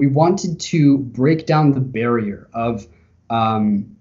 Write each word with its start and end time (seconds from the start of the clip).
we 0.00 0.06
wanted 0.06 0.58
to 0.58 0.96
break 0.96 1.44
down 1.44 1.72
the 1.72 1.80
barrier 1.80 2.48
of 2.54 2.86
um, 3.28 3.94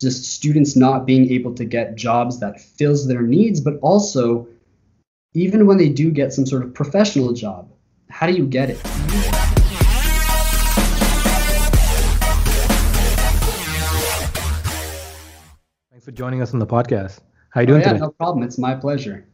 just 0.00 0.32
students 0.32 0.76
not 0.76 1.06
being 1.06 1.28
able 1.32 1.52
to 1.54 1.64
get 1.64 1.96
jobs 1.96 2.38
that 2.38 2.60
fills 2.60 3.08
their 3.08 3.22
needs, 3.22 3.60
but 3.60 3.74
also 3.82 4.46
even 5.34 5.66
when 5.66 5.76
they 5.76 5.88
do 5.88 6.12
get 6.12 6.32
some 6.32 6.46
sort 6.46 6.62
of 6.62 6.72
professional 6.72 7.32
job, 7.32 7.68
how 8.08 8.28
do 8.28 8.32
you 8.32 8.46
get 8.46 8.70
it? 8.70 8.76
Thanks 15.90 16.04
for 16.04 16.12
joining 16.12 16.42
us 16.42 16.52
on 16.52 16.60
the 16.60 16.66
podcast. 16.66 17.18
How 17.50 17.62
you 17.62 17.66
doing 17.66 17.80
oh, 17.80 17.86
yeah, 17.86 17.92
today? 17.94 18.04
No 18.04 18.10
problem. 18.10 18.44
It's 18.44 18.58
my 18.58 18.76
pleasure. 18.76 19.26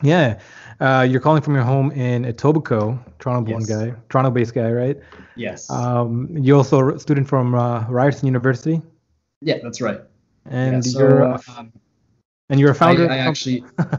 Yeah, 0.00 0.38
uh, 0.80 1.06
you're 1.08 1.20
calling 1.20 1.42
from 1.42 1.54
your 1.54 1.64
home 1.64 1.90
in 1.92 2.24
Etobicoke, 2.24 2.98
Toronto-born 3.18 3.60
Yes. 3.60 3.68
guy, 3.68 3.94
Toronto-based 4.08 4.54
guy, 4.54 4.70
right? 4.70 4.98
Yes. 5.36 5.70
Um, 5.70 6.28
you're 6.36 6.56
also 6.56 6.90
a 6.94 6.98
student 6.98 7.28
from 7.28 7.54
uh, 7.54 7.86
Ryerson 7.88 8.26
University, 8.26 8.80
yeah, 9.40 9.58
that's 9.62 9.80
right. 9.80 10.00
and 10.46 10.76
yeah, 10.76 10.80
so, 10.92 10.98
you're 10.98 11.20
a- 11.22 11.40
um, 11.56 11.72
and 12.50 12.60
you're 12.60 12.70
a 12.70 12.74
I, 12.74 12.78
founder. 12.78 13.10
I 13.10 13.18
actually. 13.18 13.64
okay, 13.80 13.94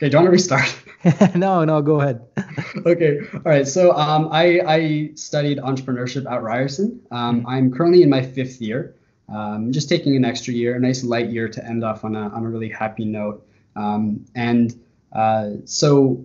do 0.00 0.06
you 0.06 0.16
want 0.16 0.26
to 0.26 0.30
restart? 0.30 0.74
no, 1.34 1.64
no, 1.64 1.80
go 1.82 2.00
ahead. 2.00 2.20
okay. 2.86 3.20
All 3.34 3.40
right. 3.44 3.66
So 3.66 3.92
um, 3.92 4.28
I, 4.32 4.60
I 4.66 5.10
studied 5.14 5.58
entrepreneurship 5.58 6.30
at 6.30 6.42
Ryerson. 6.42 7.00
Um, 7.10 7.46
I'm 7.46 7.72
currently 7.72 8.02
in 8.02 8.10
my 8.10 8.22
fifth 8.22 8.60
year. 8.60 8.94
Um, 9.28 9.72
just 9.72 9.88
taking 9.88 10.16
an 10.16 10.24
extra 10.24 10.54
year, 10.54 10.76
a 10.76 10.80
nice 10.80 11.04
light 11.04 11.28
year 11.28 11.48
to 11.48 11.64
end 11.64 11.84
off 11.84 12.04
on 12.04 12.16
a, 12.16 12.28
on 12.30 12.44
a 12.44 12.48
really 12.48 12.68
happy 12.70 13.04
note. 13.04 13.46
Um, 13.76 14.24
and 14.34 14.78
uh, 15.18 15.50
so 15.64 16.24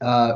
uh, 0.00 0.32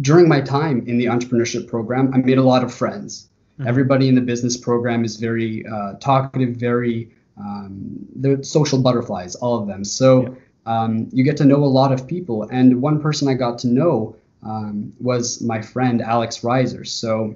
during 0.00 0.28
my 0.28 0.40
time 0.40 0.84
in 0.86 0.98
the 0.98 1.06
entrepreneurship 1.06 1.68
program, 1.68 2.12
I 2.14 2.18
made 2.18 2.38
a 2.38 2.42
lot 2.42 2.64
of 2.64 2.74
friends. 2.74 3.28
Mhm. 3.58 3.66
Everybody 3.66 4.08
in 4.08 4.14
the 4.14 4.20
business 4.32 4.56
program 4.56 5.04
is 5.04 5.16
very 5.16 5.64
uh, 5.66 5.94
talkative, 5.94 6.56
very 6.56 7.10
um, 7.38 7.72
they're 8.16 8.42
social 8.42 8.80
butterflies, 8.82 9.34
all 9.36 9.58
of 9.60 9.66
them. 9.66 9.84
So 9.84 10.36
um, 10.66 11.08
you 11.12 11.24
get 11.24 11.36
to 11.38 11.44
know 11.44 11.62
a 11.64 11.72
lot 11.80 11.92
of 11.92 12.06
people. 12.06 12.42
And 12.50 12.82
one 12.82 13.00
person 13.00 13.28
I 13.28 13.34
got 13.34 13.58
to 13.60 13.68
know 13.68 14.16
um, 14.42 14.92
was 15.00 15.40
my 15.40 15.60
friend 15.62 16.02
Alex 16.02 16.40
Reiser. 16.40 16.86
So 16.86 17.34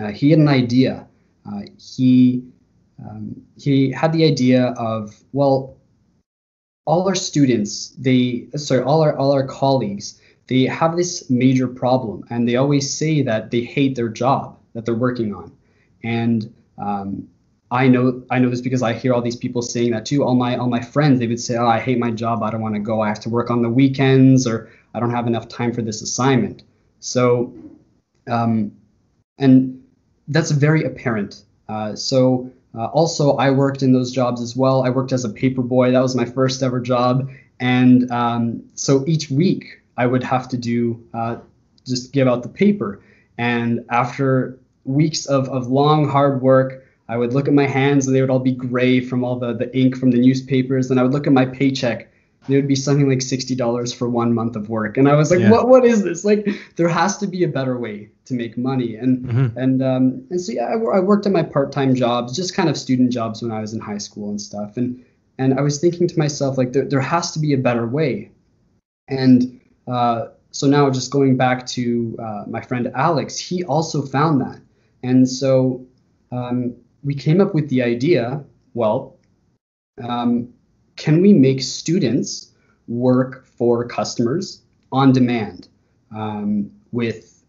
uh, 0.00 0.08
he 0.08 0.30
had 0.30 0.38
an 0.38 0.48
idea. 0.48 1.06
Uh, 1.46 1.62
he 1.78 2.44
um, 3.04 3.42
he 3.58 3.90
had 3.90 4.12
the 4.12 4.24
idea 4.24 4.74
of 4.78 5.22
well, 5.32 5.75
all 6.86 7.06
our 7.06 7.14
students, 7.14 7.88
they 7.98 8.46
sorry, 8.56 8.82
all 8.82 9.02
our 9.02 9.16
all 9.16 9.32
our 9.32 9.46
colleagues, 9.46 10.20
they 10.46 10.62
have 10.62 10.96
this 10.96 11.28
major 11.28 11.68
problem, 11.68 12.24
and 12.30 12.48
they 12.48 12.56
always 12.56 12.96
say 12.96 13.22
that 13.22 13.50
they 13.50 13.60
hate 13.60 13.96
their 13.96 14.08
job 14.08 14.58
that 14.72 14.86
they're 14.86 14.94
working 14.94 15.34
on, 15.34 15.52
and 16.02 16.54
um, 16.78 17.28
I 17.70 17.88
know 17.88 18.22
I 18.30 18.38
know 18.38 18.48
this 18.48 18.60
because 18.60 18.82
I 18.82 18.92
hear 18.92 19.12
all 19.12 19.20
these 19.20 19.36
people 19.36 19.60
saying 19.62 19.90
that 19.90 20.06
too. 20.06 20.22
All 20.24 20.36
my 20.36 20.56
all 20.56 20.68
my 20.68 20.80
friends 20.80 21.18
they 21.18 21.26
would 21.26 21.40
say, 21.40 21.56
"Oh, 21.56 21.66
I 21.66 21.80
hate 21.80 21.98
my 21.98 22.12
job. 22.12 22.42
I 22.42 22.50
don't 22.50 22.62
want 22.62 22.74
to 22.76 22.80
go. 22.80 23.00
I 23.00 23.08
have 23.08 23.20
to 23.20 23.28
work 23.28 23.50
on 23.50 23.62
the 23.62 23.70
weekends, 23.70 24.46
or 24.46 24.70
I 24.94 25.00
don't 25.00 25.10
have 25.10 25.26
enough 25.26 25.48
time 25.48 25.72
for 25.72 25.82
this 25.82 26.00
assignment." 26.02 26.62
So, 27.00 27.52
um, 28.28 28.72
and 29.38 29.82
that's 30.28 30.52
very 30.52 30.84
apparent. 30.84 31.42
Uh, 31.68 31.96
so 31.96 32.52
uh, 32.76 32.86
also 32.86 33.36
I 33.36 33.50
worked 33.50 33.82
in 33.82 33.92
those 33.92 34.12
jobs 34.12 34.40
as 34.40 34.56
well. 34.56 34.84
I 34.84 34.90
worked 34.90 35.12
as 35.12 35.24
a 35.24 35.30
paper 35.30 35.62
boy. 35.62 35.92
That 35.92 36.02
was 36.02 36.14
my 36.14 36.24
first 36.24 36.62
ever 36.62 36.80
job, 36.80 37.30
and 37.58 38.10
um, 38.10 38.62
so 38.74 39.04
each 39.06 39.30
week 39.30 39.80
I 39.96 40.06
would 40.06 40.22
have 40.22 40.48
to 40.48 40.56
do 40.56 41.02
uh, 41.14 41.36
just 41.86 42.12
give 42.12 42.28
out 42.28 42.42
the 42.42 42.48
paper. 42.48 43.00
And 43.38 43.84
after 43.90 44.58
weeks 44.84 45.26
of, 45.26 45.48
of 45.48 45.68
long 45.68 46.08
hard 46.08 46.42
work, 46.42 46.84
I 47.08 47.16
would 47.16 47.32
look 47.32 47.48
at 47.48 47.54
my 47.54 47.66
hands 47.66 48.06
and 48.06 48.16
they 48.16 48.20
would 48.20 48.30
all 48.30 48.40
be 48.40 48.52
gray 48.52 49.00
from 49.00 49.24
all 49.24 49.38
the, 49.38 49.52
the 49.52 49.76
ink 49.76 49.96
from 49.96 50.10
the 50.10 50.18
newspapers. 50.18 50.90
And 50.90 50.98
I 50.98 51.02
would 51.02 51.12
look 51.12 51.26
at 51.26 51.32
my 51.32 51.46
paycheck. 51.46 52.10
It 52.48 52.54
would 52.54 52.68
be 52.68 52.76
something 52.76 53.08
like 53.08 53.22
sixty 53.22 53.54
dollars 53.54 53.92
for 53.92 54.08
one 54.08 54.32
month 54.34 54.56
of 54.56 54.68
work, 54.68 54.96
and 54.96 55.08
I 55.08 55.14
was 55.14 55.30
like, 55.30 55.40
Yeah. 55.40 55.50
"What? 55.50 55.68
What 55.68 55.84
is 55.84 56.02
this? 56.04 56.24
Like, 56.24 56.48
there 56.76 56.88
has 56.88 57.18
to 57.18 57.26
be 57.26 57.44
a 57.44 57.48
better 57.48 57.78
way 57.78 58.10
to 58.26 58.34
make 58.34 58.56
money." 58.56 58.96
And 58.96 59.24
Mhm. 59.26 59.56
and 59.56 59.82
um, 59.82 60.24
and 60.30 60.40
so 60.40 60.52
yeah, 60.52 60.66
I, 60.66 60.98
I 60.98 61.00
worked 61.00 61.26
at 61.26 61.32
my 61.32 61.42
part-time 61.42 61.94
jobs, 61.94 62.36
just 62.36 62.54
kind 62.54 62.68
of 62.68 62.76
student 62.76 63.12
jobs 63.12 63.42
when 63.42 63.50
I 63.50 63.60
was 63.60 63.72
in 63.74 63.80
high 63.80 63.98
school 63.98 64.30
and 64.30 64.40
stuff. 64.40 64.76
And 64.76 65.04
and 65.38 65.58
I 65.58 65.60
was 65.62 65.78
thinking 65.80 66.06
to 66.08 66.18
myself 66.18 66.56
like, 66.56 66.72
there 66.72 66.84
there 66.84 67.00
has 67.00 67.32
to 67.32 67.38
be 67.38 67.52
a 67.52 67.58
better 67.58 67.86
way. 67.86 68.30
And 69.08 69.60
uh, 69.86 70.28
so 70.50 70.66
now 70.66 70.90
just 70.90 71.10
going 71.10 71.36
back 71.36 71.66
to 71.66 72.16
uh, 72.18 72.44
my 72.48 72.60
friend 72.60 72.90
Alex, 72.94 73.38
he 73.38 73.64
also 73.64 74.02
found 74.02 74.40
that. 74.40 74.60
And 75.02 75.28
so 75.28 75.84
um, 76.32 76.74
we 77.04 77.14
came 77.14 77.40
up 77.40 77.54
with 77.54 77.68
the 77.68 77.82
idea. 77.82 78.42
Well, 78.74 79.16
um, 80.02 80.48
can 80.96 81.20
we 81.20 81.32
make 81.32 81.62
students 81.62 82.52
work 82.88 83.46
for 83.46 83.86
customers 83.86 84.62
on 84.92 85.12
demand 85.12 85.68
um, 86.14 86.70
with 86.92 87.44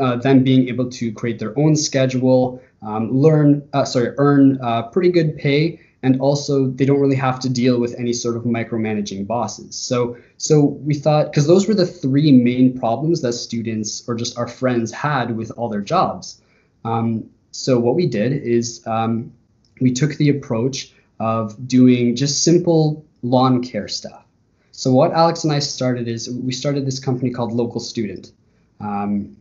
uh, 0.00 0.16
them 0.16 0.44
being 0.44 0.68
able 0.68 0.88
to 0.90 1.12
create 1.12 1.38
their 1.38 1.58
own 1.58 1.74
schedule, 1.74 2.62
um, 2.82 3.10
learn, 3.10 3.68
uh, 3.72 3.84
sorry, 3.84 4.14
earn 4.18 4.58
uh, 4.62 4.82
pretty 4.82 5.10
good 5.10 5.36
pay, 5.36 5.80
and 6.02 6.20
also 6.20 6.68
they 6.68 6.84
don't 6.84 7.00
really 7.00 7.16
have 7.16 7.40
to 7.40 7.48
deal 7.48 7.80
with 7.80 7.98
any 7.98 8.12
sort 8.12 8.36
of 8.36 8.44
micromanaging 8.44 9.26
bosses. 9.26 9.74
So, 9.74 10.16
so 10.36 10.60
we 10.60 10.94
thought 10.94 11.32
because 11.32 11.46
those 11.46 11.66
were 11.66 11.74
the 11.74 11.86
three 11.86 12.30
main 12.30 12.78
problems 12.78 13.22
that 13.22 13.32
students 13.32 14.04
or 14.06 14.14
just 14.14 14.38
our 14.38 14.46
friends 14.46 14.92
had 14.92 15.36
with 15.36 15.50
all 15.56 15.68
their 15.68 15.80
jobs. 15.80 16.40
Um, 16.84 17.28
so 17.50 17.80
what 17.80 17.96
we 17.96 18.06
did 18.06 18.32
is 18.32 18.86
um, 18.86 19.32
we 19.80 19.92
took 19.92 20.14
the 20.14 20.28
approach 20.28 20.92
of 21.18 21.68
doing 21.68 22.16
just 22.16 22.44
simple 22.44 23.04
lawn 23.22 23.62
care 23.62 23.88
stuff. 23.88 24.24
So 24.72 24.92
what 24.92 25.12
Alex 25.12 25.44
and 25.44 25.52
I 25.52 25.58
started 25.60 26.06
is 26.06 26.28
we 26.30 26.52
started 26.52 26.86
this 26.86 26.98
company 26.98 27.30
called 27.30 27.52
Local 27.52 27.80
Student. 27.80 28.32
Um, 28.80 29.36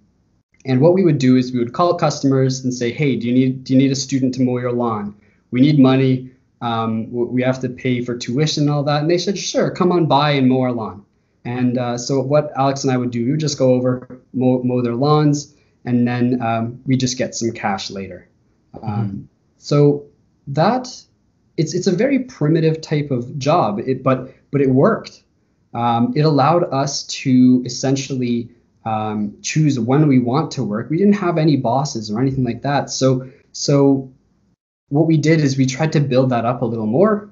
and 0.65 0.81
what 0.81 0.93
we 0.93 1.03
would 1.03 1.17
do 1.17 1.35
is 1.35 1.51
we 1.51 1.59
would 1.59 1.73
call 1.73 1.95
customers 1.95 2.63
and 2.63 2.73
say, 2.73 2.91
"Hey, 2.91 3.15
do 3.17 3.27
you 3.27 3.33
need 3.33 3.63
do 3.63 3.73
you 3.73 3.79
need 3.79 3.91
a 3.91 3.95
student 3.95 4.33
to 4.35 4.41
mow 4.41 4.57
your 4.57 4.71
lawn? 4.71 5.13
We 5.51 5.61
need 5.61 5.77
money. 5.77 6.31
Um, 6.61 7.11
we 7.11 7.43
have 7.43 7.59
to 7.61 7.69
pay 7.69 8.03
for 8.03 8.17
tuition 8.17 8.63
and 8.63 8.71
all 8.71 8.83
that." 8.83 9.01
And 9.01 9.11
they 9.11 9.17
said, 9.17 9.37
"Sure, 9.37 9.69
come 9.69 9.91
on 9.91 10.07
by 10.07 10.31
and 10.31 10.47
mow 10.47 10.61
our 10.61 10.71
lawn." 10.71 11.05
And 11.43 11.77
uh, 11.77 11.97
so 11.97 12.21
what 12.21 12.51
Alex 12.55 12.83
and 12.83 12.91
I 12.91 12.97
would 12.97 13.11
do, 13.11 13.23
we 13.23 13.31
would 13.31 13.39
just 13.39 13.59
go 13.59 13.73
over 13.73 14.19
mow, 14.33 14.63
mow 14.63 14.81
their 14.81 14.95
lawns, 14.95 15.53
and 15.83 16.07
then 16.07 16.41
um, 16.41 16.81
we 16.87 16.97
just 16.97 17.17
get 17.17 17.35
some 17.35 17.51
cash 17.51 17.91
later. 17.91 18.27
Um, 18.81 19.29
So 19.57 20.05
that 20.47 20.87
it's 21.57 21.73
it's 21.73 21.87
a 21.87 21.91
very 21.91 22.19
primitive 22.19 22.81
type 22.81 23.11
of 23.11 23.37
job, 23.37 23.79
it, 23.79 24.03
but 24.03 24.33
but 24.51 24.61
it 24.61 24.69
worked. 24.69 25.23
Um, 25.73 26.13
it 26.15 26.21
allowed 26.21 26.63
us 26.73 27.03
to 27.07 27.61
essentially 27.65 28.49
um, 28.85 29.37
choose 29.41 29.79
when 29.79 30.07
we 30.07 30.19
want 30.19 30.51
to 30.51 30.63
work. 30.63 30.89
We 30.89 30.97
didn't 30.97 31.15
have 31.15 31.37
any 31.37 31.57
bosses 31.57 32.09
or 32.09 32.21
anything 32.21 32.43
like 32.43 32.61
that. 32.61 32.89
So 32.89 33.29
so 33.51 34.11
what 34.89 35.07
we 35.07 35.17
did 35.17 35.41
is 35.41 35.57
we 35.57 35.65
tried 35.65 35.93
to 35.93 35.99
build 35.99 36.29
that 36.29 36.45
up 36.45 36.61
a 36.61 36.65
little 36.65 36.85
more, 36.85 37.29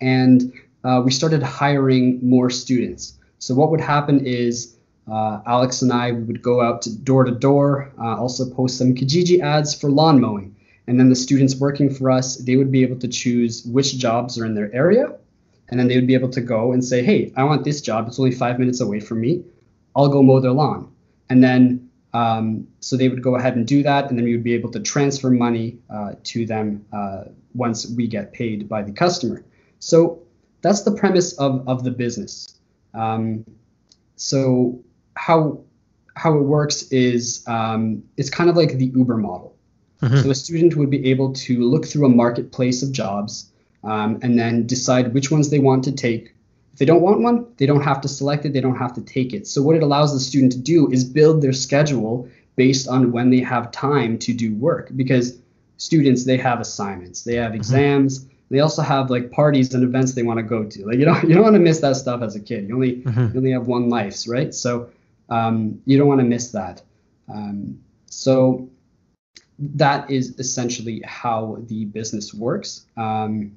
and 0.00 0.52
uh, 0.84 1.02
we 1.04 1.10
started 1.10 1.42
hiring 1.42 2.20
more 2.26 2.50
students. 2.50 3.18
So 3.38 3.54
what 3.54 3.70
would 3.70 3.80
happen 3.80 4.26
is 4.26 4.76
uh, 5.10 5.40
Alex 5.46 5.82
and 5.82 5.92
I 5.92 6.12
would 6.12 6.42
go 6.42 6.60
out 6.60 6.82
to 6.82 6.96
door 6.96 7.24
to 7.24 7.32
door, 7.32 7.92
uh, 7.98 8.16
also 8.16 8.50
post 8.50 8.78
some 8.78 8.94
Kijiji 8.94 9.40
ads 9.40 9.74
for 9.74 9.90
lawn 9.90 10.20
mowing, 10.20 10.54
and 10.88 10.98
then 10.98 11.08
the 11.10 11.14
students 11.14 11.54
working 11.54 11.88
for 11.92 12.10
us 12.10 12.36
they 12.38 12.56
would 12.56 12.72
be 12.72 12.82
able 12.82 12.98
to 12.98 13.06
choose 13.06 13.64
which 13.66 13.98
jobs 13.98 14.38
are 14.38 14.46
in 14.46 14.54
their 14.54 14.74
area, 14.74 15.14
and 15.68 15.78
then 15.78 15.86
they 15.86 15.94
would 15.94 16.06
be 16.06 16.14
able 16.14 16.30
to 16.30 16.40
go 16.40 16.72
and 16.72 16.84
say, 16.84 17.02
hey, 17.02 17.32
I 17.36 17.44
want 17.44 17.62
this 17.62 17.80
job. 17.80 18.08
It's 18.08 18.18
only 18.18 18.32
five 18.32 18.58
minutes 18.58 18.80
away 18.80 19.00
from 19.00 19.20
me. 19.20 19.44
I'll 19.94 20.08
go 20.08 20.22
mow 20.22 20.40
their 20.40 20.52
lawn. 20.52 20.90
And 21.28 21.44
then, 21.44 21.90
um, 22.14 22.66
so 22.80 22.96
they 22.96 23.08
would 23.08 23.22
go 23.22 23.36
ahead 23.36 23.54
and 23.54 23.66
do 23.66 23.82
that, 23.82 24.08
and 24.08 24.18
then 24.18 24.24
we 24.24 24.32
would 24.32 24.44
be 24.44 24.54
able 24.54 24.70
to 24.70 24.80
transfer 24.80 25.30
money 25.30 25.78
uh, 25.90 26.12
to 26.24 26.46
them 26.46 26.84
uh, 26.92 27.24
once 27.54 27.86
we 27.90 28.06
get 28.06 28.32
paid 28.32 28.68
by 28.68 28.82
the 28.82 28.92
customer. 28.92 29.44
So 29.78 30.22
that's 30.62 30.82
the 30.82 30.92
premise 30.92 31.34
of, 31.34 31.68
of 31.68 31.84
the 31.84 31.90
business. 31.90 32.58
Um, 32.94 33.44
so 34.16 34.82
how 35.14 35.60
how 36.14 36.36
it 36.36 36.42
works 36.42 36.82
is 36.90 37.44
um, 37.46 38.02
it's 38.16 38.30
kind 38.30 38.50
of 38.50 38.56
like 38.56 38.72
the 38.72 38.86
Uber 38.86 39.18
model. 39.18 39.54
Mhm. 40.02 40.22
So 40.22 40.30
a 40.30 40.34
student 40.34 40.76
would 40.76 40.90
be 40.90 41.10
able 41.10 41.32
to 41.32 41.60
look 41.68 41.86
through 41.86 42.06
a 42.06 42.08
marketplace 42.08 42.82
of 42.82 42.92
jobs 42.92 43.50
um, 43.84 44.18
and 44.22 44.38
then 44.38 44.66
decide 44.66 45.12
which 45.14 45.30
ones 45.30 45.50
they 45.50 45.58
want 45.58 45.84
to 45.84 45.92
take. 45.92 46.34
If 46.72 46.78
they 46.78 46.84
don't 46.84 47.02
want 47.02 47.20
one, 47.20 47.46
they 47.56 47.66
don't 47.66 47.82
have 47.82 48.00
to 48.02 48.08
select 48.08 48.44
it, 48.44 48.52
they 48.52 48.60
don't 48.60 48.76
have 48.76 48.94
to 48.94 49.00
take 49.00 49.32
it. 49.34 49.46
So 49.46 49.62
what 49.62 49.74
it 49.76 49.82
allows 49.82 50.12
the 50.12 50.20
student 50.20 50.52
to 50.52 50.58
do 50.58 50.88
is 50.90 51.04
build 51.04 51.42
their 51.42 51.52
schedule 51.52 52.28
based 52.54 52.86
on 52.88 53.10
when 53.12 53.30
they 53.30 53.40
have 53.40 53.72
time 53.72 54.18
to 54.18 54.32
do 54.32 54.54
work 54.54 54.90
because 54.94 55.38
students 55.76 56.24
they 56.24 56.36
have 56.36 56.60
assignments, 56.60 57.22
they 57.24 57.34
have 57.34 57.54
exams, 57.54 58.26
they 58.50 58.60
also 58.60 58.82
have 58.82 59.10
like 59.10 59.30
parties 59.30 59.74
and 59.74 59.82
events 59.84 60.14
they 60.14 60.22
want 60.22 60.38
to 60.38 60.42
go 60.44 60.64
to. 60.64 60.86
Like 60.86 60.98
you 60.98 61.04
don't 61.04 61.22
you 61.28 61.34
don't 61.34 61.44
want 61.44 61.54
to 61.54 61.60
miss 61.60 61.80
that 61.80 61.96
stuff 61.96 62.22
as 62.22 62.36
a 62.36 62.40
kid. 62.40 62.68
You 62.68 62.74
only 62.74 62.96
Mhm. 63.02 63.32
you 63.32 63.38
only 63.40 63.50
have 63.52 63.66
one 63.66 63.88
life, 63.88 64.16
right? 64.28 64.54
So 64.54 64.88
um, 65.28 65.80
you 65.84 65.98
don't 65.98 66.08
want 66.08 66.20
to 66.20 66.26
miss 66.26 66.52
that. 66.52 66.82
Um, 67.28 67.78
So 68.06 68.68
that 69.58 70.10
is 70.10 70.38
essentially 70.38 71.02
how 71.04 71.58
the 71.66 71.84
business 71.86 72.32
works. 72.32 72.86
Um, 72.96 73.56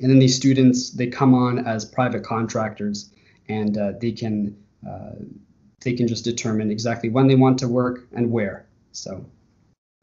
and 0.00 0.10
then 0.10 0.18
these 0.18 0.34
students 0.34 0.90
they 0.90 1.06
come 1.06 1.34
on 1.34 1.66
as 1.66 1.84
private 1.84 2.24
contractors, 2.24 3.12
and 3.48 3.76
uh, 3.76 3.92
they 4.00 4.12
can 4.12 4.56
uh, 4.88 5.16
they 5.82 5.92
can 5.92 6.08
just 6.08 6.24
determine 6.24 6.70
exactly 6.70 7.10
when 7.10 7.26
they 7.26 7.34
want 7.34 7.58
to 7.58 7.68
work 7.68 8.06
and 8.12 8.30
where. 8.30 8.66
So. 8.92 9.24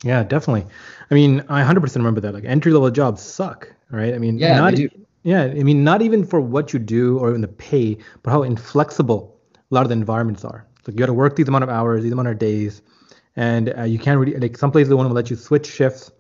Yeah, 0.03 0.23
definitely. 0.23 0.65
I 1.09 1.15
mean, 1.15 1.43
I 1.49 1.63
100% 1.63 1.95
remember 1.95 2.21
that. 2.21 2.33
Like 2.33 2.45
entry 2.45 2.71
level 2.71 2.91
jobs 2.91 3.21
suck, 3.21 3.73
right? 3.89 4.13
I 4.13 4.19
mean, 4.19 4.37
yeah, 4.37 4.59
not, 4.59 4.75
they 4.75 4.87
do. 4.87 4.89
Yeah, 5.23 5.43
I 5.43 5.63
mean, 5.63 5.83
not 5.83 6.03
even 6.03 6.23
for 6.23 6.39
what 6.39 6.71
you 6.71 6.79
do 6.79 7.17
or 7.17 7.29
even 7.29 7.41
the 7.41 7.47
pay, 7.47 7.97
but 8.21 8.29
how 8.29 8.43
inflexible 8.43 9.39
a 9.55 9.73
lot 9.73 9.81
of 9.81 9.89
the 9.89 9.93
environments 9.93 10.45
are. 10.45 10.67
Like 10.85 10.93
you 10.93 10.99
got 10.99 11.07
to 11.07 11.13
work 11.13 11.35
these 11.35 11.47
amount 11.47 11.63
of 11.63 11.69
hours, 11.69 12.03
these 12.03 12.11
amount 12.11 12.27
of 12.27 12.37
days, 12.37 12.81
and 13.37 13.73
uh, 13.77 13.83
you 13.83 13.99
can't 13.99 14.19
really 14.19 14.35
like 14.35 14.57
some 14.57 14.71
places 14.71 14.89
they 14.89 14.95
want 14.95 15.07
to 15.09 15.13
let 15.13 15.29
you 15.29 15.37
switch 15.37 15.65
shifts, 15.71 16.11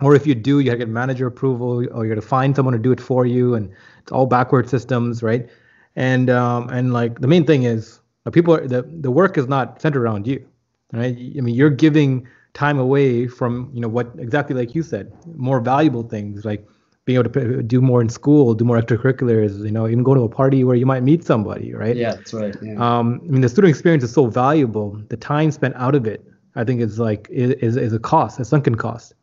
or 0.00 0.14
if 0.14 0.26
you 0.26 0.34
do, 0.34 0.60
you 0.60 0.66
got 0.66 0.72
to 0.72 0.78
get 0.78 0.88
manager 0.88 1.26
approval, 1.26 1.84
or 1.92 2.04
you 2.04 2.14
got 2.14 2.20
to 2.20 2.26
find 2.26 2.54
someone 2.54 2.72
to 2.74 2.78
do 2.78 2.92
it 2.92 3.00
for 3.00 3.26
you, 3.26 3.54
and 3.54 3.72
it's 4.00 4.12
all 4.12 4.26
backward 4.26 4.68
systems, 4.68 5.22
right? 5.22 5.48
And 5.96 6.30
um, 6.30 6.68
and 6.68 6.92
like 6.92 7.20
the 7.20 7.26
main 7.26 7.44
thing 7.44 7.64
is 7.64 8.00
uh, 8.26 8.30
people 8.30 8.54
are, 8.54 8.68
the 8.68 8.82
the 8.82 9.10
work 9.10 9.36
is 9.38 9.48
not 9.48 9.80
centered 9.80 10.02
around 10.02 10.26
you, 10.26 10.46
right? 10.92 11.16
I 11.16 11.40
mean, 11.40 11.54
you're 11.54 11.70
giving 11.70 12.28
time 12.52 12.78
away 12.78 13.26
from 13.26 13.70
you 13.72 13.80
know 13.80 13.88
what 13.88 14.12
exactly 14.18 14.54
like 14.54 14.74
you 14.74 14.82
said, 14.82 15.12
more 15.36 15.60
valuable 15.60 16.02
things 16.02 16.44
like 16.44 16.66
being 17.04 17.18
able 17.18 17.30
to 17.30 17.62
do 17.62 17.80
more 17.80 18.00
in 18.00 18.08
school, 18.08 18.54
do 18.54 18.64
more 18.64 18.80
extracurriculars, 18.80 19.62
you 19.62 19.70
know, 19.70 19.86
even 19.86 20.02
go 20.02 20.14
to 20.14 20.22
a 20.22 20.28
party 20.28 20.64
where 20.64 20.74
you 20.76 20.86
might 20.86 21.02
meet 21.02 21.22
somebody, 21.22 21.74
right? 21.74 21.96
Yeah, 21.96 22.14
that's 22.14 22.32
right. 22.32 22.54
Yeah. 22.62 22.76
Um, 22.78 23.20
I 23.24 23.30
mean, 23.30 23.40
the 23.42 23.48
student 23.48 23.70
experience 23.70 24.04
is 24.04 24.12
so 24.12 24.26
valuable. 24.26 24.98
The 25.10 25.16
time 25.18 25.50
spent 25.50 25.74
out 25.76 25.94
of 25.94 26.06
it, 26.06 26.24
I 26.56 26.64
think, 26.64 26.80
is 26.80 26.98
like 26.98 27.28
is 27.30 27.76
is 27.76 27.92
a 27.92 27.98
cost, 27.98 28.40
a 28.40 28.44
sunken 28.44 28.74
cost. 28.74 29.14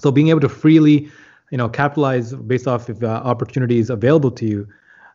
So 0.00 0.10
being 0.10 0.28
able 0.28 0.40
to 0.40 0.48
freely, 0.48 1.10
you 1.50 1.58
know, 1.58 1.68
capitalize 1.68 2.34
based 2.34 2.66
off 2.66 2.88
of 2.88 3.02
uh, 3.02 3.22
opportunities 3.24 3.90
available 3.90 4.30
to 4.32 4.46
you 4.46 4.68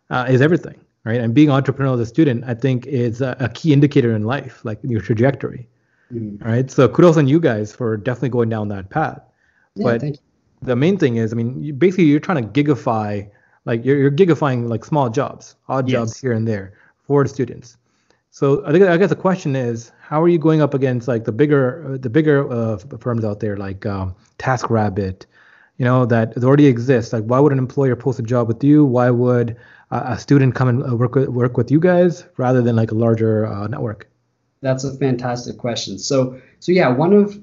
uh, 0.10 0.28
is 0.30 0.42
everything, 0.42 0.80
right? 1.04 1.20
And 1.20 1.34
being 1.34 1.50
entrepreneurial 1.50 1.96
as 1.96 2.02
a 2.02 2.06
student, 2.06 2.44
I 2.46 2.54
think, 2.54 2.86
is 2.88 3.22
a, 3.22 3.36
a 3.40 3.50
key 3.50 3.74
indicator 3.74 4.16
in 4.16 4.24
life, 4.24 4.64
like 4.64 4.80
your 4.84 5.02
trajectory. 5.02 5.68
Right. 6.12 6.72
So 6.72 6.88
kudos 6.90 7.18
on 7.18 7.28
you 7.28 7.40
guys 7.40 7.72
for 7.72 7.96
definitely 7.96 8.30
going 8.30 8.50
down 8.50 8.70
that 8.70 8.90
path. 8.90 9.22
Yeah, 9.76 9.84
but 9.84 10.02
thank 10.02 10.16
you 10.16 10.24
the 10.62 10.76
main 10.76 10.98
thing 10.98 11.18
is, 11.18 11.32
I 11.34 11.36
mean, 11.36 11.62
you, 11.64 11.74
basically 11.74 12.06
you're 12.06 12.20
trying 12.20 12.44
to 12.44 12.64
gigify, 12.64 13.30
like 13.66 13.86
you're, 13.86 13.98
you're 13.98 14.12
gigifying 14.12 14.68
like 14.68 14.84
small 14.84 15.10
jobs, 15.10 15.56
odd 15.68 15.88
yes. 15.88 16.00
jobs 16.00 16.20
here 16.20 16.34
and 16.34 16.48
there 16.48 16.74
for 17.06 17.26
students. 17.26 17.78
So 18.40 18.66
I 18.66 18.72
think 18.72 18.86
I 18.86 18.96
guess 18.96 19.10
the 19.10 19.18
question 19.18 19.54
is, 19.54 19.92
how 20.00 20.24
are 20.24 20.30
you 20.30 20.40
going 20.40 20.62
up 20.62 20.74
against 20.74 21.10
like 21.10 21.26
the 21.26 21.34
bigger 21.34 21.98
the 22.00 22.10
bigger 22.10 22.50
uh, 22.50 22.78
firms 22.98 23.26
out 23.26 23.42
there 23.42 23.58
like 23.58 23.86
um, 23.86 24.16
TaskRabbit, 24.38 25.26
you 25.76 25.84
know 25.84 26.06
that 26.06 26.38
already 26.42 26.68
exists? 26.68 27.12
Like, 27.12 27.26
why 27.26 27.40
would 27.42 27.52
an 27.52 27.58
employer 27.58 27.98
post 27.98 28.18
a 28.18 28.24
job 28.24 28.48
with 28.48 28.64
you? 28.64 28.86
Why 28.86 29.10
would 29.10 29.58
uh, 29.92 30.04
a 30.06 30.18
student 30.18 30.56
come 30.56 30.70
and 30.70 30.90
uh, 30.90 30.96
work 30.96 31.16
with, 31.16 31.28
work 31.28 31.58
with 31.58 31.70
you 31.70 31.82
guys 31.82 32.26
rather 32.38 32.62
than 32.62 32.78
like 32.78 32.92
a 32.92 32.96
larger 32.96 33.46
uh, 33.46 33.68
network? 33.68 34.10
That's 34.62 34.86
a 34.86 34.96
fantastic 34.96 35.58
question. 35.58 36.00
So 36.00 36.40
so 36.62 36.72
yeah, 36.72 36.88
one 36.88 37.12
of 37.12 37.38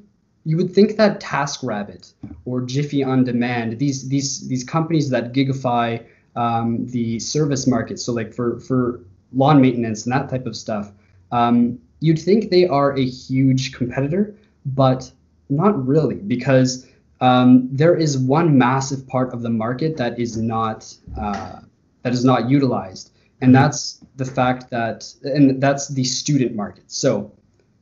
you 0.46 0.56
would 0.56 0.72
think 0.72 0.96
that 0.96 1.20
TaskRabbit 1.20 2.10
or 2.46 2.62
Jiffy 2.62 3.04
on 3.04 3.22
Demand, 3.22 3.78
these 3.78 4.08
these 4.08 4.48
these 4.48 4.64
companies 4.64 5.10
that 5.10 5.34
gigify 5.34 6.02
um, 6.36 6.86
the 6.86 7.18
service 7.18 7.66
market, 7.66 8.00
so 8.00 8.14
like 8.14 8.32
for 8.32 8.60
for 8.60 9.02
lawn 9.32 9.60
maintenance 9.60 10.04
and 10.04 10.12
that 10.12 10.28
type 10.28 10.46
of 10.46 10.56
stuff, 10.56 10.92
um, 11.32 11.78
you'd 12.00 12.18
think 12.18 12.50
they 12.50 12.66
are 12.66 12.96
a 12.96 13.04
huge 13.04 13.72
competitor, 13.72 14.34
but 14.64 15.10
not 15.48 15.86
really, 15.86 16.16
because 16.16 16.86
um, 17.20 17.68
there 17.72 17.96
is 17.96 18.18
one 18.18 18.58
massive 18.58 19.06
part 19.08 19.32
of 19.32 19.42
the 19.42 19.50
market 19.50 19.96
that 19.96 20.18
is 20.18 20.36
not 20.36 20.94
uh, 21.18 21.60
that 22.02 22.12
is 22.12 22.24
not 22.24 22.48
utilized, 22.48 23.12
and 23.40 23.54
that's 23.54 24.04
the 24.16 24.24
fact 24.24 24.70
that 24.70 25.12
and 25.22 25.60
that's 25.60 25.88
the 25.88 26.04
student 26.04 26.54
market. 26.54 26.84
So 26.88 27.32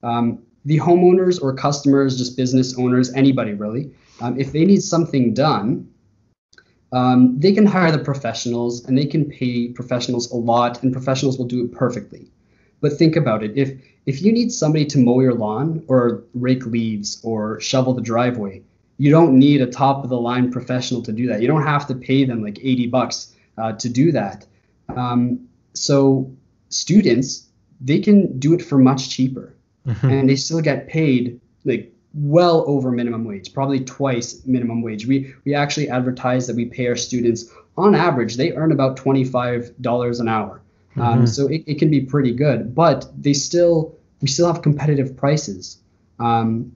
um, 0.02 0.42
the 0.64 0.78
homeowners 0.78 1.42
or 1.42 1.54
customers, 1.54 2.16
just 2.16 2.36
business 2.36 2.78
owners, 2.78 3.12
anybody 3.14 3.54
really, 3.54 3.90
um, 4.20 4.38
if 4.38 4.52
they 4.52 4.64
need 4.64 4.82
something 4.82 5.34
done, 5.34 5.88
um, 6.94 7.38
they 7.38 7.52
can 7.52 7.66
hire 7.66 7.92
the 7.92 7.98
professionals 7.98 8.84
and 8.84 8.96
they 8.96 9.06
can 9.06 9.24
pay 9.28 9.68
professionals 9.68 10.30
a 10.30 10.36
lot, 10.36 10.82
and 10.82 10.92
professionals 10.92 11.36
will 11.36 11.46
do 11.46 11.64
it 11.64 11.72
perfectly. 11.72 12.30
But 12.80 12.94
think 12.94 13.16
about 13.16 13.42
it: 13.42 13.52
if 13.56 13.78
if 14.06 14.22
you 14.22 14.32
need 14.32 14.52
somebody 14.52 14.86
to 14.86 14.98
mow 14.98 15.20
your 15.20 15.34
lawn 15.34 15.82
or 15.88 16.22
rake 16.34 16.64
leaves 16.66 17.20
or 17.24 17.60
shovel 17.60 17.94
the 17.94 18.02
driveway, 18.02 18.62
you 18.98 19.10
don't 19.10 19.38
need 19.38 19.60
a 19.60 19.66
top 19.66 20.04
of 20.04 20.10
the 20.10 20.20
line 20.20 20.52
professional 20.52 21.02
to 21.02 21.12
do 21.12 21.26
that. 21.28 21.40
You 21.40 21.48
don't 21.48 21.62
have 21.62 21.86
to 21.88 21.94
pay 21.94 22.24
them 22.24 22.42
like 22.42 22.58
80 22.62 22.86
bucks 22.88 23.34
uh, 23.58 23.72
to 23.72 23.88
do 23.88 24.12
that. 24.12 24.46
Um, 24.94 25.48
so 25.72 26.30
students, 26.68 27.48
they 27.80 27.98
can 27.98 28.38
do 28.38 28.54
it 28.54 28.62
for 28.62 28.78
much 28.78 29.08
cheaper 29.08 29.54
mm-hmm. 29.86 30.08
and 30.08 30.28
they 30.28 30.36
still 30.36 30.60
get 30.60 30.88
paid 30.88 31.40
like 31.64 31.93
well 32.14 32.64
over 32.66 32.90
minimum 32.90 33.24
wage, 33.24 33.52
probably 33.52 33.80
twice 33.80 34.44
minimum 34.46 34.82
wage. 34.82 35.06
We 35.06 35.34
we 35.44 35.54
actually 35.54 35.88
advertise 35.88 36.46
that 36.46 36.56
we 36.56 36.66
pay 36.66 36.86
our 36.86 36.96
students 36.96 37.50
on 37.76 37.94
average 37.94 38.36
they 38.36 38.52
earn 38.52 38.72
about 38.72 38.96
twenty 38.96 39.24
five 39.24 39.70
dollars 39.80 40.20
an 40.20 40.28
hour. 40.28 40.62
Um, 40.96 41.02
mm-hmm. 41.02 41.20
Um, 41.20 41.26
so 41.26 41.48
it, 41.48 41.64
it 41.66 41.78
can 41.78 41.90
be 41.90 42.00
pretty 42.00 42.32
good, 42.32 42.74
but 42.74 43.10
they 43.20 43.32
still 43.32 43.96
we 44.20 44.28
still 44.28 44.52
have 44.52 44.62
competitive 44.62 45.16
prices. 45.16 45.78
Um, 46.18 46.74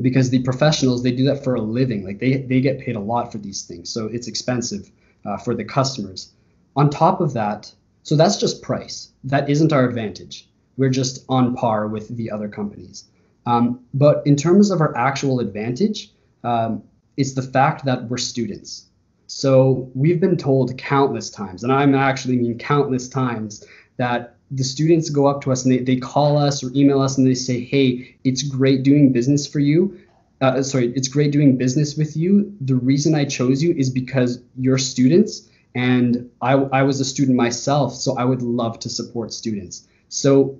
because 0.00 0.28
the 0.28 0.42
professionals 0.42 1.02
they 1.02 1.10
do 1.10 1.24
that 1.24 1.42
for 1.42 1.54
a 1.54 1.60
living 1.60 2.04
like 2.04 2.18
they, 2.18 2.36
they 2.42 2.60
get 2.60 2.78
paid 2.78 2.96
a 2.96 3.00
lot 3.00 3.32
for 3.32 3.38
these 3.38 3.62
things 3.62 3.88
so 3.88 4.08
it's 4.08 4.28
expensive 4.28 4.90
uh, 5.24 5.38
for 5.38 5.54
the 5.54 5.64
customers 5.64 6.34
on 6.76 6.90
top 6.90 7.22
of 7.22 7.32
that 7.32 7.72
so 8.02 8.14
that's 8.14 8.36
just 8.36 8.60
price 8.60 9.08
that 9.24 9.48
isn't 9.48 9.72
our 9.72 9.88
advantage 9.88 10.50
we're 10.76 10.90
just 10.90 11.24
on 11.28 11.54
par 11.54 11.88
with 11.88 12.14
the 12.16 12.30
other 12.30 12.48
companies. 12.48 13.04
Um, 13.46 13.80
but 13.94 14.26
in 14.26 14.36
terms 14.36 14.70
of 14.70 14.80
our 14.80 14.96
actual 14.96 15.40
advantage, 15.40 16.12
um, 16.44 16.82
it's 17.16 17.34
the 17.34 17.42
fact 17.42 17.84
that 17.84 18.08
we're 18.08 18.18
students. 18.18 18.86
So 19.28 19.90
we've 19.94 20.20
been 20.20 20.36
told 20.36 20.76
countless 20.76 21.30
times, 21.30 21.64
and 21.64 21.72
I'm 21.72 21.94
actually 21.94 22.36
mean 22.36 22.58
countless 22.58 23.08
times, 23.08 23.64
that 23.96 24.36
the 24.50 24.64
students 24.64 25.10
go 25.10 25.26
up 25.26 25.40
to 25.42 25.52
us 25.52 25.64
and 25.64 25.72
they, 25.72 25.78
they 25.78 25.96
call 25.96 26.36
us 26.36 26.62
or 26.62 26.70
email 26.74 27.00
us 27.00 27.18
and 27.18 27.26
they 27.26 27.34
say, 27.34 27.60
hey, 27.60 28.16
it's 28.24 28.42
great 28.42 28.82
doing 28.82 29.12
business 29.12 29.46
for 29.46 29.58
you. 29.58 29.98
Uh, 30.40 30.62
sorry, 30.62 30.92
it's 30.94 31.08
great 31.08 31.32
doing 31.32 31.56
business 31.56 31.96
with 31.96 32.16
you. 32.16 32.54
The 32.60 32.76
reason 32.76 33.14
I 33.14 33.24
chose 33.24 33.62
you 33.62 33.74
is 33.74 33.90
because 33.90 34.40
you're 34.56 34.78
students 34.78 35.48
and 35.74 36.30
I, 36.40 36.52
I 36.52 36.82
was 36.82 37.00
a 37.00 37.04
student 37.04 37.36
myself, 37.36 37.94
so 37.94 38.16
I 38.16 38.24
would 38.24 38.42
love 38.42 38.78
to 38.80 38.88
support 38.88 39.32
students. 39.32 39.88
So 40.08 40.58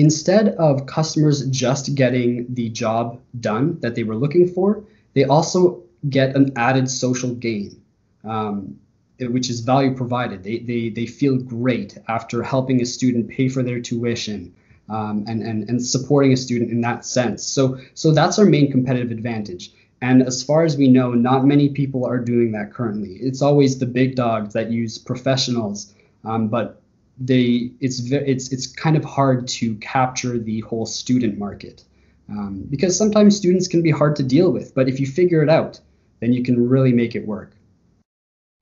instead 0.00 0.48
of 0.56 0.86
customers 0.86 1.46
just 1.48 1.94
getting 1.94 2.46
the 2.54 2.70
job 2.70 3.20
done 3.38 3.78
that 3.80 3.94
they 3.94 4.02
were 4.02 4.16
looking 4.16 4.48
for, 4.48 4.82
they 5.12 5.24
also 5.24 5.82
get 6.08 6.34
an 6.34 6.50
added 6.56 6.90
social 6.90 7.34
gain, 7.34 7.82
um, 8.24 8.80
which 9.20 9.50
is 9.50 9.60
value 9.60 9.94
provided. 9.94 10.42
They, 10.42 10.60
they, 10.60 10.88
they 10.88 11.04
feel 11.04 11.36
great 11.36 11.98
after 12.08 12.42
helping 12.42 12.80
a 12.80 12.86
student 12.86 13.28
pay 13.28 13.50
for 13.50 13.62
their 13.62 13.78
tuition 13.78 14.54
um, 14.88 15.24
and, 15.28 15.42
and, 15.42 15.68
and 15.68 15.84
supporting 15.84 16.32
a 16.32 16.36
student 16.36 16.70
in 16.70 16.80
that 16.80 17.04
sense. 17.04 17.44
So, 17.44 17.78
so 17.92 18.12
that's 18.12 18.38
our 18.38 18.46
main 18.46 18.72
competitive 18.72 19.10
advantage. 19.10 19.70
And 20.00 20.22
as 20.22 20.42
far 20.42 20.64
as 20.64 20.78
we 20.78 20.88
know, 20.88 21.12
not 21.12 21.44
many 21.44 21.68
people 21.68 22.06
are 22.06 22.18
doing 22.18 22.52
that 22.52 22.72
currently. 22.72 23.18
It's 23.20 23.42
always 23.42 23.78
the 23.78 23.86
big 23.86 24.16
dogs 24.16 24.54
that 24.54 24.70
use 24.70 24.96
professionals, 24.96 25.94
um, 26.24 26.48
but 26.48 26.79
they 27.20 27.70
it's 27.80 28.00
it's 28.10 28.50
it's 28.50 28.66
kind 28.66 28.96
of 28.96 29.04
hard 29.04 29.46
to 29.46 29.74
capture 29.76 30.38
the 30.38 30.60
whole 30.60 30.86
student 30.86 31.38
market 31.38 31.84
um, 32.30 32.64
because 32.70 32.96
sometimes 32.96 33.36
students 33.36 33.68
can 33.68 33.82
be 33.82 33.90
hard 33.90 34.16
to 34.16 34.22
deal 34.22 34.50
with. 34.50 34.74
But 34.74 34.88
if 34.88 34.98
you 34.98 35.06
figure 35.06 35.42
it 35.42 35.50
out, 35.50 35.80
then 36.20 36.32
you 36.32 36.42
can 36.42 36.68
really 36.68 36.92
make 36.92 37.14
it 37.14 37.26
work. 37.26 37.52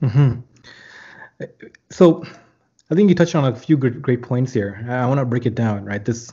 Mm-hmm. 0.02 0.40
So, 1.90 2.24
I 2.90 2.94
think 2.94 3.08
you 3.08 3.14
touched 3.14 3.34
on 3.34 3.44
a 3.44 3.54
few 3.54 3.76
great, 3.76 4.00
great 4.02 4.22
points 4.22 4.52
here. 4.52 4.84
I 4.88 5.06
want 5.06 5.18
to 5.18 5.24
break 5.24 5.46
it 5.46 5.54
down, 5.54 5.84
right? 5.84 6.04
This, 6.04 6.32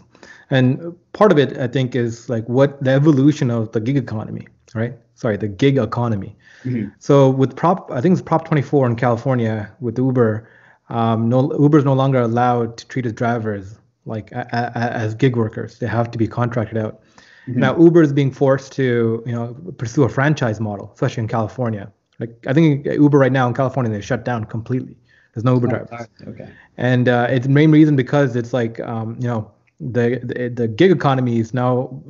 and 0.49 0.95
part 1.13 1.31
of 1.31 1.37
it, 1.37 1.57
I 1.57 1.67
think, 1.67 1.95
is 1.95 2.29
like 2.29 2.47
what 2.47 2.83
the 2.83 2.91
evolution 2.91 3.51
of 3.51 3.71
the 3.71 3.79
gig 3.79 3.97
economy, 3.97 4.47
right? 4.73 4.93
Sorry, 5.15 5.37
the 5.37 5.47
gig 5.47 5.77
economy. 5.77 6.35
Mm-hmm. 6.63 6.89
So 6.99 7.29
with 7.29 7.55
Prop, 7.55 7.91
I 7.91 8.01
think 8.01 8.13
it's 8.13 8.21
Prop 8.21 8.47
24 8.47 8.87
in 8.87 8.95
California 8.95 9.71
with 9.79 9.97
Uber 9.97 10.47
um, 10.89 11.29
no 11.29 11.51
Uber 11.59 11.79
is 11.79 11.85
no 11.85 11.93
longer 11.93 12.21
allowed 12.21 12.77
to 12.77 12.87
treat 12.87 13.05
its 13.05 13.15
drivers 13.15 13.77
like 14.05 14.31
a, 14.31 14.47
a, 14.53 14.79
as 14.79 15.15
gig 15.15 15.35
workers. 15.35 15.79
They 15.79 15.87
have 15.87 16.11
to 16.11 16.17
be 16.17 16.27
contracted 16.27 16.77
out. 16.77 17.01
Mm-hmm. 17.47 17.59
Now 17.59 17.77
Uber 17.77 18.01
is 18.01 18.13
being 18.13 18.31
forced 18.31 18.71
to 18.73 19.23
you 19.25 19.31
know 19.31 19.55
pursue 19.77 20.03
a 20.03 20.09
franchise 20.09 20.59
model, 20.59 20.91
especially 20.93 21.21
in 21.21 21.27
California. 21.27 21.91
Like 22.19 22.35
I 22.47 22.53
think 22.53 22.85
Uber 22.85 23.17
right 23.17 23.31
now 23.31 23.47
in 23.47 23.53
California 23.53 23.91
they 23.91 24.01
shut 24.01 24.25
down 24.25 24.45
completely. 24.45 24.97
There's 25.33 25.43
no 25.43 25.55
Uber 25.55 25.67
oh, 25.67 25.69
drivers. 25.69 26.07
Okay. 26.27 26.49
And 26.77 27.09
uh, 27.09 27.27
it's 27.29 27.45
the 27.45 27.51
main 27.51 27.71
reason 27.71 27.95
because 27.95 28.35
it's 28.35 28.53
like 28.53 28.79
um, 28.81 29.17
you 29.19 29.27
know 29.27 29.51
the, 29.79 30.21
the 30.23 30.49
the 30.49 30.67
gig 30.67 30.91
economy 30.91 31.39
is 31.39 31.53
now 31.53 32.01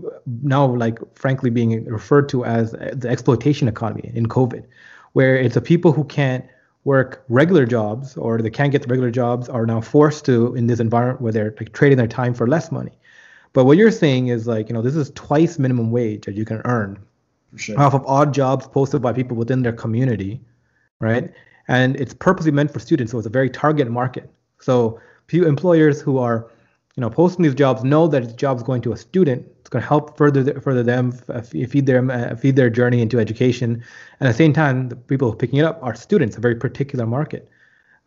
now 0.44 0.66
like 0.66 1.00
frankly 1.16 1.50
being 1.50 1.84
referred 1.86 2.30
to 2.30 2.46
as 2.46 2.72
the 2.72 3.08
exploitation 3.10 3.68
economy 3.68 4.12
in 4.14 4.28
COVID, 4.28 4.66
where 5.14 5.36
it's 5.38 5.56
the 5.56 5.62
people 5.62 5.92
who 5.92 6.04
can't 6.04 6.46
work 6.86 7.26
regular 7.30 7.66
jobs 7.66 8.16
or 8.16 8.42
they 8.42 8.50
can't 8.50 8.72
get 8.72 8.84
the 8.84 8.88
regular 8.88 9.12
jobs 9.12 9.50
are 9.50 9.66
now 9.66 9.82
forced 9.82 10.24
to 10.26 10.56
in 10.56 10.68
this 10.68 10.80
environment 10.80 11.20
where 11.20 11.34
they're 11.34 11.54
like 11.60 11.74
trading 11.74 11.98
their 11.98 12.08
time 12.08 12.34
for 12.34 12.48
less 12.48 12.72
money. 12.72 12.92
But 13.54 13.66
what 13.66 13.78
you're 13.78 13.92
saying 13.92 14.28
is 14.28 14.48
like, 14.48 14.70
you 14.70 14.74
know, 14.74 14.82
this 14.82 14.96
is 14.96 15.12
twice 15.16 15.58
minimum 15.60 15.92
wage 15.92 16.26
that 16.26 16.36
you 16.36 16.46
can 16.46 16.62
earn 16.66 17.00
sure. 17.56 17.80
off 17.80 17.94
of 17.94 18.06
odd 18.06 18.34
jobs 18.34 18.68
posted 18.68 19.02
by 19.02 19.14
people 19.14 19.36
within 19.36 19.64
their 19.64 19.74
community, 19.74 20.40
right? 21.00 21.34
And 21.68 21.96
it's 21.96 22.14
purposely 22.14 22.52
meant 22.52 22.72
for 22.72 22.80
students, 22.80 23.12
so 23.12 23.18
it's 23.18 23.28
a 23.28 23.32
very 23.32 23.50
target 23.50 23.90
market. 23.90 24.30
So 24.60 25.00
few 25.28 25.48
employers 25.48 26.02
who 26.02 26.20
are, 26.20 26.52
you 26.96 27.02
know, 27.02 27.10
posting 27.10 27.44
these 27.44 27.56
jobs 27.56 27.84
know 27.84 28.08
that 28.08 28.28
the 28.28 28.34
job's 28.34 28.62
going 28.62 28.82
to 28.84 28.92
a 28.92 28.98
student. 28.98 29.48
It's 29.66 29.70
going 29.72 29.82
to 29.82 29.88
help 29.88 30.16
further 30.16 30.62
further 30.62 30.84
them 30.84 31.12
feed 31.12 31.88
their 31.88 32.12
uh, 32.12 32.36
feed 32.36 32.56
their 32.56 32.70
journey 32.70 33.02
into 33.02 33.20
education. 33.20 33.84
And 34.20 34.30
at 34.30 34.32
the 34.32 34.38
same 34.38 34.54
time, 34.54 34.90
the 34.90 34.96
people 34.96 35.34
picking 35.34 35.58
it 35.58 35.66
up 35.66 35.80
are 35.82 35.96
students, 35.96 36.38
a 36.38 36.40
very 36.40 36.54
particular 36.54 37.08
market, 37.08 37.50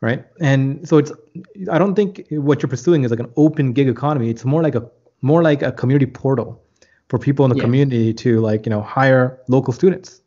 right? 0.01 0.25
And 0.41 0.89
so 0.89 0.99
it's 0.99 1.11
I 1.69 1.79
don't 1.79 1.97
think 1.97 2.25
what 2.31 2.63
you're 2.63 2.69
pursuing 2.69 3.03
is 3.03 3.11
like 3.11 3.19
an 3.19 3.33
open 3.37 3.73
gig 3.73 3.89
economy. 3.89 4.31
It's 4.31 4.45
more 4.45 4.63
like 4.63 4.77
a 4.77 4.89
more 5.21 5.43
like 5.43 5.63
a 5.63 5.73
community 5.73 6.07
portal 6.07 6.63
for 7.09 7.19
people 7.19 7.45
in 7.45 7.49
the 7.49 7.57
yeah. 7.57 7.65
community 7.65 8.15
to 8.15 8.39
like 8.39 8.65
you 8.65 8.71
know 8.71 8.81
hire 8.81 9.41
local 9.49 9.73
students. 9.73 10.21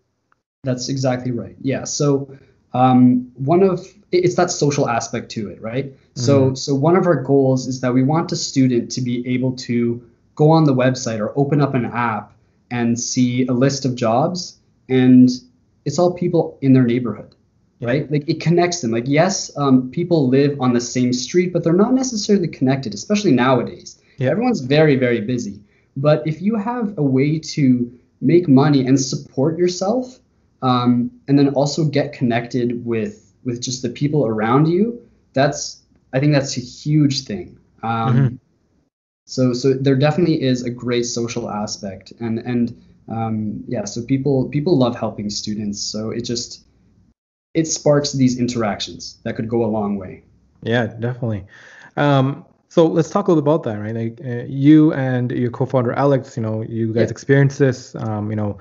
That's 0.66 0.90
exactly 0.90 1.32
right. 1.32 1.56
Yeah. 1.62 1.86
So 1.86 2.38
um, 2.74 3.32
one 3.36 3.64
of 3.64 3.88
it's 4.12 4.36
that 4.36 4.52
social 4.52 4.90
aspect 4.90 5.32
to 5.32 5.48
it, 5.48 5.62
right? 5.62 5.86
Mm-hmm. 5.86 6.20
So 6.20 6.54
so 6.56 6.76
one 6.76 6.98
of 6.98 7.08
our 7.08 7.24
goals 7.24 7.68
is 7.68 7.80
that 7.80 7.94
we 7.94 8.04
want 8.04 8.34
a 8.34 8.36
student 8.36 8.92
to 8.92 9.02
be 9.02 9.26
able 9.26 9.54
to 9.54 10.06
go 10.42 10.50
on 10.58 10.64
the 10.64 10.74
website 10.84 11.20
or 11.20 11.30
open 11.38 11.62
up 11.62 11.74
an 11.76 11.86
app 11.86 12.34
and 12.72 13.00
see 13.00 13.46
a 13.48 13.54
list 13.66 13.86
of 13.86 13.96
jobs 13.96 14.58
and 14.90 15.30
it's 15.86 16.00
all 16.00 16.14
people 16.14 16.58
in 16.62 16.74
their 16.74 16.88
neighborhood 16.94 17.36
right? 17.84 18.12
Like 18.12 18.30
it 18.30 18.40
connects 18.40 18.82
them. 18.82 18.92
Like 18.92 19.08
yes 19.08 19.52
um, 19.58 19.90
people 19.92 20.28
live 20.28 20.60
on 20.60 20.74
the 20.74 20.82
same 20.96 21.12
street 21.14 21.52
but 21.54 21.64
they're 21.64 21.82
not 21.86 21.94
necessarily 21.94 22.48
connected 22.48 22.94
especially 22.94 23.32
nowadays. 23.32 24.00
Yeah. 24.18 24.30
everyone's 24.32 24.62
very 24.62 24.96
very 24.96 25.22
busy. 25.22 25.60
But 25.98 26.26
if 26.26 26.42
you 26.42 26.56
have 26.56 26.98
a 26.98 27.04
way 27.18 27.40
to 27.56 27.66
make 28.22 28.48
money 28.48 28.86
and 28.88 29.00
support 29.00 29.58
yourself 29.58 30.20
um, 30.62 31.12
and 31.28 31.38
then 31.40 31.50
also 31.60 31.86
get 31.86 32.14
connected 32.14 32.86
with 32.86 33.34
with 33.44 33.62
just 33.62 33.82
the 33.82 33.90
people 33.90 34.22
around 34.26 34.68
you 34.68 34.84
that's 35.34 35.82
i 36.14 36.20
think 36.20 36.32
that's 36.34 36.56
a 36.58 36.62
huge 36.62 37.16
thing. 37.30 37.48
Um, 37.84 38.16
mm-hmm. 38.16 38.36
So 39.32 39.54
so 39.54 39.74
there 39.74 39.96
definitely 39.96 40.42
is 40.42 40.64
a 40.64 40.70
great 40.70 41.06
social 41.06 41.50
aspect 41.50 42.12
and 42.20 42.40
and 42.40 42.76
um, 43.08 43.64
yeah 43.66 43.86
so 43.86 44.04
people 44.04 44.50
people 44.50 44.78
love 44.78 44.94
helping 44.94 45.30
students. 45.30 45.80
So 45.80 46.10
it 46.10 46.24
just 46.26 46.66
it 47.54 47.66
sparks 47.66 48.12
these 48.12 48.38
interactions 48.38 49.20
that 49.24 49.38
could 49.38 49.48
go 49.48 49.64
a 49.64 49.72
long 49.78 49.96
way. 49.98 50.26
Yeah 50.64 50.88
definitely. 50.88 51.46
Um, 51.96 52.46
so 52.68 52.86
let's 52.88 53.10
talk 53.10 53.30
a 53.30 53.32
little 53.32 53.42
about 53.42 53.64
that 53.64 53.80
right? 53.80 53.96
Like 53.96 54.20
uh, 54.20 54.44
you 54.48 54.92
and 54.94 55.32
your 55.32 55.50
co-founder 55.50 55.94
alex 55.94 56.36
you 56.36 56.44
know 56.44 56.64
you 56.64 56.88
guys 56.88 57.08
yeah. 57.08 57.12
experienced 57.12 57.58
this 57.58 57.96
um, 57.96 58.32
you 58.32 58.36
know 58.36 58.58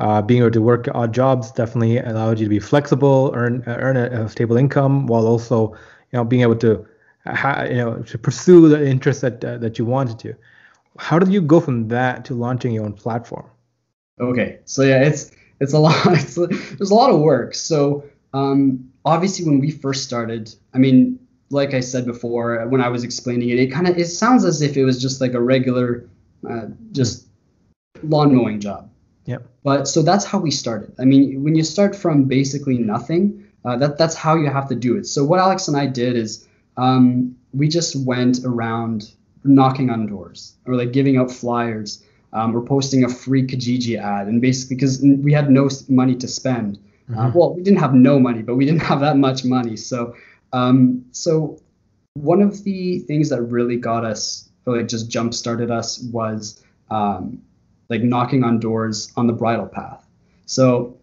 uh, 0.00 0.20
being 0.20 0.40
able 0.40 0.50
to 0.50 0.60
work 0.60 0.86
odd 0.94 1.14
jobs 1.14 1.50
definitely 1.50 1.96
allowed 1.96 2.38
you 2.38 2.44
to 2.44 2.50
be 2.50 2.58
flexible, 2.58 3.32
earn 3.34 3.62
earn 3.66 3.96
a, 3.96 4.24
a, 4.24 4.28
stable 4.28 4.58
income, 4.58 5.06
while 5.06 5.26
also 5.26 5.72
you 6.12 6.18
know 6.18 6.24
being 6.24 6.42
able 6.42 6.56
to 6.56 6.86
ha- 7.26 7.64
you 7.64 7.76
know 7.76 8.02
to 8.02 8.18
pursue 8.18 8.68
the 8.68 8.86
interest 8.86 9.20
that 9.20 9.44
uh, 9.44 9.58
that 9.58 9.78
you 9.78 9.84
wanted 9.84 10.18
to. 10.20 10.34
How 10.98 11.18
did 11.18 11.32
you 11.32 11.40
go 11.40 11.60
from 11.60 11.88
that 11.88 12.24
to 12.26 12.34
launching 12.34 12.72
your 12.72 12.84
own 12.84 12.92
platform? 12.92 13.46
Okay, 14.20 14.58
so 14.64 14.82
yeah, 14.82 15.02
it's 15.02 15.30
it's 15.60 15.72
a 15.72 15.78
lot. 15.78 15.94
It's, 16.06 16.34
there's 16.34 16.90
a 16.90 16.94
lot 16.94 17.10
of 17.10 17.20
work. 17.20 17.54
So 17.54 18.04
um, 18.32 18.90
obviously, 19.04 19.46
when 19.46 19.60
we 19.60 19.70
first 19.70 20.04
started, 20.04 20.54
I 20.74 20.78
mean, 20.78 21.18
like 21.50 21.74
I 21.74 21.80
said 21.80 22.06
before, 22.06 22.66
when 22.68 22.80
I 22.80 22.88
was 22.88 23.04
explaining 23.04 23.50
it, 23.50 23.58
it 23.58 23.68
kind 23.68 23.88
of 23.88 23.96
it 23.98 24.06
sounds 24.06 24.44
as 24.44 24.62
if 24.62 24.76
it 24.76 24.84
was 24.84 25.00
just 25.00 25.20
like 25.20 25.34
a 25.34 25.40
regular, 25.40 26.08
uh, 26.48 26.66
just 26.92 27.26
lawn 28.02 28.34
mowing 28.34 28.60
job. 28.60 28.90
Yep. 29.26 29.46
But 29.62 29.88
so 29.88 30.02
that's 30.02 30.24
how 30.24 30.38
we 30.38 30.50
started. 30.50 30.94
I 30.98 31.04
mean, 31.04 31.44
when 31.44 31.54
you 31.54 31.62
start 31.62 31.94
from 31.94 32.24
basically 32.24 32.78
nothing, 32.78 33.46
uh, 33.64 33.76
that 33.76 33.98
that's 33.98 34.14
how 34.14 34.36
you 34.36 34.48
have 34.48 34.68
to 34.68 34.74
do 34.74 34.96
it. 34.96 35.06
So 35.06 35.24
what 35.24 35.38
Alex 35.38 35.68
and 35.68 35.76
I 35.76 35.86
did 35.86 36.16
is 36.16 36.48
um, 36.80 37.36
we 37.52 37.68
just 37.68 37.94
went 38.06 38.40
around 38.44 39.12
knocking 39.44 39.90
on 39.90 40.06
doors 40.06 40.56
or 40.66 40.74
like 40.74 40.92
giving 40.92 41.16
out 41.16 41.30
flyers 41.30 42.04
um, 42.32 42.56
or 42.56 42.62
posting 42.62 43.04
a 43.04 43.08
free 43.08 43.46
Kijiji 43.46 43.98
ad, 43.98 44.28
and 44.28 44.40
basically 44.40 44.76
because 44.76 45.02
we 45.02 45.32
had 45.32 45.50
no 45.50 45.68
money 45.88 46.14
to 46.16 46.28
spend. 46.28 46.78
Uh, 46.78 47.12
mm-hmm. 47.12 47.20
Uh, 47.20 47.30
well, 47.34 47.54
we 47.54 47.62
didn't 47.62 47.80
have 47.80 47.94
no 47.94 48.18
money, 48.18 48.42
but 48.42 48.54
we 48.54 48.64
didn't 48.64 48.82
have 48.82 49.00
that 49.00 49.16
much 49.16 49.44
money. 49.44 49.76
So 49.76 50.14
um, 50.52 51.04
so 51.10 51.60
one 52.14 52.40
of 52.40 52.64
the 52.64 53.00
things 53.00 53.28
that 53.28 53.42
really 53.42 53.76
got 53.76 54.04
us, 54.04 54.48
or 54.66 54.76
like 54.76 54.88
just 54.88 55.10
jump 55.10 55.34
started 55.34 55.70
us, 55.70 56.00
was 56.12 56.64
um, 56.90 57.42
like 57.88 58.02
knocking 58.02 58.44
on 58.44 58.58
doors 58.60 59.12
on 59.16 59.26
the 59.26 59.32
bridle 59.32 59.66
path. 59.66 60.06
So 60.46 60.96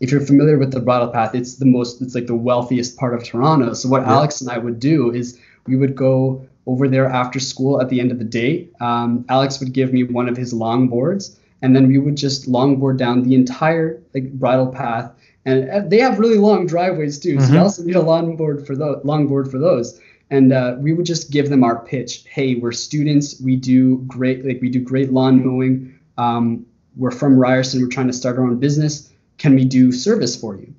if 0.00 0.10
you're 0.10 0.20
familiar 0.20 0.58
with 0.58 0.72
the 0.72 0.80
bridle 0.80 1.08
path, 1.08 1.34
it's 1.34 1.56
the 1.56 1.66
most 1.66 2.00
it's 2.00 2.14
like 2.14 2.26
the 2.26 2.34
wealthiest 2.34 2.96
part 2.96 3.14
of 3.14 3.22
Toronto. 3.22 3.74
So 3.74 3.88
what 3.88 4.02
yeah. 4.02 4.12
Alex 4.12 4.40
and 4.40 4.50
I 4.50 4.58
would 4.58 4.80
do 4.80 5.12
is 5.12 5.38
we 5.66 5.76
would 5.76 5.94
go 5.94 6.46
over 6.66 6.88
there 6.88 7.06
after 7.06 7.38
school 7.38 7.80
at 7.80 7.88
the 7.88 8.00
end 8.00 8.10
of 8.10 8.18
the 8.18 8.24
day. 8.24 8.68
Um, 8.80 9.24
Alex 9.28 9.60
would 9.60 9.72
give 9.72 9.92
me 9.92 10.04
one 10.04 10.28
of 10.28 10.36
his 10.36 10.52
longboards, 10.52 11.36
and 11.62 11.76
then 11.76 11.86
we 11.88 11.98
would 11.98 12.16
just 12.16 12.50
longboard 12.50 12.96
down 12.96 13.22
the 13.22 13.34
entire 13.34 14.02
like 14.14 14.32
bridle 14.32 14.68
path. 14.68 15.12
And 15.46 15.90
they 15.90 15.98
have 15.98 16.18
really 16.18 16.36
long 16.36 16.66
driveways 16.66 17.18
too, 17.18 17.36
mm-hmm. 17.36 17.46
so 17.46 17.52
you 17.52 17.58
also 17.58 17.82
need 17.82 17.96
a 17.96 18.02
longboard 18.02 18.66
for 18.66 18.76
those. 18.76 19.02
Longboard 19.04 19.50
for 19.50 19.58
those. 19.58 20.00
And 20.32 20.52
uh, 20.52 20.76
we 20.78 20.92
would 20.92 21.06
just 21.06 21.32
give 21.32 21.48
them 21.48 21.64
our 21.64 21.84
pitch. 21.84 22.24
Hey, 22.28 22.54
we're 22.54 22.72
students. 22.72 23.40
We 23.40 23.56
do 23.56 23.98
great, 24.06 24.44
like 24.44 24.60
we 24.60 24.68
do 24.68 24.78
great 24.78 25.12
lawn 25.12 25.44
mowing 25.44 25.98
um, 26.20 26.66
we're 26.96 27.10
from 27.10 27.38
Ryerson, 27.38 27.80
we're 27.80 27.88
trying 27.88 28.08
to 28.08 28.12
start 28.12 28.36
our 28.36 28.44
own 28.44 28.58
business. 28.58 29.09
Can 29.40 29.54
we 29.54 29.64
do 29.64 29.90
service 29.90 30.38
for 30.38 30.54
you? 30.54 30.74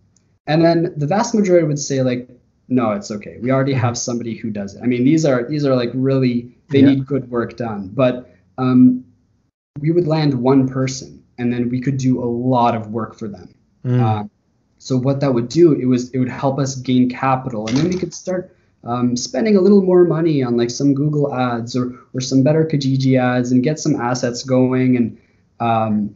And 0.45 0.63
then 0.63 0.93
the 0.95 1.07
vast 1.07 1.33
majority 1.33 1.65
would 1.65 1.79
say 1.79 2.03
like, 2.03 2.29
no, 2.67 2.91
it's 2.91 3.09
okay. 3.09 3.37
We 3.41 3.49
already 3.49 3.73
have 3.73 3.97
somebody 3.97 4.35
who 4.35 4.51
does 4.51 4.75
it. 4.75 4.83
I 4.83 4.85
mean, 4.85 5.03
these 5.03 5.25
are 5.25 5.49
these 5.49 5.65
are 5.65 5.75
like 5.75 5.89
really 5.95 6.55
they 6.69 6.81
yeah. 6.81 6.89
need 6.89 7.07
good 7.07 7.29
work 7.31 7.57
done. 7.57 7.89
But 7.91 8.33
um, 8.59 9.03
we 9.79 9.89
would 9.89 10.07
land 10.07 10.35
one 10.35 10.67
person, 10.69 11.23
and 11.39 11.51
then 11.51 11.69
we 11.69 11.81
could 11.81 11.97
do 11.97 12.23
a 12.23 12.25
lot 12.25 12.75
of 12.75 12.91
work 12.91 13.17
for 13.17 13.27
them. 13.27 13.53
Mm. 13.83 13.99
Uh, 13.99 14.27
so 14.77 14.95
what 14.95 15.19
that 15.21 15.33
would 15.33 15.49
do, 15.49 15.73
it 15.73 15.85
was 15.85 16.11
it 16.11 16.19
would 16.19 16.29
help 16.29 16.59
us 16.59 16.75
gain 16.75 17.09
capital, 17.09 17.67
and 17.67 17.75
then 17.75 17.89
we 17.89 17.97
could 17.97 18.13
start 18.13 18.55
um, 18.83 19.17
spending 19.17 19.57
a 19.57 19.61
little 19.61 19.81
more 19.81 20.05
money 20.05 20.43
on 20.43 20.55
like 20.55 20.69
some 20.69 20.93
Google 20.93 21.33
ads 21.33 21.75
or 21.75 21.99
or 22.13 22.21
some 22.21 22.43
better 22.43 22.63
Kijiji 22.63 23.19
ads 23.19 23.51
and 23.51 23.63
get 23.63 23.79
some 23.79 23.95
assets 23.95 24.43
going 24.43 24.97
and 24.97 25.17
um, 25.59 26.15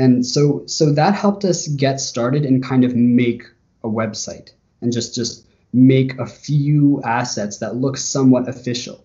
and 0.00 0.24
so 0.24 0.62
so 0.66 0.92
that 0.92 1.14
helped 1.14 1.44
us 1.44 1.68
get 1.68 2.00
started 2.00 2.46
and 2.46 2.64
kind 2.64 2.84
of 2.84 2.96
make 2.96 3.42
a 3.84 3.88
website 3.88 4.52
and 4.80 4.92
just 4.92 5.14
just 5.14 5.46
make 5.74 6.18
a 6.18 6.26
few 6.26 7.02
assets 7.04 7.58
that 7.58 7.76
look 7.76 7.98
somewhat 7.98 8.48
official. 8.48 9.04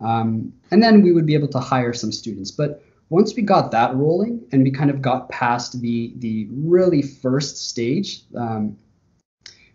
Um, 0.00 0.52
and 0.70 0.80
then 0.80 1.02
we 1.02 1.12
would 1.12 1.26
be 1.26 1.34
able 1.34 1.48
to 1.48 1.58
hire 1.58 1.92
some 1.92 2.12
students. 2.12 2.52
But 2.52 2.82
once 3.08 3.34
we 3.34 3.42
got 3.42 3.72
that 3.72 3.94
rolling 3.96 4.46
and 4.52 4.62
we 4.62 4.70
kind 4.70 4.88
of 4.88 5.02
got 5.02 5.28
past 5.30 5.80
the 5.80 6.12
the 6.18 6.46
really 6.52 7.02
first 7.02 7.68
stage, 7.68 8.22
um, 8.36 8.76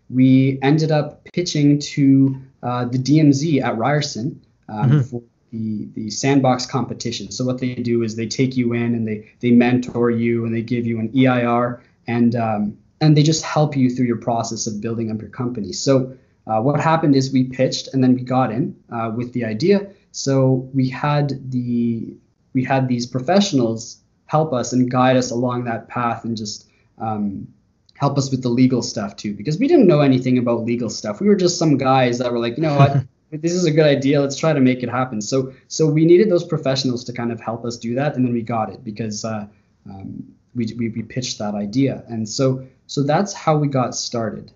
we 0.08 0.58
ended 0.62 0.90
up 0.90 1.24
pitching 1.34 1.80
to 1.80 2.36
uh, 2.62 2.86
the 2.86 2.98
DMZ 2.98 3.62
at 3.62 3.76
Ryerson 3.76 4.40
um, 4.70 4.90
mm-hmm. 4.90 5.00
for 5.02 5.22
the 5.52 5.86
the 5.94 6.10
sandbox 6.10 6.66
competition. 6.66 7.30
So 7.30 7.44
what 7.44 7.58
they 7.58 7.74
do 7.74 8.02
is 8.02 8.16
they 8.16 8.26
take 8.26 8.56
you 8.56 8.72
in 8.72 8.94
and 8.94 9.06
they 9.06 9.30
they 9.40 9.50
mentor 9.50 10.10
you 10.10 10.44
and 10.44 10.54
they 10.54 10.62
give 10.62 10.86
you 10.86 10.98
an 10.98 11.10
EIR 11.14 11.82
and 12.06 12.34
um, 12.34 12.78
and 13.00 13.16
they 13.16 13.22
just 13.22 13.44
help 13.44 13.76
you 13.76 13.90
through 13.90 14.06
your 14.06 14.16
process 14.16 14.66
of 14.66 14.80
building 14.80 15.10
up 15.10 15.20
your 15.20 15.30
company. 15.30 15.72
So 15.72 16.16
uh, 16.46 16.60
what 16.60 16.80
happened 16.80 17.14
is 17.14 17.32
we 17.32 17.44
pitched 17.44 17.88
and 17.92 18.02
then 18.02 18.14
we 18.14 18.22
got 18.22 18.50
in 18.50 18.76
uh, 18.90 19.12
with 19.14 19.32
the 19.32 19.44
idea. 19.44 19.88
So 20.12 20.68
we 20.74 20.88
had 20.88 21.50
the 21.50 22.14
we 22.54 22.64
had 22.64 22.88
these 22.88 23.06
professionals 23.06 23.98
help 24.26 24.52
us 24.52 24.72
and 24.72 24.90
guide 24.90 25.16
us 25.16 25.30
along 25.30 25.64
that 25.64 25.88
path 25.88 26.24
and 26.24 26.36
just 26.36 26.68
um, 26.98 27.46
help 27.94 28.16
us 28.16 28.30
with 28.30 28.42
the 28.42 28.48
legal 28.48 28.82
stuff 28.82 29.16
too 29.16 29.34
because 29.34 29.58
we 29.58 29.68
didn't 29.68 29.86
know 29.86 30.00
anything 30.00 30.38
about 30.38 30.64
legal 30.64 30.88
stuff. 30.88 31.20
We 31.20 31.28
were 31.28 31.36
just 31.36 31.58
some 31.58 31.76
guys 31.76 32.18
that 32.18 32.32
were 32.32 32.38
like, 32.38 32.56
you 32.56 32.62
know 32.62 32.76
what. 32.76 33.04
this 33.40 33.52
is 33.52 33.64
a 33.64 33.70
good 33.70 33.86
idea. 33.86 34.20
Let's 34.20 34.36
try 34.36 34.52
to 34.52 34.60
make 34.60 34.82
it 34.82 34.88
happen. 34.88 35.20
So 35.20 35.52
so 35.68 35.86
we 35.86 36.04
needed 36.04 36.30
those 36.30 36.44
professionals 36.44 37.04
to 37.04 37.12
kind 37.12 37.32
of 37.32 37.40
help 37.40 37.64
us 37.64 37.76
do 37.76 37.94
that 37.94 38.16
and 38.16 38.24
then 38.24 38.32
we 38.32 38.42
got 38.42 38.70
it 38.70 38.84
because 38.84 39.24
uh, 39.24 39.46
um, 39.88 40.22
we, 40.54 40.66
we, 40.76 40.90
we 40.90 41.02
pitched 41.02 41.38
that 41.38 41.54
idea. 41.54 42.04
And 42.08 42.28
so 42.28 42.66
so 42.86 43.02
that's 43.02 43.32
how 43.32 43.56
we 43.56 43.68
got 43.68 43.94
started. 43.94 44.52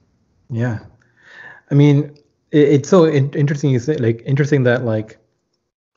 Yeah. 0.51 0.81
I 1.71 1.75
mean 1.75 2.17
it, 2.51 2.69
it's 2.69 2.89
so 2.89 3.05
in- 3.05 3.33
interesting 3.33 3.71
you 3.71 3.79
say 3.79 3.97
like 3.97 4.23
interesting 4.27 4.65
that 4.65 4.85
like 4.85 5.19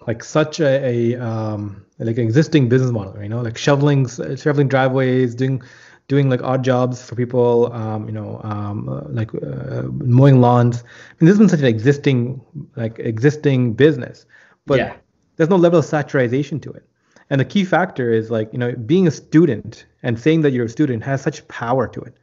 like 0.07 0.23
such 0.23 0.59
a, 0.59 1.13
a 1.13 1.21
um, 1.21 1.85
like 1.99 2.17
existing 2.17 2.69
business 2.69 2.91
model, 2.91 3.21
you 3.21 3.27
know, 3.27 3.41
like 3.41 3.57
shoveling 3.57 4.07
shoveling 4.37 4.69
driveways, 4.69 5.35
doing 5.35 5.61
doing 6.09 6.29
like 6.29 6.43
odd 6.43 6.63
jobs 6.65 7.03
for 7.03 7.15
people, 7.15 7.71
um, 7.73 8.07
you 8.07 8.13
know, 8.13 8.41
um, 8.43 8.89
uh, 8.89 9.03
like 9.09 9.33
uh, 9.35 9.83
mowing 9.93 10.41
lawns. 10.41 10.83
I 10.83 11.15
mean, 11.19 11.27
this 11.27 11.29
has 11.29 11.39
been 11.39 11.49
such 11.49 11.61
an 11.61 11.67
existing 11.67 12.41
like 12.75 12.99
existing 12.99 13.75
business, 13.75 14.27
but 14.67 14.79
Yeah. 14.79 14.95
there's 15.37 15.49
no 15.49 15.57
level 15.57 15.79
of 15.79 15.85
saturation 15.85 16.59
to 16.61 16.71
it. 16.73 16.85
And 17.31 17.39
the 17.41 17.45
key 17.45 17.65
factor 17.65 18.11
is 18.11 18.31
like 18.31 18.51
you 18.53 18.59
know 18.59 18.73
being 18.75 19.07
a 19.07 19.11
student 19.11 19.85
and 20.03 20.19
saying 20.19 20.41
that 20.43 20.51
you're 20.51 20.65
a 20.65 20.69
student 20.69 21.03
has 21.03 21.21
such 21.21 21.47
power 21.47 21.87
to 21.89 22.01
it. 22.01 22.17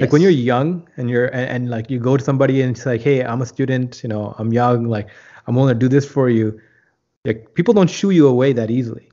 Like 0.00 0.12
when 0.12 0.22
you're 0.22 0.30
young 0.32 0.88
and 0.96 1.10
you're 1.10 1.26
and, 1.26 1.48
and 1.50 1.70
like 1.70 1.90
you 1.90 2.00
go 2.00 2.16
to 2.16 2.24
somebody 2.24 2.62
and 2.62 2.76
it's 2.76 2.86
like, 2.86 3.00
hey, 3.02 3.24
I'm 3.24 3.42
a 3.42 3.46
student, 3.46 4.02
you 4.02 4.08
know, 4.08 4.34
I'm 4.38 4.52
young, 4.52 4.86
like 4.88 5.08
I'm 5.46 5.54
willing 5.56 5.74
to 5.74 5.78
do 5.78 5.88
this 5.88 6.06
for 6.06 6.28
you. 6.30 6.60
Like 7.24 7.54
people 7.54 7.74
don't 7.74 7.90
shoo 7.90 8.10
you 8.10 8.28
away 8.28 8.52
that 8.54 8.70
easily, 8.70 9.10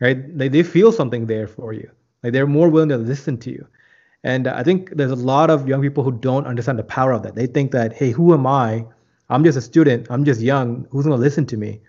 right? 0.00 0.18
They 0.38 0.48
they 0.48 0.64
feel 0.64 0.92
something 0.92 1.26
there 1.26 1.48
for 1.48 1.72
you. 1.72 1.90
Like 2.22 2.32
they're 2.32 2.46
more 2.46 2.68
willing 2.68 2.88
to 2.90 2.96
listen 2.96 3.38
to 3.38 3.50
you. 3.50 3.66
And 4.24 4.48
I 4.48 4.62
think 4.62 4.90
there's 4.96 5.10
a 5.10 5.16
lot 5.16 5.50
of 5.50 5.68
young 5.68 5.80
people 5.80 6.02
who 6.02 6.12
don't 6.12 6.46
understand 6.46 6.78
the 6.78 6.84
power 6.84 7.12
of 7.12 7.22
that. 7.22 7.34
They 7.34 7.46
think 7.46 7.70
that, 7.72 7.92
hey, 7.92 8.10
who 8.10 8.34
am 8.34 8.46
I? 8.46 8.84
I'm 9.30 9.44
just 9.44 9.56
a 9.56 9.60
student. 9.60 10.06
I'm 10.10 10.24
just 10.24 10.40
young. 10.40 10.86
Who's 10.90 11.04
gonna 11.04 11.16
listen 11.16 11.46
to 11.46 11.56
me, 11.56 11.80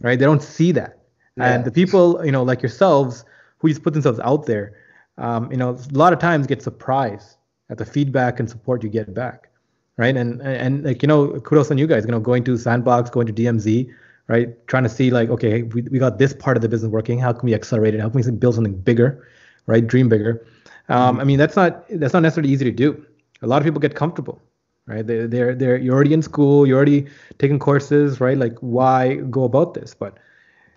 right? 0.00 0.18
They 0.18 0.24
don't 0.24 0.42
see 0.42 0.72
that. 0.72 0.98
Yeah. 1.36 1.52
And 1.52 1.64
the 1.64 1.70
people, 1.70 2.24
you 2.24 2.32
know, 2.32 2.42
like 2.42 2.62
yourselves, 2.62 3.24
who 3.58 3.68
just 3.68 3.82
put 3.82 3.92
themselves 3.92 4.20
out 4.20 4.46
there, 4.46 4.74
um, 5.18 5.50
you 5.50 5.56
know, 5.56 5.70
a 5.70 5.96
lot 5.96 6.12
of 6.12 6.18
times 6.18 6.46
get 6.46 6.62
surprised 6.62 7.36
at 7.70 7.78
the 7.78 7.84
feedback 7.84 8.40
and 8.40 8.48
support 8.48 8.82
you 8.82 8.88
get 8.88 9.12
back, 9.12 9.48
right? 9.96 10.16
And 10.16 10.40
and, 10.40 10.56
and 10.56 10.84
like 10.84 11.02
you 11.02 11.08
know, 11.08 11.40
kudos 11.40 11.70
on 11.70 11.78
you 11.78 11.86
guys, 11.86 12.04
you 12.04 12.10
know, 12.10 12.20
going 12.20 12.44
to 12.44 12.56
Sandbox, 12.56 13.10
going 13.10 13.26
to 13.26 13.32
DMZ, 13.32 13.90
right? 14.28 14.66
Trying 14.68 14.84
to 14.84 14.88
see 14.88 15.10
like, 15.10 15.28
okay, 15.30 15.62
we, 15.62 15.82
we 15.82 15.98
got 15.98 16.18
this 16.18 16.32
part 16.32 16.56
of 16.56 16.62
the 16.62 16.68
business 16.68 16.90
working. 16.90 17.18
How 17.18 17.32
can 17.32 17.46
we 17.46 17.54
accelerate 17.54 17.94
it? 17.94 18.00
How 18.00 18.08
can 18.08 18.20
we 18.20 18.30
build 18.30 18.54
something 18.54 18.76
bigger, 18.76 19.26
right? 19.66 19.86
Dream 19.86 20.08
bigger. 20.08 20.46
Um, 20.88 21.20
I 21.20 21.24
mean, 21.24 21.38
that's 21.38 21.56
not 21.56 21.84
that's 21.90 22.12
not 22.12 22.20
necessarily 22.20 22.52
easy 22.52 22.64
to 22.64 22.70
do. 22.70 23.04
A 23.42 23.46
lot 23.46 23.58
of 23.58 23.64
people 23.64 23.80
get 23.80 23.94
comfortable, 23.94 24.40
right? 24.86 25.06
They 25.06 25.26
they're 25.26 25.54
they're 25.54 25.76
you're 25.76 25.94
already 25.94 26.12
in 26.12 26.22
school, 26.22 26.66
you're 26.66 26.76
already 26.76 27.06
taking 27.38 27.58
courses, 27.58 28.20
right? 28.20 28.36
Like 28.36 28.56
why 28.60 29.16
go 29.16 29.44
about 29.44 29.74
this? 29.74 29.94
But 29.94 30.18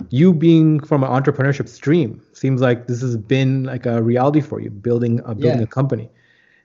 you 0.09 0.31
being 0.33 0.79
from 0.79 1.03
an 1.03 1.09
entrepreneurship 1.09 1.67
stream 1.67 2.21
seems 2.33 2.61
like 2.61 2.87
this 2.87 3.01
has 3.01 3.17
been 3.17 3.63
like 3.63 3.85
a 3.85 4.01
reality 4.01 4.41
for 4.41 4.59
you, 4.61 4.69
building 4.69 5.19
a 5.25 5.33
building 5.35 5.59
Yeah. 5.59 5.63
a 5.63 5.67
company. 5.67 6.09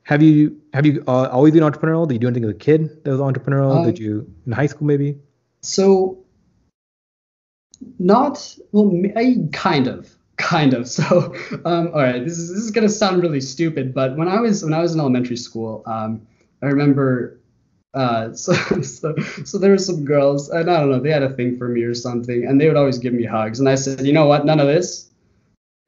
Have 0.04 0.22
you 0.22 0.60
have 0.74 0.84
you 0.86 1.02
uh, 1.08 1.28
always 1.32 1.52
been 1.52 1.62
entrepreneurial? 1.62 2.06
Did 2.06 2.14
you 2.14 2.20
do 2.20 2.26
anything 2.28 2.44
as 2.44 2.50
a 2.50 2.54
kid 2.54 3.04
that 3.04 3.10
was 3.10 3.20
entrepreneurial? 3.20 3.78
Um, 3.78 3.84
Did 3.84 3.98
you 3.98 4.32
in 4.46 4.52
high 4.52 4.66
school 4.66 4.86
maybe? 4.86 5.16
So, 5.62 6.18
not 7.98 8.56
well, 8.72 8.90
I, 9.16 9.36
kind 9.52 9.86
of, 9.86 10.14
kind 10.42 10.74
of. 10.74 10.88
So, 10.92 11.34
um, 11.64 11.88
all 11.94 12.02
right, 12.02 12.22
this 12.22 12.38
is 12.38 12.48
this 12.50 12.62
is 12.64 12.70
gonna 12.70 12.88
sound 12.88 13.22
really 13.22 13.40
stupid, 13.40 13.94
but 13.94 14.16
when 14.16 14.28
I 14.28 14.40
was 14.40 14.62
when 14.64 14.74
I 14.74 14.80
was 14.80 14.94
in 14.94 15.00
elementary 15.00 15.36
school, 15.36 15.82
um, 15.86 16.26
I 16.62 16.66
remember. 16.66 17.38
Uh, 17.94 18.32
so, 18.44 18.54
so, 18.80 19.14
so 19.44 19.58
there 19.58 19.70
were 19.70 19.78
some 19.78 20.04
girls, 20.04 20.48
and 20.48 20.70
I 20.70 20.80
don't 20.80 20.90
know, 20.90 20.98
they 20.98 21.10
had 21.10 21.22
a 21.22 21.34
thing 21.34 21.58
for 21.58 21.68
me 21.68 21.82
or 21.82 21.94
something, 21.94 22.46
and 22.46 22.58
they 22.58 22.66
would 22.66 22.76
always 22.76 22.98
give 22.98 23.12
me 23.12 23.24
hugs. 23.24 23.60
And 23.60 23.68
I 23.68 23.74
said, 23.74 24.06
you 24.06 24.14
know 24.14 24.26
what, 24.26 24.46
none 24.46 24.60
of 24.60 24.66
this. 24.66 25.10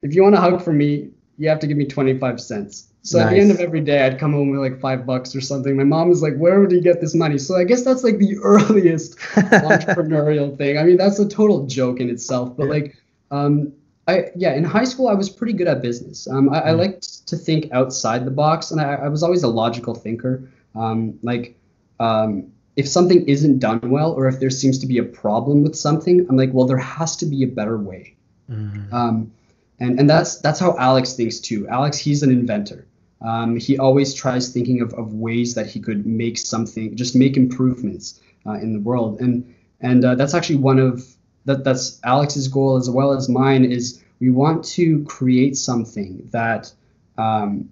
If 0.03 0.13
you 0.13 0.21
want 0.21 0.35
a 0.35 0.39
hug 0.39 0.61
from 0.61 0.77
me, 0.77 1.09
you 1.37 1.49
have 1.49 1.59
to 1.59 1.67
give 1.67 1.77
me 1.77 1.85
25 1.85 2.39
cents. 2.39 2.89
So 3.01 3.19
at 3.19 3.29
the 3.29 3.39
end 3.39 3.51
of 3.51 3.59
every 3.59 3.81
day, 3.81 4.03
I'd 4.05 4.19
come 4.19 4.33
home 4.33 4.49
with 4.49 4.59
like 4.59 4.79
five 4.79 5.05
bucks 5.05 5.35
or 5.35 5.41
something. 5.41 5.75
My 5.75 5.83
mom 5.83 6.09
was 6.09 6.23
like, 6.23 6.35
"Where 6.37 6.59
would 6.59 6.71
you 6.71 6.81
get 6.81 7.01
this 7.01 7.13
money?" 7.13 7.37
So 7.37 7.55
I 7.55 7.63
guess 7.63 7.83
that's 7.83 8.03
like 8.03 8.17
the 8.17 8.37
earliest 8.43 9.17
entrepreneurial 9.17 10.57
thing. 10.57 10.79
I 10.79 10.83
mean, 10.83 10.97
that's 10.97 11.19
a 11.19 11.27
total 11.27 11.67
joke 11.67 11.99
in 11.99 12.09
itself. 12.09 12.57
But 12.57 12.63
Yeah. 12.63 12.69
like, 12.69 12.97
um, 13.29 13.73
I 14.07 14.25
yeah, 14.35 14.53
in 14.53 14.63
high 14.63 14.83
school, 14.83 15.07
I 15.07 15.13
was 15.13 15.29
pretty 15.29 15.53
good 15.53 15.67
at 15.67 15.81
business. 15.81 16.27
Um, 16.27 16.49
I, 16.49 16.69
I 16.69 16.71
Mm. 16.73 16.77
liked 16.77 17.27
to 17.27 17.35
think 17.37 17.71
outside 17.71 18.25
the 18.25 18.31
box, 18.31 18.71
and 18.71 18.79
I, 18.79 18.93
I 18.95 19.07
was 19.09 19.23
always 19.23 19.43
a 19.43 19.47
logical 19.47 19.95
thinker. 19.95 20.49
Um, 20.75 21.17
like, 21.23 21.57
um, 21.99 22.47
if 22.75 22.87
something 22.87 23.27
isn't 23.27 23.59
done 23.59 23.79
well, 23.83 24.11
or 24.11 24.27
if 24.27 24.39
there 24.39 24.49
seems 24.49 24.77
to 24.79 24.87
be 24.87 24.97
a 24.99 25.03
problem 25.03 25.63
with 25.63 25.75
something, 25.75 26.25
I'm 26.29 26.37
like, 26.37 26.53
well, 26.53 26.67
there 26.67 26.77
has 26.77 27.15
to 27.17 27.25
be 27.25 27.43
a 27.43 27.47
better 27.47 27.77
way. 27.77 28.13
Mhm. 28.51 28.93
Um, 28.93 29.31
and 29.79 29.99
and 29.99 30.09
that's 30.09 30.37
that's 30.39 30.59
how 30.59 30.77
Alex 30.77 31.13
thinks 31.13 31.39
too. 31.39 31.67
Alex, 31.67 31.97
he's 31.97 32.21
an 32.23 32.31
inventor. 32.31 32.85
Um, 33.21 33.55
he 33.57 33.77
always 33.79 34.13
tries 34.13 34.49
thinking 34.49 34.81
of, 34.81 34.93
of 34.93 35.13
ways 35.15 35.55
that 35.55 35.65
he 35.67 35.79
could 35.79 36.05
make 36.05 36.37
something, 36.37 36.95
just 36.95 37.15
make 37.15 37.37
improvements 37.37 38.19
uh, 38.45 38.53
in 38.53 38.73
the 38.73 38.79
world. 38.79 39.19
And 39.19 39.55
and 39.81 40.05
uh, 40.05 40.15
that's 40.15 40.33
actually 40.35 40.57
one 40.57 40.77
of 40.79 41.03
that 41.45 41.63
that's 41.63 41.99
Alex's 42.03 42.47
goal 42.47 42.75
as 42.75 42.89
well 42.89 43.13
as 43.13 43.29
mine 43.29 43.65
is 43.65 44.01
we 44.19 44.29
want 44.29 44.63
to 44.63 45.03
create 45.03 45.57
something 45.57 46.27
that 46.31 46.71
um, 47.17 47.69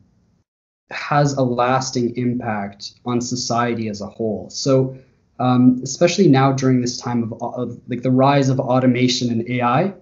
has 0.91 1.33
a 1.33 1.41
lasting 1.41 2.15
impact 2.17 2.93
on 3.05 3.21
society 3.21 3.87
as 3.87 4.01
a 4.01 4.07
whole. 4.07 4.49
So 4.49 4.97
um, 5.39 5.81
especially 5.83 6.27
now 6.27 6.51
during 6.51 6.81
this 6.81 6.97
time 6.97 7.23
of, 7.23 7.41
of 7.41 7.81
like 7.87 8.01
the 8.01 8.11
rise 8.11 8.49
of 8.49 8.59
automation 8.59 9.31
and 9.31 9.49
AI, 9.49 9.93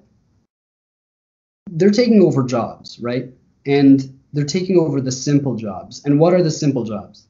they're 1.69 1.89
taking 1.89 2.21
over 2.21 2.43
jobs, 2.43 2.99
right? 2.99 3.29
And 3.65 4.19
they're 4.33 4.45
taking 4.45 4.77
over 4.77 4.99
the 5.01 5.11
simple 5.11 5.55
jobs. 5.55 6.03
And 6.05 6.19
what 6.19 6.33
are 6.33 6.43
the 6.43 6.51
simple 6.51 6.83
jobs? 6.83 7.27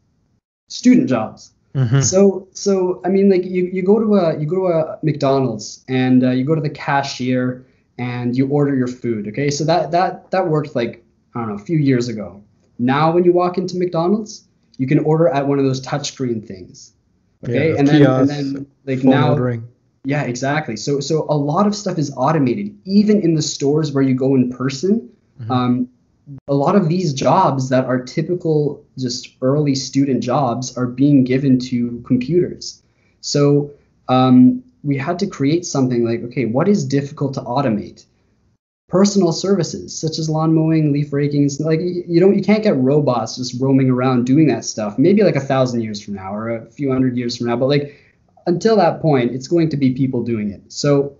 Student 0.69 1.09
jobs. 1.09 1.51
Mhm. 1.75 2.03
So 2.03 2.47
so 2.51 3.01
I 3.05 3.09
mean 3.09 3.29
like 3.29 3.45
you, 3.45 3.63
you 3.71 3.81
go 3.81 3.99
to 3.99 4.15
a 4.15 4.37
you 4.37 4.45
go 4.45 4.67
to 4.67 4.67
a 4.67 4.99
McDonald's 5.03 5.85
and 5.87 6.23
uh, 6.23 6.31
you 6.31 6.43
go 6.43 6.55
to 6.55 6.61
the 6.61 6.69
cashier 6.69 7.65
and 7.97 8.35
you 8.35 8.47
order 8.47 8.75
your 8.75 8.87
food. 8.87 9.27
Okay, 9.27 9.49
so 9.49 9.63
that 9.65 9.91
that 9.91 10.31
that 10.31 10.47
worked 10.47 10.75
like 10.75 11.03
I 11.35 11.39
don't 11.39 11.49
know 11.49 11.55
a 11.55 11.65
few 11.65 11.77
years 11.77 12.07
ago. 12.07 12.43
Now 12.79 13.11
when 13.11 13.23
you 13.23 13.33
walk 13.33 13.57
into 13.57 13.77
McDonald's, 13.77 14.47
you 14.77 14.87
can 14.87 14.99
order 14.99 15.27
at 15.29 15.47
one 15.47 15.59
of 15.59 15.65
those 15.65 15.81
touchscreen 15.81 16.45
things. 16.45 16.93
Okay, 17.47 17.69
Yeah, 17.69 17.79
and 17.79 17.87
then 17.87 18.05
and 18.05 18.29
then 18.29 18.67
like 18.85 19.03
now 19.03 19.29
ordering. 19.31 19.67
yeah, 20.05 20.23
exactly. 20.23 20.75
So 20.77 20.99
so 20.99 21.25
a 21.29 21.37
lot 21.37 21.67
of 21.67 21.75
stuff 21.75 21.97
is 21.97 22.11
automated, 22.15 22.75
even 22.85 23.21
in 23.21 23.35
the 23.35 23.41
stores 23.41 23.91
where 23.91 24.03
you 24.03 24.15
go 24.15 24.35
in 24.35 24.49
person. 24.51 25.09
Mhm. 25.41 25.51
Um, 25.51 25.87
a 26.47 26.53
lot 26.53 26.75
of 26.75 26.87
these 26.87 27.13
jobs 27.13 27.69
that 27.69 27.85
are 27.85 28.01
typical, 28.01 28.85
just 28.97 29.29
early 29.41 29.75
student 29.75 30.23
jobs, 30.23 30.77
are 30.77 30.85
being 30.85 31.23
given 31.23 31.59
to 31.59 32.01
computers. 32.05 32.81
So 33.21 33.71
um, 34.07 34.63
we 34.83 34.97
had 34.97 35.19
to 35.19 35.27
create 35.27 35.65
something 35.65 36.03
like, 36.03 36.23
okay, 36.23 36.45
what 36.45 36.67
is 36.67 36.85
difficult 36.85 37.33
to 37.35 37.41
automate? 37.41 38.05
Personal 38.89 39.31
services 39.31 39.97
such 39.97 40.19
as 40.19 40.29
lawn 40.29 40.53
mowing, 40.53 40.91
leaf 40.91 41.13
raking, 41.13 41.49
like 41.59 41.79
you 41.79 42.19
don't, 42.19 42.35
you 42.35 42.43
can't 42.43 42.63
get 42.63 42.75
robots 42.75 43.37
just 43.37 43.61
roaming 43.61 43.89
around 43.89 44.25
doing 44.25 44.47
that 44.47 44.65
stuff. 44.65 44.97
Maybe 44.97 45.23
like 45.23 45.35
a 45.37 45.39
thousand 45.39 45.81
years 45.81 46.03
from 46.03 46.15
now 46.15 46.33
or 46.33 46.49
a 46.49 46.69
few 46.71 46.91
hundred 46.91 47.15
years 47.15 47.37
from 47.37 47.47
now, 47.47 47.55
but 47.55 47.67
like 47.67 47.95
until 48.47 48.75
that 48.77 49.01
point, 49.01 49.31
it's 49.31 49.47
going 49.47 49.69
to 49.69 49.77
be 49.77 49.93
people 49.93 50.23
doing 50.23 50.51
it. 50.51 50.61
So 50.73 51.17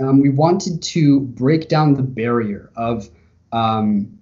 um, 0.00 0.20
we 0.20 0.28
wanted 0.28 0.82
to 0.82 1.20
break 1.20 1.68
down 1.68 1.94
the 1.94 2.02
barrier 2.02 2.70
of 2.76 3.08
um, 3.52 4.18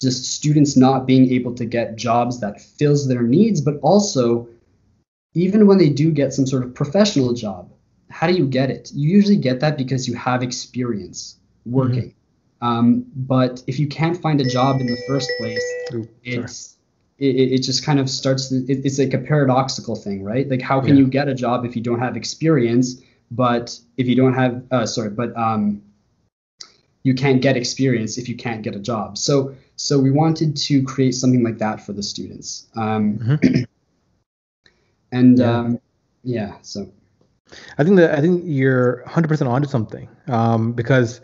just 0.00 0.24
students 0.24 0.76
not 0.76 1.06
being 1.06 1.30
able 1.32 1.54
to 1.54 1.64
get 1.64 1.96
jobs 1.96 2.40
that 2.40 2.60
fills 2.60 3.08
their 3.08 3.22
needs, 3.22 3.60
but 3.60 3.78
also 3.82 4.48
even 5.34 5.66
when 5.66 5.78
they 5.78 5.90
do 5.90 6.10
get 6.10 6.32
some 6.32 6.46
sort 6.46 6.64
of 6.64 6.74
professional 6.74 7.32
job, 7.32 7.70
how 8.14 8.26
do 8.28 8.32
you 8.34 8.46
get 8.46 8.70
it? 8.70 8.92
You 8.94 9.08
usually 9.18 9.36
get 9.48 9.58
that 9.60 9.76
because 9.76 10.06
you 10.08 10.14
have 10.14 10.40
experience 10.42 11.36
working. 11.66 12.14
Um, 12.60 13.04
but 13.16 13.62
if 13.66 13.78
you 13.80 13.88
can't 13.88 14.16
find 14.24 14.40
a 14.40 14.48
job 14.58 14.80
in 14.80 14.86
the 14.86 15.00
first 15.08 15.28
place, 15.38 15.64
Ooh, 15.94 16.08
it's 16.22 16.76
it, 17.18 17.52
it 17.54 17.58
just 17.62 17.84
kind 17.84 17.98
of 17.98 18.08
starts 18.08 18.48
to, 18.48 18.56
it, 18.70 18.84
it's 18.86 18.98
like 18.98 19.14
a 19.14 19.18
paradoxical 19.18 19.94
thing 19.96 20.24
right 20.24 20.48
like 20.50 20.60
how 20.62 20.80
can 20.80 20.96
Yeah. 20.96 21.02
you 21.02 21.06
get 21.06 21.28
a 21.28 21.34
job 21.34 21.64
if 21.64 21.76
you 21.76 21.82
don't 21.82 22.00
have 22.00 22.16
experience 22.16 23.00
but 23.30 23.78
if 23.96 24.06
you 24.08 24.16
don't 24.16 24.34
have 24.34 24.62
uh, 24.72 24.86
sorry 24.86 25.10
but 25.10 25.30
um 25.36 25.80
you 27.04 27.14
can't 27.14 27.40
get 27.42 27.56
experience 27.56 28.18
if 28.18 28.28
you 28.28 28.36
can't 28.36 28.62
get 28.62 28.74
a 28.74 28.80
job 28.80 29.16
so 29.16 29.54
so 29.76 29.98
we 30.00 30.10
wanted 30.10 30.56
to 30.56 30.82
create 30.82 31.14
something 31.14 31.44
like 31.44 31.58
that 31.58 31.80
for 31.84 31.92
the 31.92 32.02
students 32.02 32.66
um 32.76 33.18
Mhm. 33.18 33.38
and 35.12 35.38
Yeah. 35.38 35.58
um 35.58 35.78
yeah 36.24 36.52
so 36.62 36.90
I 37.78 37.84
think 37.84 37.96
that 37.96 38.16
I 38.16 38.20
think 38.20 38.42
you're 38.44 39.02
100% 39.06 39.46
onto 39.48 39.68
something 39.68 40.08
um, 40.28 40.72
because 40.72 41.20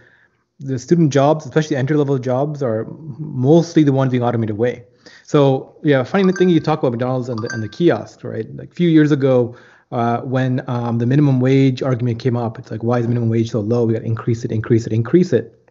the 0.59 0.79
student 0.79 1.12
jobs, 1.12 1.45
especially 1.45 1.77
entry 1.77 1.97
level 1.97 2.19
jobs, 2.19 2.62
are 2.62 2.87
mostly 3.19 3.83
the 3.83 3.93
ones 3.93 4.11
being 4.11 4.23
automated 4.23 4.51
away. 4.51 4.85
So 5.25 5.77
yeah, 5.83 6.03
funny 6.03 6.33
thing 6.33 6.49
you 6.49 6.61
talk 6.61 6.81
about 6.81 6.93
McDonald's 6.93 7.29
and 7.29 7.38
the, 7.38 7.49
and 7.53 7.62
the 7.62 7.69
kiosk, 7.69 8.25
right? 8.25 8.55
Like 8.57 8.71
a 8.71 8.75
few 8.75 8.88
years 8.88 9.11
ago, 9.11 9.57
uh, 9.93 10.21
when 10.21 10.62
um, 10.69 10.99
the 10.99 11.07
minimum 11.07 11.40
wage 11.40 11.83
argument 11.83 12.19
came 12.19 12.37
up, 12.37 12.59
it's 12.59 12.71
like 12.71 12.83
why 12.83 12.99
is 12.99 13.09
minimum 13.09 13.29
wage 13.29 13.51
so 13.51 13.61
low? 13.61 13.85
We 13.85 13.95
got 13.95 14.01
to 14.01 14.07
increase 14.07 14.45
it, 14.45 14.53
increase 14.53 14.87
it, 14.87 14.93
increase 14.93 15.33
it, 15.33 15.71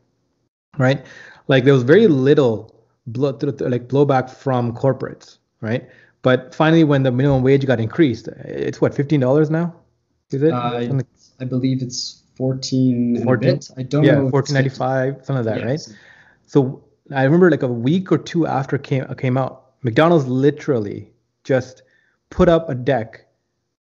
right? 0.78 1.06
Like 1.48 1.64
there 1.64 1.74
was 1.74 1.84
very 1.84 2.08
little 2.08 2.74
blow, 3.08 3.32
like 3.60 3.88
blowback 3.88 4.30
from 4.30 4.76
corporates, 4.76 5.38
right? 5.62 5.88
But 6.22 6.54
finally, 6.54 6.84
when 6.84 7.04
the 7.04 7.12
minimum 7.12 7.44
wage 7.44 7.66
got 7.66 7.80
increased, 7.80 8.28
it's 8.28 8.82
what 8.82 8.94
$15 8.94 9.50
now? 9.50 9.74
Is 10.32 10.44
it? 10.44 10.52
uh, 10.52 11.02
i 11.42 11.46
believe 11.46 11.82
it's 11.82 12.24
14 12.36 13.16
and 13.18 13.26
14 13.26 13.50
a 13.50 13.54
bit. 13.54 13.70
I 13.78 13.84
don't 13.84 14.04
yeah, 14.04 14.16
know. 14.16 14.26
1495, 14.26 15.26
something 15.26 15.36
like 15.36 15.46
that, 15.46 15.68
Yes. 15.68 15.90
right? 15.90 15.98
So 16.46 16.84
I 17.14 17.24
remember 17.24 17.50
like 17.50 17.64
a 17.64 17.68
week 17.68 18.12
or 18.12 18.18
two 18.18 18.48
after 18.48 18.78
came 18.78 19.06
came 19.16 19.38
out, 19.38 19.72
McDonald's 19.82 20.28
literally 20.28 21.12
just 21.44 21.84
put 22.30 22.48
up 22.50 22.70
a 22.70 22.76
deck 22.76 23.26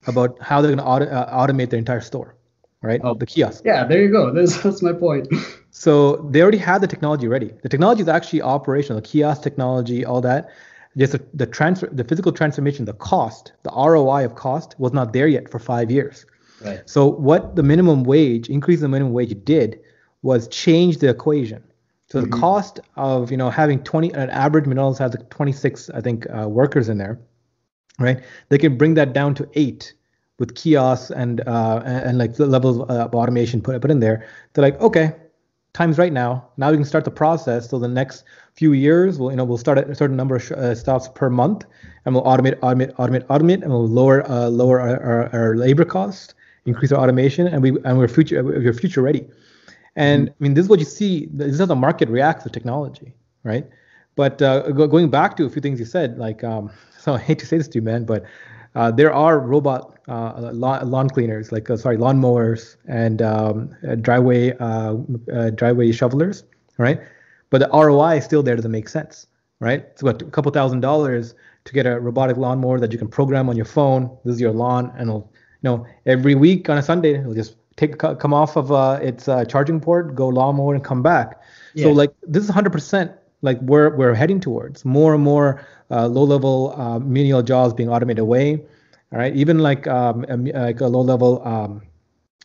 about 0.07 0.41
how 0.41 0.61
they're 0.61 0.71
going 0.71 0.79
to 0.79 0.85
auto, 0.85 1.07
uh, 1.07 1.47
automate 1.47 1.71
their 1.71 1.79
entire 1.79 2.01
store, 2.01 2.37
right? 2.83 3.01
Oh. 3.03 3.15
The 3.15 3.27
kiosk. 3.27 3.63
Yeah, 3.65 3.85
there 3.85 4.03
you 4.03 4.11
go. 4.11 4.33
That's, 4.37 4.63
that's 4.63 4.83
my 4.83 4.93
point. 4.93 5.29
So 5.79 6.17
they 6.31 6.41
already 6.41 6.57
had 6.57 6.81
the 6.81 6.87
technology 6.87 7.29
ready. 7.29 7.53
The 7.63 7.69
technology 7.69 8.01
is 8.01 8.09
actually 8.09 8.41
operational. 8.41 8.99
The 9.03 9.07
kiosk 9.07 9.43
technology, 9.43 10.07
all 10.07 10.23
that. 10.23 10.49
Just 10.97 11.13
the, 11.13 11.23
the 11.35 11.45
transfer, 11.45 11.87
the 11.93 12.03
physical 12.03 12.33
transformation, 12.33 12.87
the 12.87 12.95
cost, 12.95 13.53
the 13.63 13.71
ROI 13.71 14.25
of 14.25 14.37
cost 14.37 14.75
was 14.79 14.95
not 14.95 15.13
there 15.13 15.29
yet 15.29 15.51
for 15.51 15.59
five 15.59 15.91
years. 15.91 16.25
Right. 16.65 16.81
So 16.87 17.07
what 17.07 17.57
the 17.57 17.63
minimum 17.63 18.05
wage, 18.05 18.49
increase 18.49 18.79
in 18.79 18.83
the 18.83 18.89
minimum 18.89 19.13
wage 19.13 19.35
did 19.45 19.81
was 20.23 20.49
change 20.49 20.99
the 20.99 21.09
equation. 21.09 21.63
So 22.09 22.21
the 22.21 22.29
Mhm. 22.29 22.41
cost 22.41 22.81
of 22.97 23.31
you 23.31 23.37
know 23.37 23.51
having 23.51 23.83
20, 23.83 24.13
an 24.13 24.31
average 24.31 24.67
McDonald's 24.67 24.99
has 24.99 25.15
like 25.15 25.29
26, 25.31 25.91
I 25.91 26.01
think, 26.01 26.27
uh, 26.31 26.49
workers 26.49 26.89
in 26.89 26.99
there, 26.99 27.19
right? 27.99 28.21
They 28.49 28.59
can 28.59 28.77
bring 28.77 28.95
that 28.95 29.13
down 29.13 29.35
to 29.35 29.49
eight 29.55 29.93
with 30.39 30.55
kiosks 30.55 31.11
and 31.11 31.41
uh, 31.49 31.83
and, 31.85 32.05
and 32.05 32.19
like 32.19 32.35
the 32.37 32.47
levels 32.47 32.79
of 32.79 32.91
uh, 32.91 33.09
automation 33.13 33.61
put 33.61 33.81
put 33.81 33.91
in 33.91 34.01
there. 34.01 34.25
They're 34.53 34.63
like, 34.63 34.81
okay, 34.81 35.15
time's 35.73 35.99
right 35.99 36.13
now. 36.13 36.47
Now 36.57 36.71
we 36.71 36.77
can 36.77 36.85
start 36.85 37.05
the 37.05 37.11
process. 37.11 37.69
So 37.69 37.79
the 37.79 37.89
next 37.89 38.25
few 38.55 38.73
years, 38.73 39.19
we'll 39.19 39.31
you 39.31 39.37
know 39.37 39.45
we'll 39.45 39.59
start 39.59 39.77
at 39.79 39.91
a 39.91 39.95
certain 39.95 40.17
number 40.17 40.37
of 40.37 40.43
sh- 40.43 40.53
uh, 40.53 40.75
stops 40.75 41.09
per 41.09 41.29
month, 41.29 41.67
and 42.05 42.15
we'll 42.15 42.25
automate, 42.25 42.57
automate, 42.61 42.93
automate, 42.95 43.25
automate, 43.27 43.63
and 43.63 43.71
we'll 43.71 43.89
lower 43.89 44.29
uh, 44.31 44.49
lower 44.49 44.81
our, 44.81 45.03
our, 45.03 45.35
our 45.35 45.57
labor 45.57 45.85
cost, 45.85 46.35
increase 46.67 46.93
our 46.93 47.01
automation, 47.01 47.47
and 47.47 47.63
we 47.63 47.71
and 47.85 47.99
we're 47.99 48.09
future 48.09 48.43
we're 48.43 48.73
future 48.73 49.03
ready. 49.03 49.27
And 49.97 50.29
I 50.29 50.35
mean, 50.39 50.55
this 50.55 50.65
is 50.65 50.69
what 50.69 50.79
you 50.79 50.85
see. 50.85 51.29
This 51.33 51.55
is 51.55 51.59
how 51.59 51.67
the 51.67 51.75
market 51.75 52.09
reacts 52.09 52.45
to 52.45 52.51
technology, 52.51 53.15
right? 53.45 53.67
But 54.15 54.43
uh, 54.43 54.71
go, 54.73 54.87
going 54.87 55.11
back 55.11 55.37
to 55.37 55.45
a 55.47 55.51
few 55.51 55.63
things 55.63 55.79
you 55.79 55.87
said, 55.87 56.19
like 56.19 56.45
um, 56.45 56.71
so 56.99 57.15
I 57.15 57.19
hate 57.19 57.39
to 57.41 57.47
say 57.47 57.59
this 57.59 57.69
to 57.69 57.79
you, 57.79 57.83
man, 57.83 58.05
but 58.05 58.25
uh, 58.75 58.91
there 58.91 59.13
are 59.13 59.39
robot 59.39 59.99
uh, 60.09 60.51
lawn, 60.53 60.91
lawn 60.91 61.09
cleaners, 61.09 61.51
like 61.51 61.71
uh, 61.71 61.77
sorry, 61.77 61.97
lawn 61.97 62.19
mowers 62.19 62.77
and 62.87 63.23
um, 63.23 63.75
uh, 63.89 63.95
driveway 63.95 64.57
uh, 64.59 64.97
uh, 65.33 65.51
driveway 65.51 65.91
shovelers, 65.93 66.45
right? 66.79 67.01
But 67.51 67.59
the 67.59 67.69
ROI 67.69 68.19
is 68.19 68.25
still 68.25 68.43
there 68.43 68.57
doesn't 68.57 68.71
make 68.71 68.89
sense, 68.89 69.27
right? 69.61 69.81
It's 69.93 70.03
about 70.03 70.21
a 70.21 70.27
couple 70.27 70.53
thousand 70.53 70.81
dollars 70.81 71.35
to 71.65 71.73
get 71.73 71.87
a 71.87 71.99
robotic 71.99 72.37
lawnmower 72.37 72.79
that 72.81 72.93
you 72.93 72.99
can 72.99 73.09
program 73.09 73.49
on 73.49 73.57
your 73.57 73.65
phone. 73.65 74.17
This 74.25 74.37
is 74.37 74.41
your 74.41 74.53
lawn, 74.53 74.93
and 74.97 75.09
it'll, 75.09 75.33
know, 75.63 75.87
every 76.07 76.35
week 76.35 76.69
on 76.69 76.79
a 76.79 76.83
Sunday, 76.83 77.19
it'll 77.19 77.35
just 77.35 77.57
take 77.77 77.99
come 77.99 78.35
off 78.35 78.57
of 78.57 78.73
uh, 78.73 78.99
its 79.03 79.29
uh, 79.29 79.45
charging 79.45 79.81
port, 79.81 80.15
go 80.15 80.29
lawnmower, 80.29 80.75
and 80.75 80.85
come 80.85 81.03
back. 81.03 81.41
So 81.77 81.93
like 81.93 82.11
this 82.23 82.43
is 82.45 82.51
100% 82.51 83.15
like 83.43 83.61
where 83.61 83.91
we're 83.91 84.15
heading 84.15 84.41
towards 84.41 84.85
more 84.85 85.15
and 85.15 85.23
more 85.23 85.65
uh, 85.91 86.07
low-level 86.09 86.75
uh, 86.81 86.99
menial 86.99 87.43
jobs 87.43 87.75
being 87.75 87.91
automated 87.91 88.19
away. 88.19 88.65
All 89.13 89.19
right, 89.19 89.35
even 89.37 89.59
like 89.59 89.87
um, 89.87 90.25
um, 90.29 90.47
like 90.47 90.81
a 90.81 90.87
low-level 90.87 91.47
um, 91.47 91.83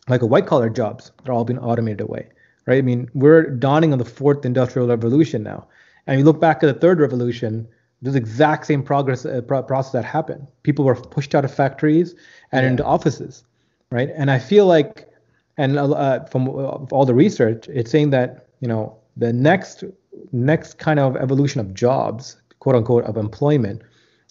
like 0.08 0.22
a 0.22 0.26
white-collar 0.26 0.68
jobs, 0.70 1.12
they're 1.24 1.34
all 1.34 1.44
being 1.44 1.58
automated 1.58 2.00
away. 2.02 2.28
Right? 2.66 2.78
I 2.78 2.82
mean, 2.82 3.10
we're 3.14 3.50
dawning 3.50 3.92
on 3.92 3.98
the 3.98 4.04
fourth 4.04 4.44
industrial 4.44 4.86
revolution 4.86 5.42
now, 5.42 5.66
and 6.06 6.18
you 6.18 6.24
look 6.24 6.40
back 6.40 6.62
at 6.62 6.66
the 6.66 6.78
third 6.78 7.00
revolution. 7.00 7.66
There's 8.02 8.16
exact 8.16 8.66
same 8.66 8.82
progress 8.82 9.24
uh, 9.24 9.40
pro- 9.46 9.62
process 9.62 9.92
that 9.92 10.04
happened. 10.04 10.46
People 10.64 10.84
were 10.84 10.96
pushed 10.96 11.34
out 11.34 11.44
of 11.44 11.54
factories 11.54 12.14
and 12.50 12.64
Yeah. 12.64 12.70
into 12.70 12.84
offices, 12.84 13.44
right? 13.90 14.10
And 14.16 14.30
I 14.30 14.38
feel 14.38 14.66
like, 14.66 15.08
and 15.56 15.78
uh, 15.78 16.24
from 16.24 16.48
uh, 16.48 16.84
all 16.90 17.06
the 17.06 17.14
research, 17.14 17.68
it's 17.68 17.90
saying 17.90 18.10
that 18.10 18.46
you 18.60 18.68
know 18.68 18.96
the 19.16 19.32
next 19.32 19.84
next 20.32 20.78
kind 20.78 20.98
of 20.98 21.16
evolution 21.16 21.60
of 21.60 21.72
jobs, 21.74 22.36
quote 22.58 22.74
unquote, 22.76 23.04
of 23.04 23.16
employment, 23.16 23.82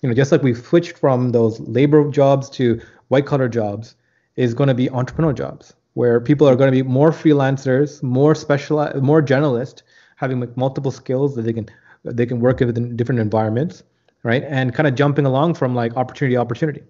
you 0.02 0.10
know, 0.10 0.16
just 0.16 0.32
like 0.32 0.44
we 0.44 0.54
switched 0.54 0.98
from 0.98 1.32
those 1.32 1.60
labor 1.62 2.10
jobs 2.10 2.50
to 2.52 2.80
white 3.08 3.26
collar 3.26 3.48
jobs, 3.48 3.96
is 4.36 4.54
going 4.54 4.68
to 4.68 4.74
be 4.74 4.90
entrepreneur 4.90 5.34
jobs, 5.34 5.74
where 5.94 6.20
people 6.20 6.48
are 6.48 6.56
going 6.56 6.72
to 6.72 6.84
be 6.84 6.88
more 6.88 7.12
freelancers, 7.12 8.02
more 8.04 8.36
specialized, 8.36 9.02
more 9.02 9.22
generalist, 9.22 9.82
having 10.18 10.40
like 10.40 10.56
multiple 10.58 10.92
skills 10.92 11.36
that 11.36 11.44
they 11.44 11.54
can 11.54 11.68
they 12.04 12.26
can 12.26 12.40
work 12.40 12.60
within 12.60 12.96
different 12.96 13.20
environments, 13.20 13.84
right? 14.24 14.44
And 14.46 14.74
kind 14.74 14.88
of 14.88 14.96
jumping 14.96 15.26
along 15.26 15.56
from 15.56 15.76
like 15.76 15.96
opportunity 15.98 16.36
to 16.36 16.42
opportunity, 16.42 16.82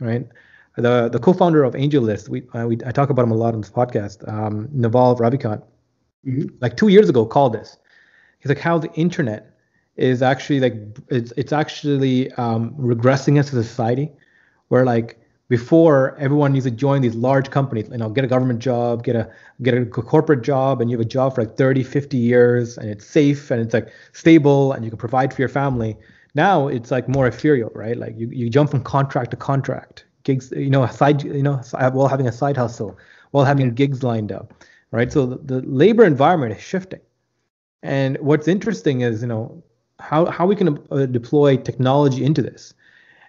right? 0.00 0.26
The 0.76 1.08
the 1.08 1.18
co-founder 1.18 1.64
of 1.64 1.74
AngelList, 1.74 2.28
we, 2.28 2.42
uh, 2.54 2.66
we 2.66 2.78
I 2.86 2.90
talk 2.92 3.10
about 3.10 3.22
him 3.24 3.30
a 3.32 3.34
lot 3.36 3.54
on 3.54 3.60
this 3.60 3.70
podcast, 3.70 4.26
um, 4.28 4.68
Naval 4.72 5.16
Ravikant, 5.16 5.62
Mhm. 6.26 6.50
like 6.60 6.76
two 6.76 6.88
years 6.88 7.08
ago 7.08 7.24
called 7.24 7.52
this. 7.54 7.78
He's 8.40 8.48
like 8.48 8.58
how 8.58 8.78
the 8.78 8.92
internet 8.94 9.54
is 9.96 10.22
actually 10.22 10.60
like 10.60 10.74
it's 11.08 11.32
it's 11.36 11.52
actually 11.52 12.30
um, 12.32 12.74
regressing 12.78 13.38
us 13.38 13.48
as 13.48 13.54
a 13.54 13.64
society, 13.64 14.12
where 14.68 14.84
like 14.84 15.18
before 15.48 16.16
everyone 16.18 16.52
needs 16.52 16.64
to 16.64 16.70
join 16.70 17.02
these 17.02 17.14
large 17.14 17.50
companies, 17.50 17.88
you 17.90 17.98
know, 17.98 18.08
get 18.08 18.24
a 18.24 18.28
government 18.28 18.58
job, 18.58 19.04
get 19.04 19.14
a 19.14 19.30
get 19.62 19.74
a 19.74 19.86
corporate 19.86 20.42
job, 20.42 20.80
and 20.80 20.90
you 20.90 20.96
have 20.96 21.06
a 21.06 21.08
job 21.08 21.34
for 21.34 21.42
like 21.42 21.56
30, 21.56 21.84
50 21.84 22.16
years, 22.16 22.76
and 22.78 22.90
it's 22.90 23.06
safe 23.06 23.50
and 23.50 23.60
it's 23.60 23.72
like 23.72 23.88
stable, 24.12 24.72
and 24.72 24.84
you 24.84 24.90
can 24.90 24.98
provide 24.98 25.32
for 25.32 25.40
your 25.40 25.48
family. 25.48 25.96
Now 26.34 26.68
it's 26.68 26.90
like 26.90 27.08
more 27.08 27.26
ethereal, 27.26 27.70
right? 27.74 27.96
Like 27.96 28.18
you, 28.18 28.28
you 28.28 28.50
jump 28.50 28.70
from 28.70 28.82
contract 28.82 29.30
to 29.30 29.36
contract, 29.36 30.04
gigs, 30.24 30.52
you 30.54 30.68
know, 30.68 30.82
a 30.82 30.92
side, 30.92 31.22
you 31.22 31.42
know, 31.42 31.62
while 31.92 32.08
having 32.08 32.26
a 32.26 32.32
side 32.32 32.56
hustle, 32.56 32.98
while 33.30 33.44
having 33.44 33.70
gigs 33.70 34.02
lined 34.02 34.32
up, 34.32 34.52
right? 34.90 35.10
So 35.10 35.26
the, 35.26 35.36
the 35.36 35.62
labor 35.62 36.04
environment 36.04 36.52
is 36.52 36.62
shifting. 36.62 37.00
And 37.82 38.18
what's 38.18 38.48
interesting 38.48 39.02
is, 39.02 39.22
you 39.22 39.28
know, 39.28 39.62
how, 39.98 40.26
how 40.26 40.44
we 40.46 40.56
can 40.56 40.78
uh, 40.90 41.06
deploy 41.06 41.56
technology 41.56 42.24
into 42.24 42.42
this. 42.42 42.74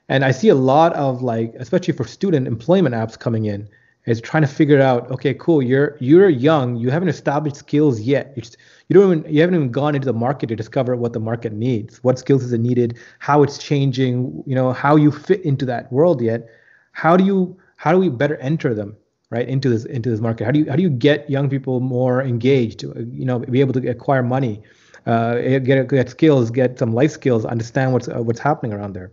And 0.10 0.24
I 0.24 0.32
see 0.32 0.50
a 0.50 0.56
lot 0.56 0.94
of 0.94 1.22
like, 1.22 1.54
especially 1.60 1.94
for 1.94 2.06
student 2.06 2.48
employment 2.48 2.96
apps 2.96 3.20
coming 3.20 3.46
in, 3.46 3.68
is 4.06 4.22
trying 4.22 4.42
to 4.42 4.48
figure 4.48 4.82
out, 4.82 5.12
okay, 5.12 5.34
cool, 5.34 5.62
you're 5.62 5.98
you're 6.00 6.30
young, 6.30 6.78
you 6.78 6.90
haven't 6.90 7.10
established 7.10 7.58
skills 7.58 8.00
yet. 8.00 8.32
You, 8.36 8.42
just, 8.42 8.56
you 8.88 8.94
don't 8.94 9.20
even 9.20 9.34
you 9.34 9.42
haven't 9.42 9.56
even 9.56 9.70
gone 9.70 9.96
into 9.96 10.06
the 10.06 10.14
market 10.14 10.48
to 10.48 10.56
discover 10.56 10.96
what 10.96 11.12
the 11.12 11.20
market 11.20 11.52
needs, 11.52 12.02
what 12.04 12.18
skills 12.18 12.44
is 12.44 12.54
it 12.54 12.62
needed, 12.62 12.98
how 13.20 13.44
it's 13.44 13.58
changing, 13.58 14.44
you 14.48 14.56
know, 14.56 14.72
how 14.72 14.96
you 14.96 15.12
fit 15.12 15.42
into 15.42 15.66
that 15.66 15.92
world 15.92 16.22
yet. 16.22 16.50
How 16.94 17.18
do 17.18 17.26
you 17.26 17.58
how 17.76 17.92
do 17.92 18.00
we 18.00 18.10
better 18.10 18.38
enter 18.38 18.74
them 18.74 18.96
right 19.30 19.48
into 19.48 19.70
this 19.70 19.84
into 19.84 20.10
this 20.10 20.22
market? 20.22 20.46
How 20.46 20.52
do 20.52 20.60
you 20.60 20.70
how 20.70 20.78
do 20.78 20.84
you 20.84 20.90
get 20.90 21.30
young 21.30 21.50
people 21.50 21.82
more 21.82 22.24
engaged? 22.24 22.84
You 22.84 23.26
know, 23.26 23.40
be 23.40 23.60
able 23.60 23.74
to 23.74 23.88
acquire 23.90 24.24
money, 24.24 24.64
uh, 25.06 25.36
get 25.36 25.90
get 25.90 26.10
skills, 26.10 26.50
get 26.50 26.80
some 26.80 26.94
life 26.94 27.12
skills, 27.12 27.44
understand 27.44 27.92
what's 27.92 28.08
uh, 28.08 28.24
what's 28.24 28.40
happening 28.40 28.72
around 28.72 28.94
there, 28.94 29.12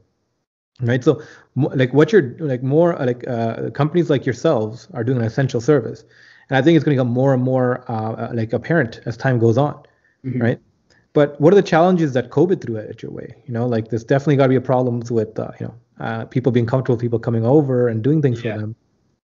right? 0.81 1.03
So, 1.05 1.23
like 1.57 1.93
what 1.95 2.13
you're 2.13 2.37
like 2.39 2.63
more 2.63 3.01
uh, 3.01 3.07
like 3.07 3.27
uh, 3.29 3.71
companies 3.71 4.11
like 4.11 4.27
yourselves 4.27 4.89
are 4.95 5.05
doing 5.05 5.19
an 5.19 5.25
essential 5.25 5.61
service, 5.61 6.05
and 6.49 6.57
I 6.57 6.63
think 6.63 6.77
it's 6.77 6.85
going 6.85 6.97
to 6.97 7.03
become 7.03 7.13
more 7.13 7.35
and 7.35 7.43
more 7.43 7.85
uh, 7.91 8.13
uh, 8.13 8.31
like 8.35 8.53
apparent 8.53 9.01
as 9.07 9.17
time 9.17 9.39
goes 9.39 9.59
on, 9.59 9.81
Mhm. 10.25 10.43
right? 10.43 10.61
But 11.13 11.41
what 11.41 11.53
are 11.53 11.57
the 11.57 11.63
challenges 11.63 12.13
that 12.15 12.31
COVID 12.31 12.61
threw 12.61 12.77
at 12.77 13.03
your 13.03 13.13
way? 13.13 13.35
You 13.47 13.55
know, 13.55 13.67
like 13.67 13.89
there's 13.89 14.03
definitely 14.05 14.37
got 14.37 14.45
to 14.45 14.49
be 14.49 14.61
problems 14.61 15.11
with 15.13 15.39
uh, 15.39 15.51
you 15.61 15.67
know 15.67 15.75
uh, 16.01 16.25
people 16.27 16.51
being 16.51 16.67
comfortable, 16.67 16.99
people 16.99 17.19
coming 17.21 17.45
over 17.45 17.89
and 17.89 18.03
doing 18.03 18.21
things 18.21 18.43
Yeah. 18.43 18.55
for 18.55 18.61
them. 18.61 18.77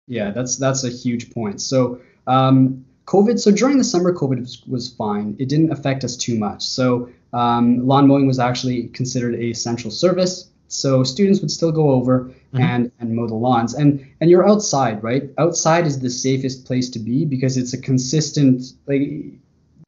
Yeah, 0.06 0.30
that's 0.30 0.56
that's 0.56 0.84
a 0.84 0.88
huge 0.90 1.32
point. 1.32 1.60
So 1.60 2.00
um, 2.26 2.84
COVID. 3.06 3.40
So 3.40 3.50
during 3.50 3.78
the 3.78 3.84
summer, 3.84 4.12
COVID 4.12 4.40
was, 4.40 4.62
was 4.68 4.88
fine. 4.88 5.34
It 5.40 5.48
didn't 5.48 5.72
affect 5.72 6.04
us 6.04 6.16
too 6.16 6.38
much. 6.38 6.62
So 6.62 7.08
um, 7.32 7.84
lawn 7.86 8.06
mowing 8.06 8.26
was 8.26 8.38
actually 8.38 8.88
considered 8.88 9.34
a 9.34 9.44
essential 9.50 9.90
service. 9.90 10.49
So 10.72 11.02
students 11.02 11.40
would 11.40 11.50
still 11.50 11.72
go 11.72 11.90
over 11.90 12.30
Mhm. 12.54 12.60
and 12.60 12.92
and 13.00 13.14
mow 13.14 13.26
the 13.26 13.34
lawns. 13.34 13.74
And 13.74 14.00
and 14.20 14.30
you're 14.30 14.48
outside, 14.48 15.02
right? 15.02 15.28
Outside 15.36 15.86
is 15.86 15.98
the 15.98 16.08
safest 16.10 16.64
place 16.64 16.88
to 16.90 16.98
be 17.00 17.24
because 17.24 17.56
it's 17.56 17.72
a 17.72 17.78
consistent 17.78 18.62
like 18.86 19.02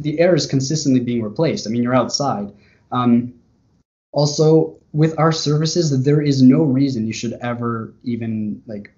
the 0.03 0.18
air 0.18 0.35
is 0.35 0.47
consistently 0.47 1.01
being 1.01 1.23
replaced. 1.23 1.66
I 1.66 1.71
mean, 1.71 1.83
you're 1.85 1.95
outside. 1.95 2.51
Um, 2.90 3.35
also, 4.12 4.77
with 4.92 5.16
our 5.18 5.31
services, 5.31 6.03
there 6.03 6.21
is 6.21 6.42
no 6.42 6.62
reason 6.64 7.07
you 7.07 7.12
should 7.12 7.35
ever 7.40 7.95
even 8.03 8.61
like 8.66 8.90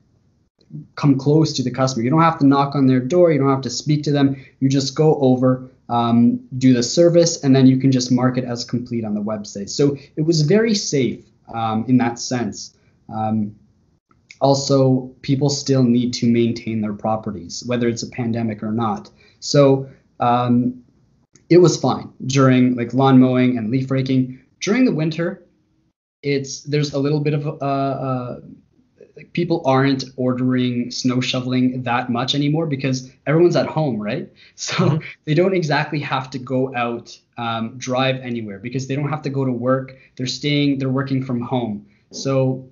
come 0.97 1.19
close 1.19 1.53
to 1.53 1.63
the 1.63 1.71
customer. 1.71 2.03
You 2.03 2.11
don't 2.11 2.23
have 2.23 2.39
to 2.39 2.47
knock 2.47 2.75
on 2.75 2.87
their 2.87 3.01
door. 3.01 3.31
You 3.31 3.39
don't 3.39 3.51
have 3.51 3.61
to 3.61 3.71
speak 3.71 4.03
to 4.05 4.11
them. 4.11 4.37
You 4.61 4.71
just 4.71 4.97
go 4.97 5.17
over, 5.21 5.71
um, 5.91 6.41
do 6.57 6.73
the 6.73 6.83
service, 6.83 7.45
and 7.45 7.55
then 7.55 7.67
you 7.67 7.77
can 7.77 7.93
just 7.93 8.11
mark 8.11 8.39
it 8.39 8.45
as 8.45 8.65
complete 8.65 9.05
on 9.05 9.15
the 9.15 9.23
website. 9.23 9.69
So 9.69 9.97
it 10.17 10.23
was 10.23 10.41
very 10.41 10.75
safe 10.75 11.25
um, 11.53 11.85
in 11.89 11.99
that 11.99 12.19
sense. 12.19 12.77
Um, 13.13 13.57
also, 14.41 15.15
people 15.23 15.49
still 15.49 15.83
need 15.83 16.13
to 16.15 16.27
maintain 16.27 16.81
their 16.81 16.93
properties, 16.93 17.63
whether 17.67 17.89
it's 17.89 18.03
a 18.03 18.09
pandemic 18.09 18.63
or 18.63 18.73
not. 18.73 19.11
So 19.41 19.89
um, 20.21 20.83
it 21.51 21.59
was 21.59 21.77
fine 21.77 22.13
during 22.27 22.77
like 22.77 22.95
lawn 22.95 23.19
mowing 23.21 23.57
and 23.59 23.71
leaf 23.71 23.91
raking. 23.91 24.41
During 24.61 24.85
the 24.85 24.95
winter, 24.95 25.47
it's 26.23 26.63
there's 26.63 26.95
a 26.95 26.99
little 26.99 27.21
bit 27.21 27.35
of 27.35 27.47
uh, 27.47 27.51
uh, 27.51 28.41
like, 29.17 29.33
people 29.33 29.63
aren't 29.65 30.05
ordering 30.17 30.91
snow 30.91 31.21
shoveling 31.21 31.83
that 31.85 32.11
much 32.11 32.35
anymore 32.35 32.67
because 32.67 33.13
everyone's 33.27 33.57
at 33.57 33.67
home, 33.67 34.01
right? 34.01 34.31
So 34.57 34.75
mm-hmm. 34.75 35.05
they 35.25 35.35
don't 35.35 35.55
exactly 35.55 36.01
have 36.01 36.31
to 36.31 36.39
go 36.39 36.75
out, 36.75 37.19
um, 37.37 37.77
drive 37.79 38.17
anywhere 38.17 38.59
because 38.59 38.87
they 38.87 38.97
don't 38.97 39.09
have 39.09 39.23
to 39.23 39.31
go 39.31 39.45
to 39.45 39.53
work. 39.53 39.97
They're 40.17 40.27
staying, 40.27 40.79
they're 40.79 40.89
working 40.89 41.25
from 41.25 41.41
home. 41.41 41.87
So, 42.11 42.69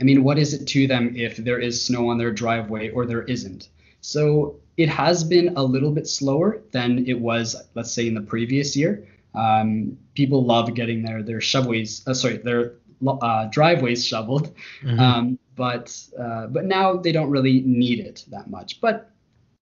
I 0.00 0.04
mean, 0.04 0.22
what 0.22 0.38
is 0.38 0.54
it 0.54 0.66
to 0.68 0.86
them 0.86 1.14
if 1.16 1.36
there 1.36 1.58
is 1.58 1.84
snow 1.84 2.10
on 2.10 2.18
their 2.18 2.32
driveway 2.32 2.90
or 2.90 3.06
there 3.06 3.22
isn't? 3.22 3.68
So 4.00 4.60
it 4.76 4.88
has 4.88 5.24
been 5.24 5.54
a 5.56 5.62
little 5.62 5.90
bit 5.90 6.06
slower 6.06 6.62
than 6.70 7.06
it 7.06 7.20
was, 7.20 7.56
let's 7.74 7.92
say, 7.92 8.06
in 8.06 8.14
the 8.14 8.20
previous 8.20 8.76
year. 8.76 9.08
Um, 9.34 9.98
people 10.14 10.44
love 10.44 10.74
getting 10.74 11.02
their 11.02 11.22
their 11.22 11.40
shovelways, 11.40 12.06
uh, 12.06 12.14
sorry, 12.14 12.38
their 12.38 12.74
uh, 13.06 13.46
driveways 13.46 14.06
shoveled. 14.06 14.54
Mm-hmm. 14.82 15.00
Um, 15.00 15.38
but 15.58 15.94
uh, 16.18 16.46
but 16.46 16.64
now 16.64 16.96
they 16.96 17.12
don't 17.12 17.28
really 17.28 17.60
need 17.66 17.98
it 17.98 18.24
that 18.28 18.48
much. 18.48 18.80
But 18.80 19.10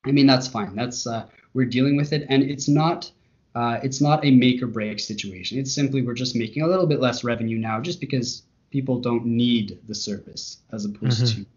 I 0.05 0.11
mean 0.11 0.27
that's 0.27 0.49
fine. 0.49 0.75
That's 0.75 1.07
uh, 1.07 1.27
we're 1.55 1.67
dealing 1.67 1.97
with 1.97 2.13
it, 2.13 2.27
and 2.29 2.43
it's 2.43 2.69
not 2.69 3.13
uh, 3.55 3.79
it's 3.83 4.01
not 4.01 4.25
a 4.25 4.31
make 4.31 4.63
or 4.63 4.67
break 4.67 4.99
situation. 4.99 5.59
It's 5.59 5.73
simply 5.73 6.03
we're 6.03 6.15
just 6.15 6.35
making 6.35 6.63
a 6.63 6.67
little 6.67 6.87
bit 6.87 7.01
less 7.01 7.23
revenue 7.23 7.59
now, 7.59 7.81
just 7.81 8.01
because 8.01 8.43
people 8.71 8.99
don't 8.99 9.27
need 9.27 9.79
the 9.87 9.95
service 9.95 10.63
as 10.73 10.87
opposed 10.87 11.23
mm-hmm. 11.23 11.43
to 11.43 11.49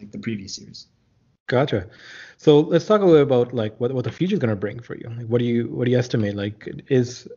like 0.00 0.10
the 0.10 0.18
previous 0.18 0.58
years. 0.58 0.88
Gotcha. 1.46 1.86
So 2.36 2.60
let's 2.60 2.86
talk 2.86 3.02
a 3.02 3.04
little 3.04 3.22
about 3.22 3.54
like 3.54 3.78
what, 3.78 3.92
what 3.92 4.04
the 4.04 4.10
future 4.10 4.34
is 4.34 4.40
going 4.40 4.50
to 4.50 4.56
bring 4.56 4.80
for 4.80 4.96
you. 4.96 5.08
Like, 5.16 5.26
what 5.26 5.38
do 5.38 5.44
you 5.44 5.68
what 5.68 5.84
do 5.84 5.90
you 5.92 5.98
estimate? 5.98 6.34
Like, 6.34 6.68
is 6.88 7.28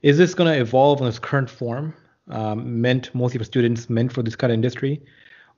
is 0.00 0.16
this 0.16 0.34
going 0.34 0.52
to 0.52 0.58
evolve 0.58 1.00
in 1.00 1.06
its 1.06 1.18
current 1.18 1.50
form, 1.50 1.94
um, 2.28 2.80
meant 2.80 3.14
mostly 3.14 3.38
for 3.38 3.44
students, 3.44 3.90
meant 3.90 4.12
for 4.12 4.22
this 4.22 4.36
kind 4.36 4.52
of 4.52 4.54
industry, 4.54 5.02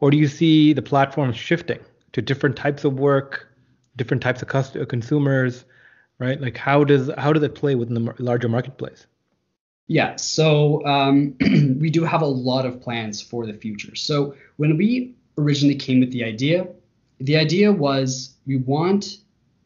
or 0.01 0.11
do 0.11 0.17
you 0.17 0.29
see 0.29 0.73
the 0.73 0.83
platform 0.83 1.33
shifting 1.33 1.81
to 2.13 2.23
different 2.23 2.57
types 2.57 2.85
of 2.85 2.95
work, 2.95 3.49
different 3.97 4.23
types 4.23 4.43
of 4.43 4.49
cust- 4.49 4.77
uh, 4.77 4.85
consumers, 4.85 5.65
right? 6.19 6.41
Like, 6.41 6.57
how 6.57 6.85
does 6.85 7.11
how 7.19 7.33
does 7.33 7.43
it 7.43 7.55
play 7.55 7.75
within 7.75 7.95
the 7.95 8.15
larger 8.19 8.49
marketplace? 8.49 9.07
Yeah, 9.87 10.17
so 10.17 10.85
um, 10.87 11.37
we 11.79 11.91
do 11.91 12.05
have 12.05 12.23
a 12.23 12.27
lot 12.27 12.65
of 12.65 12.81
plans 12.81 13.21
for 13.21 13.47
the 13.47 13.53
future. 13.53 13.95
So 13.95 14.35
when 14.57 14.77
we 14.77 15.15
originally 15.37 15.75
came 15.75 16.01
with 16.01 16.11
the 16.11 16.25
idea, 16.25 16.67
the 17.21 17.37
idea 17.37 17.73
was 17.73 18.35
we 18.47 18.57
want 18.57 19.19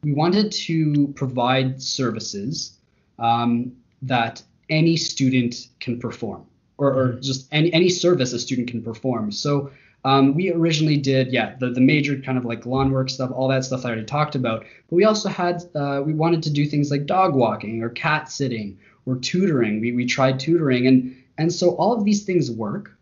we 0.03 0.13
wanted 0.13 0.53
to 0.53 1.09
provide 1.17 1.83
services 1.83 2.79
um, 3.19 3.73
that 4.03 4.43
any 4.71 4.97
student 4.97 5.69
can 5.81 5.99
perform 5.99 6.47
or, 6.77 6.93
or, 6.93 7.09
mm-hmm. 7.09 7.21
just 7.21 7.49
any, 7.51 7.73
any 7.73 7.89
service 7.89 8.33
a 8.33 8.39
student 8.39 8.69
can 8.69 8.83
perform 8.83 9.33
so 9.33 9.71
um, 10.05 10.35
we 10.35 10.53
originally 10.53 10.97
did 10.97 11.33
yeah 11.33 11.55
the, 11.59 11.71
the 11.71 11.81
major 11.81 12.17
kind 12.21 12.39
of 12.39 12.45
like 12.45 12.67
lawn 12.67 12.91
work 12.91 13.11
stuff 13.11 13.31
all 13.35 13.49
that 13.49 13.65
stuff 13.65 13.85
i 13.85 13.89
already 13.89 14.05
talked 14.05 14.35
about. 14.35 14.65
But 14.89 14.97
we 14.97 15.05
also 15.05 15.29
had 15.29 15.63
uh, 15.75 16.03
we 16.05 16.15
wanted 16.15 16.43
to 16.45 16.51
do 16.51 16.67
things 16.67 16.91
like 16.91 17.07
dog 17.07 17.35
walking 17.35 17.83
or 17.83 17.89
cat 17.91 18.31
sitting 18.31 18.79
or 19.07 19.17
tutoring. 19.17 19.81
We, 19.81 19.93
we 19.93 20.07
tried 20.07 20.39
tutoring 20.39 20.87
and 20.87 21.17
and 21.37 21.53
so 21.53 21.71
all 21.77 21.93
of 21.93 22.05
these 22.05 22.25
things 22.25 22.51
work 22.51 22.99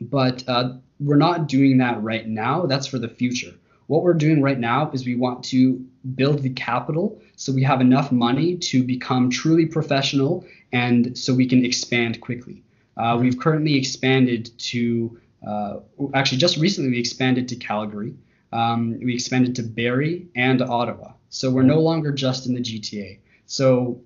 but 0.00 0.44
uh, 0.48 0.74
we're 1.00 1.16
not 1.16 1.48
doing 1.48 1.78
that 1.78 2.02
right 2.02 2.26
now. 2.26 2.66
That's 2.66 2.86
for 2.86 2.98
the 2.98 3.08
future. 3.08 3.54
What 3.86 4.02
we're 4.02 4.14
doing 4.14 4.42
right 4.42 4.58
now 4.58 4.90
is 4.90 5.06
we 5.06 5.14
want 5.14 5.44
to 5.44 5.84
build 6.14 6.42
the 6.42 6.50
capital 6.50 7.20
so 7.36 7.52
we 7.52 7.62
have 7.62 7.80
enough 7.80 8.10
money 8.10 8.56
to 8.56 8.82
become 8.82 9.30
truly 9.30 9.66
professional 9.66 10.44
and 10.72 11.16
so 11.16 11.34
we 11.34 11.46
can 11.46 11.64
expand 11.64 12.20
quickly. 12.20 12.62
Uh, 12.96 13.18
we've 13.20 13.38
currently 13.38 13.76
expanded 13.76 14.50
to, 14.58 15.20
uh, 15.46 15.80
actually, 16.14 16.38
just 16.38 16.56
recently 16.56 16.90
we 16.90 16.98
expanded 16.98 17.48
to 17.48 17.56
Calgary. 17.56 18.14
Um, 18.52 18.98
we 19.02 19.14
expanded 19.14 19.56
to 19.56 19.62
Barrie 19.62 20.28
and 20.34 20.62
Ottawa. 20.62 21.12
So 21.28 21.50
we're 21.50 21.62
no 21.62 21.80
longer 21.80 22.12
just 22.12 22.46
in 22.46 22.54
the 22.54 22.60
GTA. 22.60 23.18
So 23.46 24.00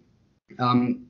um, 0.59 1.07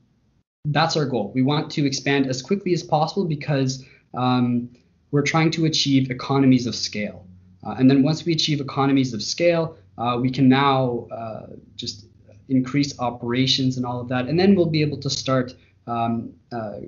that's 0.65 0.97
our 0.97 1.07
goal. 1.07 1.33
We 1.35 1.43
want 1.43 1.71
to 1.73 1.87
expand 1.87 2.27
as 2.27 2.43
quickly 2.43 2.73
as 2.73 2.83
possible 2.83 3.25
because 3.25 3.85
um, 4.15 4.71
we're 5.11 5.23
trying 5.23 5.51
to 5.53 5.65
achieve 5.65 6.11
economies 6.11 6.67
of 6.67 6.75
scale. 6.75 7.27
Uh, 7.65 7.77
and 7.79 7.91
then 7.91 8.03
once 8.03 8.25
we 8.25 8.33
achieve 8.33 8.61
economies 8.61 9.15
of 9.15 9.23
scale, 9.23 9.77
uh, 9.99 10.19
we 10.21 10.31
can 10.31 10.49
now 10.49 11.07
uh, 11.11 11.47
just 11.77 12.07
increase 12.49 12.99
operations 12.99 13.77
and 13.77 13.87
all 13.87 14.01
of 14.01 14.09
that. 14.09 14.29
And 14.29 14.39
then 14.39 14.55
we'll 14.55 14.67
be 14.67 14.83
able 14.83 14.99
to 14.99 15.11
start 15.11 15.55
um, 15.87 16.33
uh, 16.53 16.79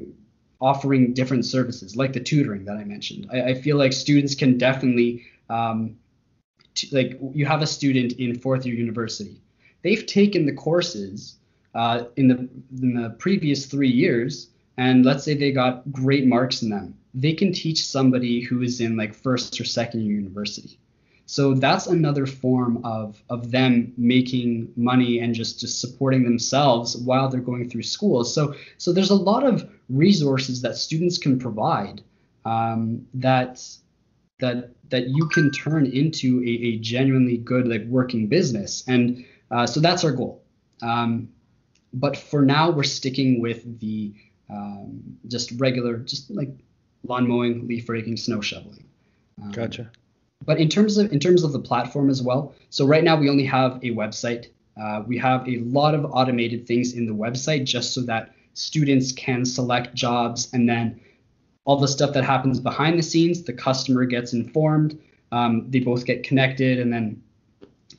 offering 0.62 1.12
different 1.12 1.44
services 1.44 1.96
like 1.96 2.12
the 2.14 2.20
tutoring 2.20 2.64
that 2.64 2.76
I 2.76 2.84
mentioned. 2.84 3.28
I, 3.30 3.42
I 3.42 3.54
feel 3.54 3.76
like 3.76 3.92
students 3.92 4.34
can 4.34 4.56
definitely, 4.56 5.24
um, 5.50 5.96
t- 6.74 6.88
like 6.92 7.18
you 7.34 7.44
have 7.44 7.60
a 7.60 7.66
student 7.66 8.12
in 8.14 8.38
fourth 8.38 8.64
year 8.64 8.74
university. 8.74 9.42
They've 9.82 10.06
taken 10.06 10.46
the 10.46 10.54
courses 10.54 11.36
uh, 11.74 12.04
in 12.16 12.28
the 12.28 12.48
in 12.80 12.94
the 12.94 13.10
previous 13.18 13.66
three 13.66 13.90
years, 13.90 14.48
and 14.78 15.04
let's 15.04 15.24
say 15.24 15.34
they 15.34 15.52
got 15.52 15.90
great 15.92 16.26
marks 16.26 16.62
in 16.62 16.70
them 16.70 16.96
they 17.14 17.32
can 17.32 17.52
teach 17.52 17.86
somebody 17.86 18.40
who 18.40 18.62
is 18.62 18.80
in 18.80 18.96
like 18.96 19.14
first 19.14 19.60
or 19.60 19.64
second 19.64 20.00
year 20.00 20.14
university. 20.14 20.78
So 21.26 21.54
that's 21.54 21.86
another 21.86 22.26
form 22.26 22.84
of 22.84 23.22
of 23.30 23.50
them 23.50 23.92
making 23.96 24.72
money 24.76 25.20
and 25.20 25.34
just 25.34 25.60
just 25.60 25.80
supporting 25.80 26.24
themselves 26.24 26.96
while 26.96 27.28
they're 27.28 27.40
going 27.40 27.70
through 27.70 27.84
school. 27.84 28.24
So 28.24 28.54
so 28.76 28.92
there's 28.92 29.10
a 29.10 29.14
lot 29.14 29.44
of 29.44 29.68
resources 29.92 30.62
that 30.62 30.76
students 30.76 31.18
can 31.18 31.38
provide 31.38 32.02
um, 32.44 33.06
that 33.14 33.64
that 34.40 34.70
that 34.90 35.08
you 35.08 35.26
can 35.28 35.50
turn 35.50 35.86
into 35.86 36.40
a, 36.42 36.50
a 36.50 36.78
genuinely 36.78 37.36
good 37.36 37.68
like 37.68 37.84
working 37.86 38.26
business. 38.26 38.84
And 38.88 39.24
uh, 39.50 39.66
so 39.66 39.80
that's 39.80 40.04
our 40.04 40.12
goal. 40.12 40.42
Um, 40.82 41.28
but 41.94 42.16
for 42.16 42.42
now, 42.42 42.70
we're 42.70 42.82
sticking 42.82 43.40
with 43.40 43.78
the 43.80 44.14
um, 44.50 45.18
just 45.28 45.52
regular, 45.58 45.98
just 45.98 46.30
like 46.30 46.50
lawn 47.06 47.28
mowing, 47.28 47.66
leaf 47.66 47.88
raking, 47.88 48.16
snow 48.16 48.40
shoveling. 48.40 48.84
Um, 49.42 49.52
gotcha. 49.52 49.90
But 50.44 50.58
in 50.58 50.68
terms 50.68 50.98
of 50.98 51.12
in 51.12 51.20
terms 51.20 51.44
of 51.44 51.52
the 51.52 51.60
platform 51.60 52.10
as 52.10 52.22
well, 52.22 52.54
so 52.70 52.84
right 52.84 53.04
now 53.04 53.16
we 53.16 53.30
only 53.30 53.44
have 53.44 53.76
a 53.76 53.90
website. 53.90 54.48
Uh, 54.80 55.02
we 55.06 55.18
have 55.18 55.46
a 55.46 55.58
lot 55.58 55.94
of 55.94 56.04
automated 56.06 56.66
things 56.66 56.94
in 56.94 57.06
the 57.06 57.12
website 57.12 57.64
just 57.64 57.92
so 57.92 58.00
that 58.02 58.34
students 58.54 59.12
can 59.12 59.44
select 59.44 59.94
jobs 59.94 60.52
and 60.52 60.68
then 60.68 61.00
all 61.64 61.76
the 61.76 61.88
stuff 61.88 62.12
that 62.14 62.24
happens 62.24 62.58
behind 62.58 62.98
the 62.98 63.02
scenes, 63.02 63.42
the 63.42 63.52
customer 63.52 64.04
gets 64.04 64.32
informed. 64.32 64.98
Um, 65.30 65.70
they 65.70 65.78
both 65.78 66.04
get 66.04 66.24
connected, 66.24 66.80
and 66.80 66.92
then 66.92 67.22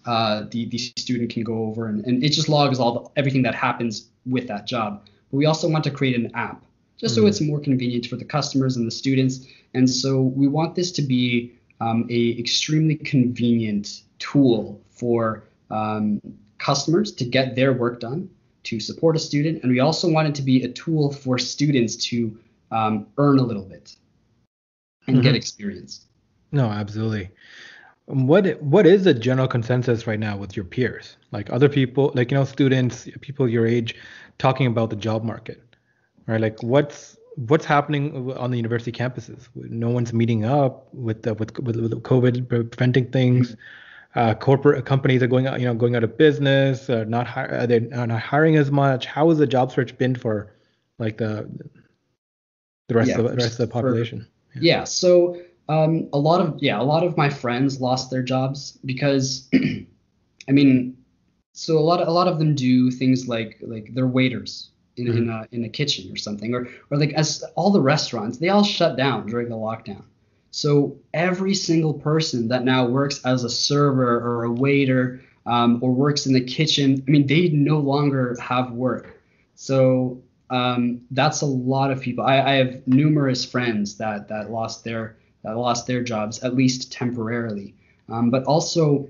uh, 0.05 0.43
the 0.51 0.65
the 0.65 0.77
student 0.77 1.31
can 1.31 1.43
go 1.43 1.63
over 1.63 1.87
and, 1.87 2.05
and 2.05 2.23
it 2.23 2.29
just 2.29 2.49
logs 2.49 2.77
all 2.79 2.93
the, 2.93 3.09
everything 3.19 3.41
that 3.43 3.55
happens 3.55 4.09
with 4.25 4.47
that 4.47 4.67
job. 4.67 5.05
But 5.31 5.37
we 5.37 5.45
also 5.45 5.69
want 5.69 5.85
to 5.85 5.91
create 5.91 6.15
an 6.15 6.29
app 6.35 6.63
just 6.97 7.13
mm. 7.13 7.15
so 7.17 7.21
hmm. 7.21 7.27
it's 7.27 7.41
more 7.41 7.59
convenient 7.59 8.05
for 8.05 8.15
the 8.15 8.25
customers 8.25 8.77
and 8.77 8.87
the 8.87 8.91
students. 8.91 9.45
And 9.73 9.89
so 9.89 10.21
we 10.21 10.47
want 10.47 10.75
this 10.75 10.91
to 10.93 11.01
be 11.01 11.53
um, 11.81 12.07
a 12.09 12.39
extremely 12.39 12.95
convenient 12.95 14.03
tool 14.19 14.81
for 14.89 15.43
um, 15.69 16.21
customers 16.59 17.11
to 17.13 17.25
get 17.25 17.55
their 17.55 17.73
work 17.73 17.99
done, 17.99 18.29
to 18.63 18.79
support 18.79 19.15
a 19.15 19.19
student, 19.19 19.63
and 19.63 19.71
we 19.71 19.79
also 19.79 20.09
want 20.09 20.27
it 20.27 20.35
to 20.35 20.41
be 20.41 20.63
a 20.63 20.69
tool 20.69 21.11
for 21.11 21.37
students 21.37 21.95
to 22.07 22.37
um, 22.71 23.07
earn 23.17 23.37
a 23.37 23.43
little 23.43 23.63
bit 23.63 23.95
and 25.07 25.17
mm-hmm. 25.17 25.23
get 25.23 25.35
experience. 25.35 26.05
No, 26.51 26.69
absolutely. 26.69 27.29
What 28.05 28.61
what 28.61 28.85
is 28.85 29.05
the 29.05 29.13
general 29.13 29.47
consensus 29.47 30.07
right 30.07 30.19
now 30.19 30.37
with 30.37 30.55
your 30.55 30.65
peers, 30.65 31.17
like 31.31 31.49
other 31.51 31.69
people, 31.69 32.11
like 32.15 32.31
you 32.31 32.37
know, 32.37 32.43
students, 32.43 33.07
people 33.21 33.47
your 33.47 33.65
age, 33.65 33.95
talking 34.37 34.67
about 34.67 34.89
the 34.89 34.97
job 34.97 35.23
market? 35.23 35.63
right? 36.27 36.41
Like 36.41 36.61
what's 36.63 37.17
what's 37.35 37.65
happening 37.65 38.31
on 38.33 38.51
the 38.51 38.57
university 38.57 38.91
campuses? 38.91 39.47
No 39.55 39.89
one's 39.89 40.13
meeting 40.13 40.45
up 40.45 40.93
with 40.93 41.23
the, 41.23 41.33
with, 41.33 41.57
with, 41.59 41.77
with 41.77 42.03
COVID 42.03 42.47
preventing 42.47 43.09
things. 43.11 43.51
Mm-hmm. 43.51 43.61
Uh, 44.15 44.33
corporate 44.35 44.85
companies 44.85 45.23
are 45.23 45.27
going 45.27 45.47
out, 45.47 45.59
you 45.59 45.65
know, 45.65 45.73
going 45.73 45.95
out 45.95 46.03
of 46.03 46.17
business. 46.17 46.89
Uh, 46.89 47.03
not 47.07 47.25
hi- 47.25 47.65
they're 47.65 47.79
not 47.79 48.11
hiring 48.11 48.55
as 48.55 48.69
much. 48.69 49.05
How 49.05 49.29
has 49.29 49.39
the 49.39 49.47
job 49.47 49.71
search 49.71 49.97
been 49.97 50.15
for 50.15 50.53
like 50.99 51.17
the 51.17 51.49
the 52.89 52.95
rest 52.95 53.09
yeah, 53.09 53.19
of 53.19 53.31
the 53.31 53.37
rest 53.37 53.53
of 53.53 53.57
the 53.57 53.67
population? 53.67 54.27
For, 54.53 54.59
yeah. 54.59 54.77
yeah. 54.77 54.83
So 54.83 55.41
um, 55.67 56.09
a 56.13 56.19
lot 56.19 56.41
of 56.41 56.61
yeah, 56.61 56.79
a 56.79 56.83
lot 56.83 57.03
of 57.03 57.17
my 57.17 57.29
friends 57.29 57.81
lost 57.81 58.11
their 58.11 58.21
jobs 58.21 58.77
because, 58.85 59.49
I 59.53 60.51
mean, 60.51 60.95
so 61.53 61.77
a 61.77 61.81
lot 61.81 62.01
of, 62.01 62.07
a 62.07 62.11
lot 62.11 62.27
of 62.27 62.39
them 62.39 62.55
do 62.55 62.91
things 62.91 63.27
like 63.27 63.57
like 63.61 63.93
they're 63.93 64.07
waiters 64.07 64.71
in, 64.97 65.07
mm-hmm. 65.07 65.17
in, 65.17 65.29
a, 65.29 65.47
in 65.51 65.65
a 65.65 65.69
kitchen 65.69 66.11
or 66.11 66.17
something 66.17 66.53
or 66.53 66.67
or 66.89 66.97
like 66.97 67.13
as 67.13 67.43
all 67.55 67.71
the 67.71 67.81
restaurants 67.81 68.37
they 68.37 68.49
all 68.49 68.63
shut 68.63 68.97
down 68.97 69.27
during 69.27 69.49
the 69.49 69.55
lockdown 69.55 70.03
so 70.53 70.95
every 71.13 71.53
single 71.53 71.93
person 71.93 72.47
that 72.47 72.63
now 72.63 72.85
works 72.85 73.19
as 73.25 73.43
a 73.43 73.49
server 73.49 74.19
or 74.19 74.43
a 74.43 74.51
waiter 74.51 75.19
um, 75.45 75.79
or 75.81 75.91
works 75.91 76.25
in 76.25 76.33
the 76.33 76.43
kitchen 76.43 77.03
i 77.07 77.11
mean 77.11 77.27
they 77.27 77.49
no 77.49 77.79
longer 77.79 78.37
have 78.41 78.71
work 78.71 79.19
so 79.55 80.21
um, 80.49 81.01
that's 81.09 81.41
a 81.41 81.45
lot 81.45 81.89
of 81.89 81.99
people 81.99 82.23
I, 82.23 82.39
I, 82.41 82.53
have 82.55 82.87
numerous 82.87 83.43
friends 83.43 83.97
that 83.97 84.27
that 84.27 84.51
lost 84.51 84.83
their 84.83 85.17
that 85.43 85.57
lost 85.57 85.87
their 85.87 86.03
jobs 86.03 86.39
at 86.43 86.55
least 86.55 86.91
temporarily. 86.91 87.75
Um, 88.09 88.29
but 88.29 88.43
also, 88.45 89.09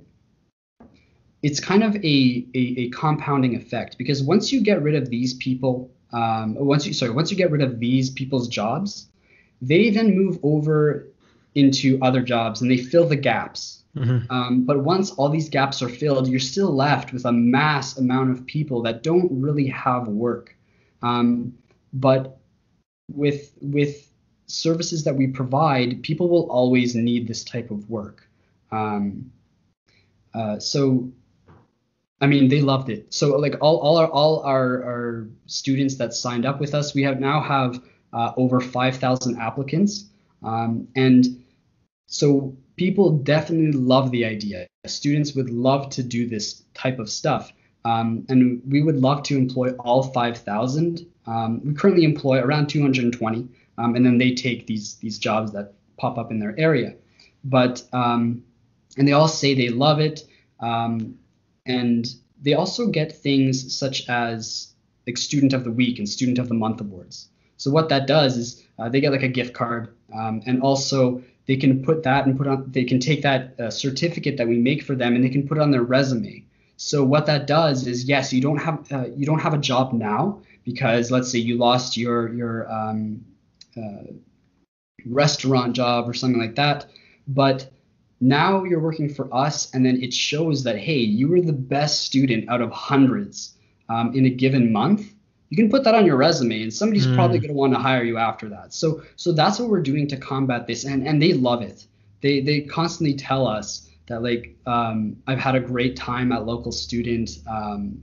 it's 1.41 1.59
kind 1.59 1.83
of 1.83 1.95
a, 1.95 2.47
a, 2.53 2.59
a 2.77 2.89
compounding 2.89 3.55
effect 3.55 3.97
because 3.97 4.23
once 4.23 4.51
you 4.51 4.61
get 4.61 4.81
rid 4.81 4.95
of 4.95 5.09
these 5.09 5.33
people, 5.35 5.91
um, 6.11 6.55
once 6.55 6.85
you 6.85 6.93
sorry, 6.93 7.11
once 7.11 7.31
you 7.31 7.37
get 7.37 7.51
rid 7.51 7.61
of 7.61 7.79
these 7.79 8.09
people's 8.09 8.47
jobs, 8.47 9.07
they 9.61 9.89
then 9.89 10.15
move 10.15 10.39
over 10.43 11.07
into 11.55 11.99
other 12.01 12.21
jobs 12.21 12.61
and 12.61 12.69
they 12.69 12.77
fill 12.77 13.07
the 13.07 13.15
gaps. 13.15 13.83
Mm-hmm. 13.95 14.31
Um, 14.31 14.63
but 14.63 14.83
once 14.83 15.11
all 15.11 15.29
these 15.29 15.49
gaps 15.49 15.81
are 15.81 15.89
filled, 15.89 16.27
you're 16.27 16.39
still 16.39 16.73
left 16.73 17.13
with 17.13 17.25
a 17.25 17.31
mass 17.31 17.97
amount 17.97 18.31
of 18.31 18.45
people 18.45 18.81
that 18.83 19.03
don't 19.03 19.29
really 19.31 19.67
have 19.67 20.07
work. 20.07 20.55
Um, 21.03 21.53
but 21.93 22.39
with 23.11 23.51
with 23.61 24.09
services 24.47 25.03
that 25.03 25.15
we 25.15 25.27
provide, 25.27 26.01
people 26.03 26.29
will 26.29 26.49
always 26.49 26.95
need 26.95 27.27
this 27.27 27.43
type 27.43 27.71
of 27.71 27.89
work. 27.89 28.27
Um, 28.71 29.31
uh, 30.33 30.59
so, 30.59 31.11
I 32.19 32.27
mean, 32.27 32.47
they 32.47 32.61
loved 32.61 32.89
it. 32.89 33.13
So, 33.13 33.37
like 33.37 33.55
all 33.61 33.77
all 33.77 33.97
our 33.97 34.07
all 34.07 34.41
our, 34.41 34.83
our 34.83 35.27
students 35.45 35.95
that 35.95 36.13
signed 36.13 36.45
up 36.45 36.59
with 36.59 36.73
us, 36.73 36.95
we 36.95 37.03
have 37.03 37.19
now 37.19 37.41
have 37.41 37.83
uh, 38.11 38.31
over 38.37 38.59
5,000 38.59 39.39
applicants, 39.39 40.05
um, 40.43 40.87
and 40.95 41.42
so 42.07 42.55
people 42.75 43.17
definitely 43.17 43.71
love 43.71 44.11
the 44.11 44.25
idea. 44.25 44.67
Students 44.85 45.33
would 45.35 45.49
love 45.49 45.89
to 45.91 46.03
do 46.03 46.27
this 46.27 46.63
type 46.73 46.99
of 46.99 47.09
stuff. 47.09 47.51
Um, 47.85 48.25
and 48.29 48.61
we 48.67 48.81
would 48.81 48.97
love 48.97 49.23
to 49.23 49.37
employ 49.37 49.71
all 49.71 50.03
5,000. 50.03 51.05
Um, 51.25 51.61
we 51.63 51.73
currently 51.73 52.05
employ 52.05 52.39
around 52.39 52.67
220, 52.67 53.47
um, 53.77 53.95
and 53.95 54.05
then 54.05 54.17
they 54.17 54.33
take 54.33 54.67
these 54.67 54.95
these 54.95 55.17
jobs 55.17 55.51
that 55.53 55.73
pop 55.97 56.17
up 56.17 56.31
in 56.31 56.39
their 56.39 56.57
area. 56.57 56.95
But 57.43 57.83
um, 57.91 58.43
and 58.97 59.07
they 59.07 59.11
all 59.11 59.27
say 59.27 59.53
they 59.53 59.69
love 59.69 59.99
it, 59.99 60.25
um, 60.59 61.17
and 61.65 62.07
they 62.41 62.53
also 62.53 62.87
get 62.87 63.11
things 63.11 63.75
such 63.75 64.07
as 64.09 64.73
like 65.07 65.17
Student 65.17 65.53
of 65.53 65.63
the 65.63 65.71
Week 65.71 65.97
and 65.97 66.07
Student 66.07 66.39
of 66.39 66.47
the 66.47 66.55
Month 66.55 66.81
awards. 66.81 67.29
So 67.57 67.71
what 67.71 67.89
that 67.89 68.07
does 68.07 68.37
is 68.37 68.63
uh, 68.79 68.89
they 68.89 69.01
get 69.01 69.11
like 69.11 69.23
a 69.23 69.27
gift 69.27 69.53
card, 69.53 69.93
um, 70.13 70.41
and 70.45 70.61
also 70.61 71.21
they 71.45 71.57
can 71.57 71.83
put 71.83 72.03
that 72.03 72.25
and 72.25 72.37
put 72.37 72.47
on 72.47 72.71
they 72.71 72.83
can 72.83 72.99
take 72.99 73.21
that 73.21 73.59
uh, 73.59 73.69
certificate 73.69 74.37
that 74.37 74.47
we 74.47 74.57
make 74.57 74.83
for 74.83 74.95
them 74.95 75.15
and 75.15 75.23
they 75.23 75.29
can 75.29 75.47
put 75.47 75.57
it 75.57 75.61
on 75.61 75.71
their 75.71 75.83
resume. 75.83 76.45
So 76.77 77.03
what 77.03 77.25
that 77.27 77.47
does 77.47 77.87
is 77.87 78.05
yes 78.05 78.33
you 78.33 78.41
don't 78.41 78.57
have 78.57 78.91
uh, 78.91 79.05
you 79.15 79.25
don't 79.25 79.39
have 79.39 79.53
a 79.53 79.57
job 79.57 79.93
now 79.93 80.41
because 80.63 81.11
let's 81.11 81.31
say 81.31 81.39
you 81.39 81.57
lost 81.57 81.97
your 81.97 82.33
your 82.33 82.71
um, 82.71 83.25
uh, 83.77 84.13
restaurant 85.05 85.75
job 85.75 86.07
or 86.07 86.13
something 86.13 86.39
like 86.39 86.55
that 86.55 86.85
but 87.27 87.69
now 88.21 88.63
you're 88.63 88.79
working 88.79 89.09
for 89.09 89.33
us 89.33 89.73
and 89.73 89.85
then 89.85 90.01
it 90.01 90.13
shows 90.13 90.63
that 90.63 90.77
hey 90.77 90.97
you 90.97 91.27
were 91.27 91.41
the 91.41 91.51
best 91.51 92.01
student 92.05 92.47
out 92.49 92.61
of 92.61 92.71
hundreds 92.71 93.57
um, 93.89 94.15
in 94.15 94.25
a 94.25 94.29
given 94.29 94.71
month 94.71 95.13
you 95.53 95.57
can 95.57 95.69
put 95.69 95.83
that 95.83 95.93
on 95.93 96.03
your 96.03 96.17
resume 96.17 96.63
and 96.63 96.73
somebody's 96.73 97.05
mm. 97.05 97.13
probably 97.13 97.37
going 97.37 97.49
to 97.49 97.53
want 97.53 97.73
to 97.73 97.79
hire 97.79 98.03
you 98.03 98.17
after 98.17 98.49
that. 98.49 98.73
So 98.73 99.03
so 99.17 99.31
that's 99.31 99.59
what 99.59 99.69
we're 99.69 99.83
doing 99.83 100.07
to 100.07 100.17
combat 100.17 100.65
this 100.65 100.83
and 100.83 101.07
and 101.07 101.21
they 101.21 101.33
love 101.33 101.61
it. 101.61 101.85
They 102.21 102.41
they 102.41 102.61
constantly 102.61 103.15
tell 103.15 103.45
us 103.45 103.87
that 104.07 104.23
like 104.23 104.57
um, 104.65 105.15
i've 105.27 105.37
had 105.37 105.53
a 105.55 105.59
great 105.59 105.95
time 105.95 106.31
at 106.31 106.47
local 106.47 106.71
student 106.71 107.29
um, 107.47 108.01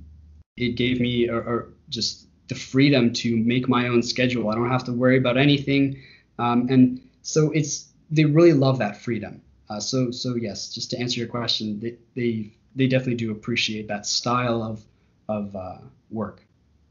it 0.56 0.76
gave 0.76 1.00
me 1.00 1.28
or, 1.28 1.42
or, 1.42 1.68
just 1.88 2.26
the 2.46 2.54
freedom 2.54 3.12
to 3.12 3.36
make 3.36 3.68
my 3.68 3.88
own 3.88 4.00
schedule. 4.02 4.48
I 4.48 4.54
don't 4.54 4.70
have 4.70 4.84
to 4.84 4.92
worry 4.92 5.18
about 5.18 5.36
anything. 5.36 6.00
Um, 6.38 6.68
and 6.68 7.00
so 7.22 7.50
it's 7.50 7.88
they 8.12 8.24
really 8.24 8.52
love 8.52 8.78
that 8.78 9.02
freedom. 9.02 9.42
Uh, 9.68 9.80
so 9.80 10.12
so 10.12 10.36
yes 10.36 10.72
just 10.72 10.90
to 10.90 11.00
answer 11.00 11.18
your 11.18 11.28
question 11.28 11.80
they 11.80 11.96
they, 12.14 12.52
they 12.76 12.86
definitely 12.86 13.16
do 13.16 13.32
appreciate 13.32 13.88
that 13.88 14.06
style 14.06 14.62
of 14.62 14.84
of 15.28 15.56
uh, 15.56 15.78
work. 16.10 16.44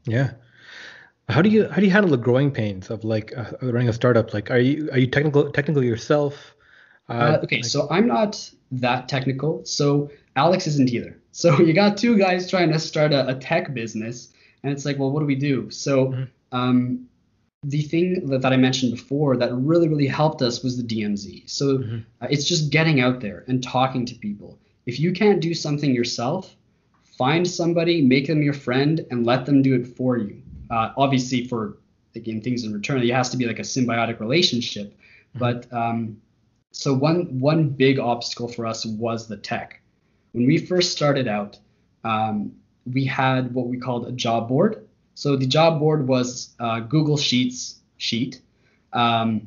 Yeah 0.04 0.32
how 1.30 1.42
do 1.42 1.48
you 1.48 1.68
how 1.68 1.76
do 1.76 1.84
you 1.84 1.90
handle 1.90 2.10
the 2.10 2.16
growing 2.16 2.50
pains 2.50 2.90
of 2.90 3.04
like 3.04 3.36
uh, 3.36 3.52
running 3.62 3.88
a 3.88 3.92
startup? 3.92 4.32
Like, 4.34 4.50
are 4.50 4.58
you 4.58 4.88
are 4.92 4.98
you 4.98 5.06
technical 5.06 5.50
technical 5.50 5.82
yourself? 5.82 6.54
Uh, 7.08 7.12
uh, 7.12 7.40
okay, 7.44 7.56
like... 7.56 7.64
so 7.64 7.88
I'm 7.90 8.06
not 8.06 8.50
that 8.72 9.08
technical. 9.08 9.64
So 9.64 10.10
Alex 10.36 10.66
isn't 10.66 10.90
either. 10.90 11.16
So 11.32 11.60
you 11.60 11.72
got 11.72 11.96
two 11.96 12.18
guys 12.18 12.50
trying 12.50 12.72
to 12.72 12.78
start 12.80 13.12
a, 13.12 13.28
a 13.28 13.34
tech 13.36 13.72
business, 13.72 14.32
and 14.64 14.72
it's 14.72 14.84
like, 14.84 14.98
well, 14.98 15.12
what 15.12 15.20
do 15.20 15.26
we 15.26 15.36
do? 15.36 15.70
So 15.70 16.06
mm-hmm. 16.06 16.24
um, 16.50 17.06
the 17.62 17.82
thing 17.82 18.26
that, 18.26 18.42
that, 18.42 18.52
I 18.52 18.56
mentioned 18.56 18.90
before 18.90 19.36
that 19.36 19.54
really 19.54 19.86
really 19.86 20.08
helped 20.08 20.42
us 20.42 20.64
was 20.64 20.76
the 20.76 20.82
DMZ. 20.82 21.48
So 21.48 21.78
mm-hmm. 21.78 21.98
uh, 22.20 22.26
it's 22.28 22.44
just 22.44 22.70
getting 22.70 23.00
out 23.00 23.20
there 23.20 23.44
and 23.46 23.62
talking 23.62 24.04
to 24.06 24.14
people. 24.16 24.58
If 24.86 24.98
you 24.98 25.12
can't 25.12 25.40
do 25.40 25.54
something 25.54 25.94
yourself, 25.94 26.56
find 27.16 27.46
somebody, 27.46 28.02
make 28.02 28.26
them 28.26 28.42
your 28.42 28.54
friend, 28.54 29.06
and 29.12 29.24
let 29.24 29.46
them 29.46 29.62
do 29.62 29.76
it 29.76 29.86
for 29.86 30.16
you. 30.16 30.39
Uh, 30.70 30.92
obviously, 30.96 31.46
for 31.46 31.78
again 32.14 32.40
things 32.40 32.64
in 32.64 32.72
return, 32.72 33.02
it 33.02 33.10
has 33.10 33.30
to 33.30 33.36
be 33.36 33.46
like 33.46 33.58
a 33.58 33.62
symbiotic 33.62 34.20
relationship. 34.20 34.92
Mm-hmm. 34.92 35.38
But 35.38 35.72
um, 35.72 36.20
so 36.72 36.94
one 36.94 37.40
one 37.40 37.68
big 37.68 37.98
obstacle 37.98 38.48
for 38.48 38.66
us 38.66 38.86
was 38.86 39.26
the 39.26 39.36
tech. 39.36 39.80
When 40.32 40.46
we 40.46 40.58
first 40.58 40.92
started 40.92 41.26
out, 41.26 41.58
um, 42.04 42.52
we 42.86 43.04
had 43.04 43.52
what 43.52 43.66
we 43.66 43.78
called 43.78 44.06
a 44.06 44.12
job 44.12 44.48
board. 44.48 44.86
So 45.14 45.36
the 45.36 45.46
job 45.46 45.80
board 45.80 46.06
was 46.06 46.54
uh, 46.60 46.80
Google 46.80 47.16
Sheets 47.16 47.80
sheet, 47.98 48.40
um, 48.92 49.46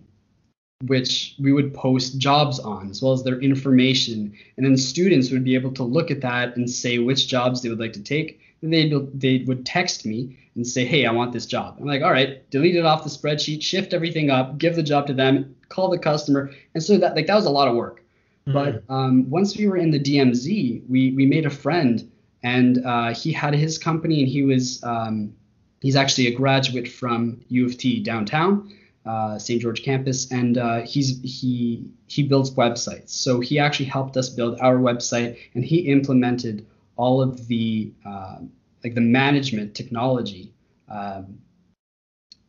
which 0.86 1.36
we 1.40 1.54
would 1.54 1.74
post 1.74 2.18
jobs 2.20 2.60
on 2.60 2.90
as 2.90 3.02
well 3.02 3.14
as 3.14 3.24
their 3.24 3.40
information, 3.40 4.34
and 4.58 4.66
then 4.66 4.78
students 4.78 5.32
would 5.32 5.44
be 5.44 5.56
able 5.56 5.72
to 5.72 5.84
look 5.84 6.12
at 6.12 6.22
that 6.22 6.58
and 6.58 6.70
say 6.70 7.00
which 7.00 7.28
jobs 7.28 7.62
they 7.62 7.70
would 7.70 7.80
like 7.80 7.94
to 7.94 8.04
take. 8.04 8.42
And 8.62 8.74
they 8.74 8.92
they 9.14 9.44
would 9.46 9.66
text 9.66 10.06
me 10.06 10.38
and 10.56 10.66
say, 10.68 10.86
hey, 10.86 11.06
I 11.06 11.12
want 11.12 11.34
this 11.34 11.46
job. 11.46 11.78
I'm 11.80 11.86
like, 11.86 12.02
all 12.04 12.12
right, 12.12 12.50
delete 12.52 12.76
it 12.76 12.86
off 12.86 13.04
the 13.04 13.10
spreadsheet, 13.10 13.62
shift 13.62 13.94
everything 13.94 14.30
up, 14.30 14.58
give 14.58 14.76
the 14.76 14.84
job 14.84 15.08
to 15.08 15.14
them, 15.14 15.56
call 15.70 15.90
the 15.90 15.98
customer. 15.98 16.52
And 16.74 16.84
so 16.84 16.98
that 16.98 17.16
like 17.16 17.28
that 17.28 17.36
was 17.36 17.46
a 17.46 17.50
lot 17.50 17.68
of 17.68 17.76
work. 17.76 18.04
Mm-hmm. 18.48 18.54
But 18.54 18.94
um, 18.94 19.30
once 19.30 19.58
we 19.58 19.68
were 19.68 19.78
in 19.78 19.92
the 19.92 20.00
DMZ, 20.00 20.88
we 20.90 21.12
we 21.14 21.26
made 21.26 21.46
a 21.46 21.50
friend, 21.50 22.12
and 22.44 22.86
uh, 22.86 23.14
he 23.14 23.32
had 23.32 23.54
his 23.54 23.78
company, 23.78 24.20
and 24.20 24.28
he 24.28 24.44
was 24.44 24.84
um, 24.84 25.34
he's 25.82 25.96
actually 25.96 26.28
a 26.28 26.36
graduate 26.36 26.88
from 26.88 27.42
U 27.50 27.66
of 27.66 27.78
T 27.78 28.02
downtown, 28.02 28.72
uh, 29.06 29.40
St. 29.40 29.62
George 29.62 29.82
campus, 29.82 30.32
and 30.32 30.58
uh, 30.58 30.82
he's 30.82 31.22
he 31.22 31.86
he 32.08 32.24
builds 32.24 32.52
websites. 32.52 33.10
So 33.10 33.40
he 33.40 33.60
actually 33.60 33.86
helped 33.86 34.18
us 34.18 34.30
build 34.30 34.60
our 34.60 34.78
website, 34.78 35.38
and 35.56 35.64
he 35.64 35.80
implemented 35.80 36.68
all 36.96 37.22
of 37.22 37.48
the 37.48 37.92
uh, 38.06 38.38
like 38.84 38.96
the 38.96 39.02
management 39.02 39.76
technology 39.76 40.54
um, 40.90 41.40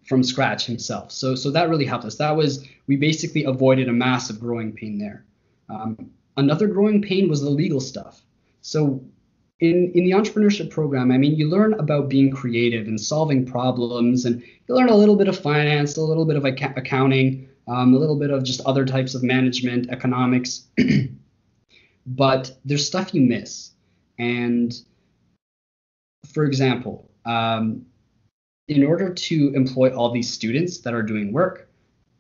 from 0.07 0.23
scratch 0.23 0.67
himself. 0.67 1.13
So 1.13 1.35
so 1.35 1.51
that 1.51 1.69
really 1.69 1.87
helped 1.87 2.05
us. 2.05 2.17
That 2.17 2.37
was 2.37 2.67
we 2.87 2.97
basically 2.97 3.45
avoided 3.45 3.89
a 3.89 3.93
massive 3.93 4.41
growing 4.41 4.73
pain 4.73 4.99
there. 4.99 5.25
Um, 5.69 6.11
another 6.37 6.67
growing 6.67 7.01
pain 7.01 7.29
was 7.29 7.41
the 7.41 7.51
legal 7.51 7.81
stuff. 7.81 8.23
So 8.61 9.03
in 9.61 9.93
in 9.95 10.05
the 10.05 10.11
entrepreneurship 10.11 10.71
program, 10.71 11.11
I 11.11 11.19
mean, 11.19 11.37
you 11.37 11.49
learn 11.49 11.75
about 11.75 12.09
being 12.09 12.31
creative 12.31 12.87
and 12.87 13.01
solving 13.01 13.47
problems, 13.47 14.25
and 14.25 14.43
you 14.43 14.75
learn 14.75 14.89
a 14.89 14.97
little 14.97 15.17
bit 15.17 15.29
of 15.29 15.39
finance, 15.39 15.97
a 15.97 16.03
little 16.03 16.25
bit 16.25 16.37
of 16.37 16.45
ac- 16.45 16.75
accounting, 16.77 17.49
um, 17.69 17.95
a 17.95 17.99
little 17.99 18.19
bit 18.19 18.31
of 18.31 18.43
just 18.45 18.61
other 18.67 18.85
types 18.85 19.15
of 19.15 19.23
management, 19.23 19.91
economics. 19.91 20.67
but 22.07 22.57
there's 22.65 22.87
stuff 22.87 23.15
you 23.15 23.23
miss, 23.23 23.71
and 24.19 24.75
for 26.27 26.45
example, 26.45 27.09
um, 27.25 27.87
in 28.69 28.85
order 28.85 29.13
to 29.13 29.53
employ 29.55 29.95
all 29.95 30.11
these 30.11 30.33
students 30.33 30.79
that 30.79 30.95
are 30.95 31.03
doing 31.03 31.33
work, 31.33 31.69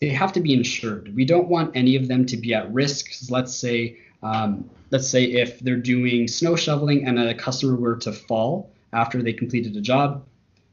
they 0.01 0.09
have 0.09 0.33
to 0.33 0.41
be 0.41 0.53
insured. 0.53 1.15
We 1.15 1.25
don't 1.25 1.49
want 1.49 1.75
any 1.75 1.97
of 1.97 2.09
them 2.09 2.27
to 2.27 2.37
be 2.37 2.53
at 2.53 2.73
risk. 2.73 3.31
Let's 3.31 3.55
say, 3.55 3.99
um, 4.23 4.69
let's 4.91 5.09
say 5.09 5.25
if 5.25 5.61
they're 5.61 5.77
doing 5.77 6.29
snow 6.29 6.57
shoveling 6.57 7.07
and 7.07 7.19
a 7.19 7.35
customer 7.35 7.77
were 7.77 7.97
to 7.97 8.13
fall 8.13 8.71
after 8.93 9.23
they 9.23 9.33
completed 9.33 9.77
a 9.77 9.81
job, 9.81 10.25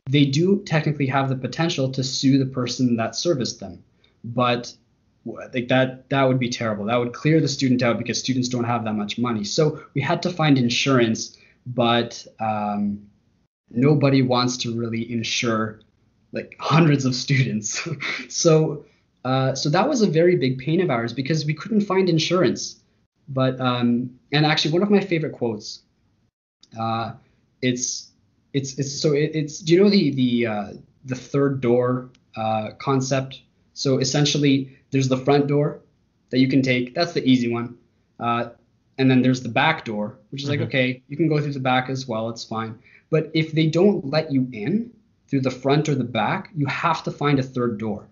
they 0.10 0.26
do 0.26 0.62
technically 0.64 1.08
have 1.08 1.30
the 1.30 1.36
potential 1.36 1.90
to 1.92 2.04
sue 2.04 2.38
the 2.38 2.46
person 2.46 2.98
that 2.98 3.16
serviced 3.16 3.60
them. 3.60 3.84
But 4.24 4.74
like 5.26 5.68
that 5.68 6.10
that 6.10 6.24
would 6.24 6.40
be 6.40 6.50
terrible. 6.50 6.86
That 6.86 6.98
would 6.98 7.14
clear 7.14 7.40
the 7.40 7.48
student 7.48 7.84
out 7.84 7.98
because 7.98 8.20
students 8.20 8.50
don't 8.50 8.64
have 8.64 8.84
that 8.86 8.94
much 8.94 9.18
money. 9.18 9.44
So 9.44 9.84
we 9.94 10.02
had 10.02 10.22
to 10.24 10.32
find 10.32 10.58
insurance, 10.58 11.38
but 11.66 12.26
um, 12.40 13.08
nobody 13.74 14.22
wants 14.22 14.58
to 14.58 14.78
really 14.78 15.12
insure 15.12 15.80
like 16.32 16.56
hundreds 16.60 17.06
of 17.06 17.16
students. 17.16 17.88
so 18.30 18.86
uh, 19.26 19.54
so 19.54 19.70
that 19.70 19.88
was 19.88 20.02
a 20.02 20.08
very 20.08 20.36
big 20.36 20.58
pain 20.58 20.82
of 20.82 20.90
ours 20.90 21.14
because 21.14 21.46
we 21.46 21.54
couldn't 21.54 21.82
find 21.82 22.10
insurance. 22.10 22.78
But 23.30 23.60
um, 23.62 24.20
and 24.32 24.46
actually 24.46 24.72
one 24.74 24.84
of 24.84 24.90
my 24.90 25.00
favorite 25.00 25.34
quotes, 25.34 25.82
uh, 26.80 27.14
it's 27.62 28.12
it's 28.54 28.78
it's 28.80 28.92
so 29.02 29.14
it, 29.14 29.32
it's 29.34 29.60
do 29.60 29.74
you 29.74 29.84
know 29.84 29.90
the 29.90 30.12
the 30.12 30.48
uh, 30.48 30.74
the 31.06 31.16
third 31.16 31.62
door 31.62 32.10
uh, 32.36 32.72
concept? 32.80 33.42
So 33.74 34.00
essentially 34.00 34.78
there's 34.92 35.08
the 35.08 35.18
front 35.18 35.48
door, 35.48 35.82
that 36.32 36.40
you 36.40 36.48
can 36.48 36.62
take. 36.62 36.96
That's 36.96 37.14
the 37.14 37.24
easy 37.24 37.52
one. 37.52 37.78
Uh, 38.20 38.50
and 38.98 39.10
then 39.10 39.22
there's 39.22 39.42
the 39.42 39.50
back 39.50 39.86
door, 39.86 40.18
which 40.32 40.44
is 40.44 40.50
like, 40.50 40.60
Mhm. 40.60 40.66
okay, 40.66 41.04
you 41.08 41.18
can 41.18 41.28
go 41.28 41.40
through 41.40 41.54
the 41.54 41.60
back 41.60 41.90
as 41.90 42.08
well. 42.08 42.30
It's 42.30 42.44
fine. 42.44 42.80
But 43.12 43.30
if 43.36 43.52
they 43.52 43.68
don't 43.68 44.10
let 44.10 44.32
you 44.32 44.48
in 44.52 44.92
through 45.28 45.42
the 45.42 45.52
front 45.52 45.88
or 45.90 45.96
the 45.96 46.04
back, 46.04 46.50
you 46.56 46.66
have 46.66 47.04
to 47.04 47.12
find 47.12 47.38
a 47.38 47.44
third 47.44 47.78
door. 47.78 48.08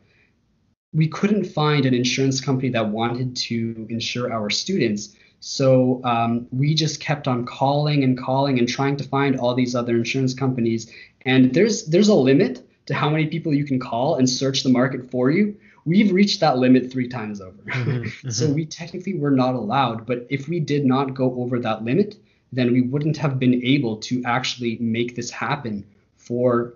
We 0.94 1.08
couldn't 1.08 1.46
find 1.46 1.86
an 1.86 1.94
insurance 1.94 2.42
company 2.42 2.70
that 2.70 2.90
wanted 2.90 3.36
to 3.48 3.88
insure 3.90 4.32
our 4.32 4.50
students. 4.50 5.16
So 5.40 6.02
um, 6.04 6.48
we 6.52 6.76
just 6.76 7.00
kept 7.00 7.28
on 7.28 7.46
calling 7.46 8.04
and 8.04 8.18
calling 8.18 8.60
and 8.60 8.68
trying 8.68 8.98
to 8.98 9.04
find 9.06 9.40
all 9.40 9.56
these 9.56 9.74
other 9.74 9.96
insurance 9.96 10.34
companies. 10.34 10.92
And 11.22 11.54
there's 11.54 11.86
there's 11.86 12.10
a 12.10 12.16
limit 12.16 12.68
to 12.88 12.94
how 12.94 13.10
many 13.10 13.28
people 13.28 13.54
you 13.54 13.66
can 13.66 13.80
call 13.80 14.16
and 14.16 14.30
search 14.30 14.64
the 14.64 14.70
market 14.70 15.10
for 15.12 15.32
you. 15.32 15.56
We've 15.86 16.12
reached 16.12 16.42
that 16.42 16.58
limit 16.58 16.92
three 16.92 17.08
times 17.08 17.40
over. 17.40 17.62
Mhm, 17.68 18.32
so 18.34 18.48
mhm. 18.48 18.56
we 18.56 18.66
technically 18.66 19.14
were 19.14 19.32
not 19.32 19.56
allowed. 19.56 20.06
But 20.06 20.28
if 20.30 20.50
we 20.50 20.60
did 20.60 20.86
not 20.86 21.14
go 21.14 21.36
over 21.36 21.60
that 21.60 21.84
limit, 21.86 22.18
then 22.52 22.72
we 22.74 22.82
wouldn't 22.82 23.18
have 23.18 23.40
been 23.40 23.64
able 23.64 23.98
to 23.98 24.22
actually 24.26 24.78
make 24.80 25.16
this 25.16 25.30
happen 25.30 25.86
for 26.18 26.76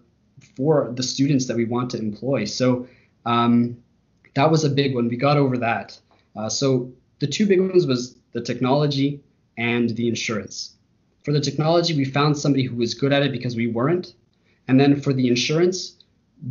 for 0.58 0.92
the 0.96 1.04
students 1.04 1.46
that 1.48 1.56
we 1.56 1.66
want 1.66 1.90
to 1.92 1.98
employ. 1.98 2.44
So 2.46 2.88
um, 3.26 3.78
that 4.36 4.50
was 4.52 4.64
a 4.64 4.70
big 4.70 4.94
one. 4.96 5.08
We 5.08 5.16
got 5.18 5.38
over 5.38 5.58
that. 5.58 5.98
Uh, 6.36 6.50
so 6.50 6.92
the 7.20 7.28
two 7.28 7.46
big 7.46 7.62
ones 7.62 7.86
was 7.86 8.16
the 8.34 8.42
technology 8.42 9.22
and 9.58 9.92
the 9.92 10.08
insurance. 10.08 10.76
For 11.24 11.32
the 11.32 11.40
technology, 11.40 11.96
we 11.96 12.04
found 12.06 12.38
somebody 12.38 12.64
who 12.64 12.76
was 12.76 12.94
good 12.94 13.14
at 13.14 13.24
it 13.24 13.32
because 13.32 13.56
we 13.56 13.68
weren't. 13.68 14.14
And 14.68 14.80
then 14.80 15.00
for 15.00 15.14
the 15.14 15.28
insurance, 15.28 15.96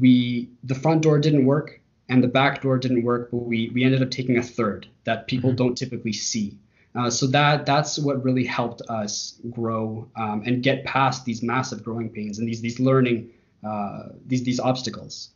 we 0.01 0.49
the 0.65 0.75
front 0.75 1.03
door 1.03 1.19
didn't 1.19 1.45
work 1.45 1.81
and 2.09 2.23
the 2.23 2.29
back 2.29 2.63
door 2.63 2.79
didn't 2.79 3.03
work, 3.03 3.31
but 3.31 3.39
we 3.39 3.71
we 3.75 3.85
ended 3.85 4.03
up 4.03 4.11
taking 4.11 4.39
a 4.39 4.43
third 4.43 4.87
that 5.05 5.27
people 5.27 5.51
Mhm. 5.53 5.57
don't 5.57 5.77
typically 5.79 6.13
see. 6.13 6.59
Uh, 6.95 7.09
so 7.09 7.27
that 7.27 7.65
that's 7.65 7.99
what 7.99 8.23
really 8.23 8.45
helped 8.45 8.83
us 8.89 9.41
grow 9.51 10.07
um, 10.17 10.43
and 10.45 10.63
get 10.63 10.85
past 10.85 11.25
these 11.25 11.43
massive 11.43 11.83
growing 11.83 12.11
pains 12.11 12.39
and 12.39 12.47
these 12.47 12.61
these 12.61 12.79
learning 12.79 13.31
uh, 13.67 14.09
these 14.27 14.43
these 14.45 14.61
obstacles. 14.61 15.31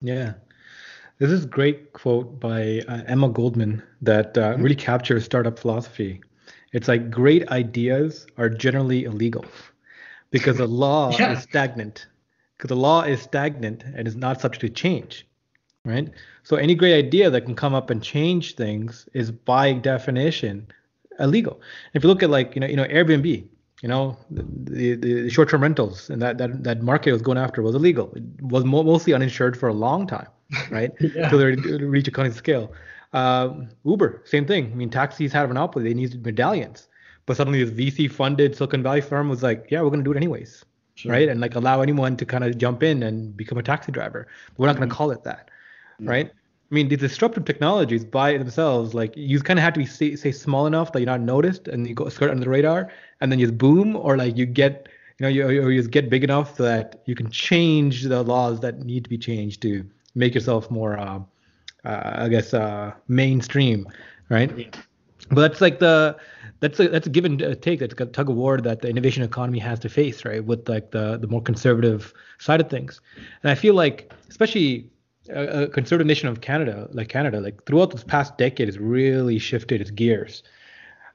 Yeah. 0.00 0.34
This 1.18 1.30
is 1.30 1.44
a 1.44 1.48
great 1.48 1.92
quote 1.94 2.38
by 2.40 2.82
uh, 2.88 3.02
Emma 3.06 3.28
Goldman 3.28 3.82
that 4.02 4.36
uh, 4.36 4.56
really 4.58 4.74
captures 4.74 5.24
startup 5.24 5.58
philosophy. 5.58 6.20
It's 6.72 6.88
like 6.88 7.10
great 7.10 7.48
ideas 7.48 8.26
are 8.36 8.50
generally 8.50 9.04
illegal 9.04 9.44
because 10.30 10.58
the 10.58 10.66
law 10.66 11.10
Yeah. 11.18 11.32
is 11.32 11.42
stagnant. 11.42 12.06
Because 12.56 12.68
the 12.68 12.76
law 12.76 13.02
is 13.02 13.20
stagnant 13.20 13.82
and 13.82 14.06
is 14.08 14.16
not 14.16 14.40
subject 14.40 14.60
to 14.62 14.68
change, 14.70 15.26
right? 15.84 16.10
So 16.42 16.56
any 16.56 16.74
great 16.74 16.94
idea 16.94 17.28
that 17.30 17.42
can 17.42 17.54
come 17.54 17.74
up 17.74 17.90
and 17.90 18.02
change 18.02 18.54
things 18.54 19.08
is 19.12 19.30
by 19.30 19.72
definition 19.74 20.68
illegal. 21.20 21.60
If 21.94 22.02
you 22.02 22.08
look 22.08 22.22
at 22.22 22.30
like 22.30 22.54
you 22.54 22.60
know 22.60 22.66
you 22.66 22.76
know 22.76 22.84
Airbnb, 22.84 23.26
you 23.82 23.88
know 23.88 24.16
the 24.30 24.42
the, 24.94 24.94
the 25.24 25.30
short-term 25.30 25.62
rentals 25.62 26.10
and 26.10 26.20
that 26.22 26.38
that 26.38 26.64
that 26.64 26.82
market 26.82 27.12
was 27.12 27.22
going 27.22 27.38
after 27.38 27.62
was 27.62 27.74
illegal. 27.74 28.12
It 28.14 28.24
was 28.42 28.64
mo- 28.64 28.82
mostly 28.82 29.12
uninsured 29.14 29.56
for 29.56 29.68
a 29.68 29.74
long 29.74 30.06
time, 30.06 30.28
right? 30.70 30.92
Yeah. 31.00 31.24
Until 31.24 31.38
they 31.38 31.44
re- 31.46 31.84
reach 31.84 32.08
economies 32.08 32.34
of 32.34 32.38
scale. 32.38 32.72
Um, 33.12 33.68
Uber, 33.84 34.22
same 34.24 34.46
thing. 34.46 34.70
I 34.72 34.74
mean, 34.74 34.90
taxis 34.90 35.32
had 35.32 35.44
a 35.44 35.48
monopoly. 35.48 35.84
They 35.88 35.94
needed 35.94 36.24
medallions, 36.24 36.88
but 37.24 37.36
suddenly 37.36 37.64
this 37.64 37.72
VC-funded 37.72 38.54
Silicon 38.56 38.82
Valley 38.82 39.00
firm 39.00 39.28
was 39.28 39.42
like, 39.42 39.66
yeah, 39.70 39.80
we're 39.80 39.88
going 39.90 40.00
to 40.00 40.04
do 40.04 40.12
it 40.12 40.16
anyways, 40.18 40.64
Sure. 40.96 41.12
right? 41.12 41.28
And 41.28 41.40
like 41.40 41.54
allow 41.54 41.80
anyone 41.80 42.16
to 42.18 42.26
kind 42.26 42.44
of 42.44 42.58
jump 42.58 42.82
in 42.82 43.02
and 43.02 43.34
become 43.34 43.56
a 43.58 43.62
taxi 43.62 43.90
driver. 43.92 44.26
But 44.48 44.58
we're 44.58 44.66
not 44.66 44.76
going 44.76 44.88
to 44.88 44.94
call 44.94 45.12
it 45.12 45.22
that, 45.24 45.50
No. 45.98 46.10
right? 46.10 46.30
I 46.70 46.74
mean, 46.74 46.88
these 46.88 46.98
disruptive 46.98 47.44
technologies 47.44 48.04
by 48.04 48.36
themselves, 48.36 48.92
like 48.92 49.16
you 49.16 49.40
kind 49.40 49.58
of 49.58 49.62
have 49.62 49.74
to 49.74 49.78
be 49.78 49.86
say, 49.86 50.16
say 50.16 50.32
small 50.32 50.66
enough 50.66 50.92
that 50.92 51.00
you're 51.00 51.06
not 51.06 51.20
noticed 51.20 51.68
and 51.68 51.86
you 51.86 51.94
go 51.94 52.08
skirt 52.08 52.30
under 52.30 52.42
the 52.42 52.50
radar, 52.50 52.90
and 53.20 53.30
then 53.30 53.38
you 53.38 53.46
just 53.46 53.56
boom, 53.56 53.94
or 53.94 54.16
like 54.16 54.36
you 54.36 54.46
get, 54.46 54.88
you 55.18 55.24
know, 55.24 55.28
you, 55.28 55.46
or 55.46 55.70
you 55.70 55.80
just 55.80 55.92
get 55.92 56.10
big 56.10 56.24
enough 56.24 56.56
that 56.56 57.02
you 57.06 57.14
can 57.14 57.30
change 57.30 58.02
the 58.04 58.22
laws 58.24 58.58
that 58.60 58.80
need 58.80 59.04
to 59.04 59.10
be 59.10 59.16
changed 59.16 59.62
to 59.62 59.88
make 60.16 60.34
yourself 60.34 60.68
more, 60.68 60.98
uh, 60.98 61.20
uh, 61.84 62.12
I 62.16 62.28
guess, 62.28 62.52
uh, 62.52 62.92
mainstream, 63.06 63.86
right? 64.28 64.50
Yeah. 64.58 64.66
But 65.28 65.40
that's 65.42 65.60
like 65.60 65.78
the 65.78 66.16
that's 66.60 66.80
a 66.80 66.88
that's 66.88 67.06
a 67.06 67.10
give 67.10 67.24
and 67.24 67.42
uh, 67.42 67.54
take. 67.54 67.80
That's 67.80 67.94
a 67.94 68.06
tug 68.06 68.28
of 68.28 68.36
war 68.36 68.60
that 68.60 68.80
the 68.80 68.88
innovation 68.88 69.22
economy 69.22 69.58
has 69.60 69.78
to 69.80 69.88
face, 69.88 70.24
right? 70.24 70.44
With 70.44 70.68
like 70.68 70.90
the 70.90 71.16
the 71.16 71.26
more 71.28 71.42
conservative 71.42 72.12
side 72.38 72.60
of 72.60 72.68
things, 72.68 73.00
and 73.42 73.50
I 73.50 73.54
feel 73.54 73.74
like 73.74 74.12
especially 74.28 74.90
a, 75.28 75.64
a 75.64 75.68
conservative 75.68 76.06
nation 76.06 76.28
of 76.28 76.40
Canada, 76.40 76.88
like 76.92 77.08
Canada, 77.08 77.40
like 77.40 77.64
throughout 77.64 77.90
this 77.90 78.04
past 78.04 78.36
decade, 78.38 78.68
has 78.68 78.78
really 78.78 79.38
shifted 79.38 79.80
its 79.80 79.90
gears 79.90 80.42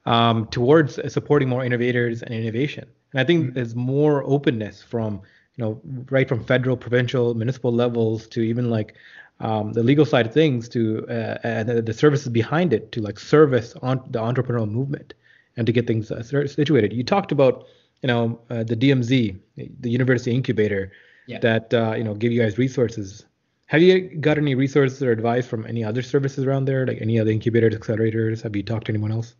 um, 0.06 0.46
towards 0.46 0.98
supporting 1.12 1.48
more 1.48 1.64
innovators 1.64 2.22
and 2.22 2.34
innovation. 2.34 2.84
And 3.12 3.20
I 3.20 3.24
think 3.24 3.54
there's 3.54 3.74
more 3.74 4.22
openness 4.24 4.82
from 4.82 5.20
you 5.56 5.64
know 5.64 5.80
right 6.10 6.28
from 6.28 6.44
federal, 6.44 6.76
provincial, 6.76 7.34
municipal 7.34 7.72
levels 7.72 8.26
to 8.28 8.40
even 8.40 8.70
like 8.70 8.94
um, 9.40 9.72
the 9.72 9.82
legal 9.82 10.04
side 10.04 10.26
of 10.26 10.32
things 10.32 10.68
to 10.70 11.06
uh, 11.08 11.38
and 11.44 11.68
the, 11.68 11.82
the 11.82 11.92
services 11.92 12.28
behind 12.28 12.72
it 12.72 12.92
to 12.92 13.00
like 13.00 13.18
service 13.18 13.74
on 13.82 14.00
the 14.10 14.18
entrepreneurial 14.20 14.70
movement 14.70 15.14
and 15.56 15.66
to 15.66 15.72
get 15.72 15.86
things 15.86 16.10
uh, 16.10 16.22
situated. 16.46 16.92
You 16.92 17.04
talked 17.04 17.32
about 17.32 17.66
you 18.02 18.06
know 18.08 18.40
uh, 18.50 18.64
the 18.64 18.76
DMZ, 18.76 19.38
the 19.80 19.90
university 19.90 20.34
incubator, 20.34 20.90
Yeah. 21.26 21.38
that 21.40 21.72
uh, 21.74 21.94
you 21.96 22.04
know 22.04 22.14
give 22.14 22.32
you 22.32 22.40
guys 22.40 22.58
resources. 22.58 23.26
Have 23.72 23.80
you 23.80 24.18
got 24.18 24.36
any 24.36 24.54
resources 24.54 25.02
or 25.02 25.12
advice 25.12 25.46
from 25.46 25.64
any 25.64 25.82
other 25.82 26.02
services 26.02 26.44
around 26.44 26.66
there, 26.66 26.86
like 26.86 26.98
any 27.00 27.18
other 27.18 27.30
incubators, 27.30 27.74
accelerators? 27.74 28.42
Have 28.42 28.54
you 28.54 28.62
talked 28.62 28.84
to 28.88 28.92
anyone 28.92 29.10
else? 29.10 29.34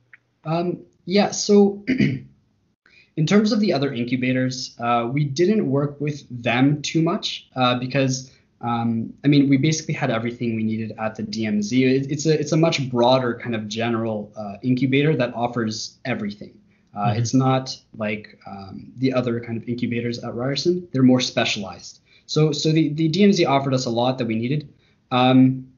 Um, 0.47 0.79
yeah, 1.05 1.33
so 1.33 1.85
in 1.89 3.27
terms 3.27 3.53
of 3.53 3.61
the 3.61 3.75
other 3.75 3.93
incubators, 3.93 4.75
uh, 4.81 5.07
we 5.13 5.25
didn't 5.25 5.71
work 5.71 6.01
with 6.01 6.25
them 6.31 6.81
too 6.81 7.03
much 7.03 7.47
uh, 7.57 7.79
because, 7.79 8.33
um, 8.63 9.13
I 9.23 9.29
mean, 9.29 9.51
we 9.51 9.59
basically 9.59 9.93
had 9.93 10.11
everything 10.11 10.57
we 10.57 10.63
needed 10.63 10.95
at 10.99 11.15
the 11.15 11.25
DMZ. 11.25 11.73
It, 11.83 12.11
it's 12.11 12.25
a 12.25 12.33
it's 12.41 12.53
a 12.53 12.57
much 12.57 12.89
broader 12.91 13.39
kind 13.39 13.55
of 13.55 13.69
general 13.69 14.33
uh, 14.35 14.55
incubator 14.63 15.15
that 15.15 15.35
offers 15.35 15.99
everything. 16.07 16.59
Uh, 16.95 17.09
Mhm. 17.09 17.19
It's 17.19 17.35
not 17.35 17.79
like 17.99 18.39
um, 18.47 18.93
the 18.97 19.13
other 19.13 19.41
kind 19.41 19.59
of 19.59 19.69
incubators 19.69 20.25
at 20.25 20.35
Ryerson. 20.35 20.89
They're 20.91 21.03
more 21.03 21.21
specialized. 21.21 22.01
So 22.33 22.51
so 22.51 22.73
the, 22.73 22.89
the 22.89 23.11
DMZ 23.11 23.47
offered 23.47 23.75
us 23.75 23.85
a 23.85 23.91
lot 23.91 24.17
that 24.17 24.27
we 24.27 24.37
needed. 24.37 24.73
Um, 25.11 25.69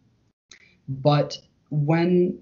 but 0.89 1.37
when 1.71 2.39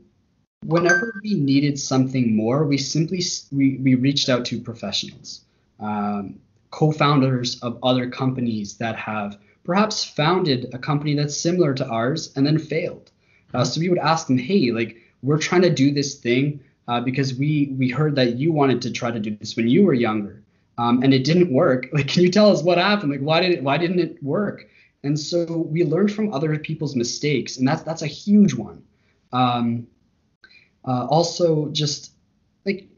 whenever 0.67 1.15
we 1.25 1.33
needed 1.33 1.79
something 1.79 2.37
more, 2.37 2.67
we 2.67 2.77
simply 2.77 3.23
we, 3.53 3.79
we 3.79 3.95
reached 3.95 4.29
out 4.29 4.45
to 4.47 4.61
professionals, 4.61 5.47
um, 5.81 6.39
co-founders 6.71 7.59
of 7.61 7.79
other 7.83 8.11
companies 8.11 8.77
that 8.77 8.97
have 8.97 9.39
perhaps 9.65 10.05
founded 10.05 10.69
a 10.75 10.79
company 10.79 11.15
that's 11.15 11.35
similar 11.35 11.73
to 11.73 11.87
ours 11.87 12.35
and 12.37 12.47
then 12.47 12.59
failed. 12.59 13.11
Uh, 13.55 13.65
so 13.65 13.81
we 13.81 13.89
would 13.89 13.99
ask 13.99 14.27
them, 14.27 14.37
hey, 14.37 14.73
like 14.73 14.99
we're 15.23 15.39
trying 15.39 15.63
to 15.63 15.71
do 15.71 15.91
this 15.91 16.17
thing 16.17 16.61
uh, 16.87 17.01
because 17.01 17.33
we 17.35 17.75
we 17.79 17.89
heard 17.89 18.17
that 18.17 18.37
you 18.37 18.53
wanted 18.53 18.83
to 18.83 18.91
try 18.91 19.11
to 19.11 19.21
do 19.21 19.35
this 19.37 19.57
when 19.57 19.69
you 19.69 19.87
were 19.87 19.95
younger, 19.95 20.43
um, 20.83 21.03
and 21.05 21.15
it 21.15 21.25
didn't 21.25 21.53
work. 21.53 21.87
Like, 21.93 22.09
can 22.09 22.23
you 22.23 22.31
tell 22.31 22.51
us 22.51 22.63
what 22.63 22.79
happened? 22.79 23.13
Like, 23.13 23.21
why 23.21 23.41
did 23.41 23.53
it 23.53 23.63
why 23.63 23.79
didn't 23.79 24.01
it 24.01 24.23
work? 24.23 24.69
And 25.05 25.19
so 25.19 25.45
we 25.59 25.85
learned 25.85 26.13
from 26.13 26.33
other 26.33 26.59
people's 26.59 26.97
mistakes, 26.97 27.57
and 27.57 27.67
that's 27.69 27.83
that's 27.83 28.03
a 28.03 28.07
huge 28.07 28.55
one. 28.55 28.83
Um, 29.33 29.87
uh, 30.87 31.07
also, 31.07 31.69
just 31.69 32.13
like 32.67 32.89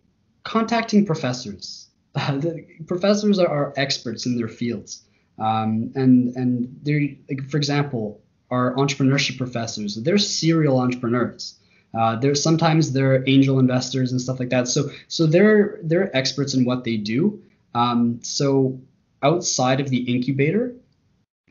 contacting 0.45 1.05
professors. 1.05 1.89
the 2.14 2.64
professors 2.87 3.39
are, 3.39 3.49
are 3.49 3.74
experts 3.76 4.24
in 4.24 4.37
their 4.37 4.49
fields, 4.49 5.03
um, 5.39 5.93
and 5.95 6.35
and 6.37 6.80
they're 6.82 7.09
like, 7.28 7.51
for 7.51 7.59
example, 7.59 8.22
our 8.51 8.74
entrepreneurship 8.76 9.37
professors. 9.37 9.97
They're 9.97 10.18
serial 10.18 10.78
entrepreneurs. 10.78 11.59
Uh, 11.93 12.16
they're 12.16 12.35
sometimes 12.35 12.93
they're 12.93 13.28
angel 13.28 13.59
investors 13.59 14.11
and 14.11 14.20
stuff 14.20 14.41
like 14.41 14.51
that. 14.51 14.68
So 14.68 14.91
so 15.09 15.26
they're 15.26 15.80
they're 15.82 16.14
experts 16.16 16.55
in 16.55 16.64
what 16.64 16.85
they 16.85 16.97
do. 16.97 17.43
Um, 17.75 18.20
so 18.22 18.81
outside 19.22 19.81
of 19.81 19.89
the 19.91 19.99
incubator, 19.99 20.75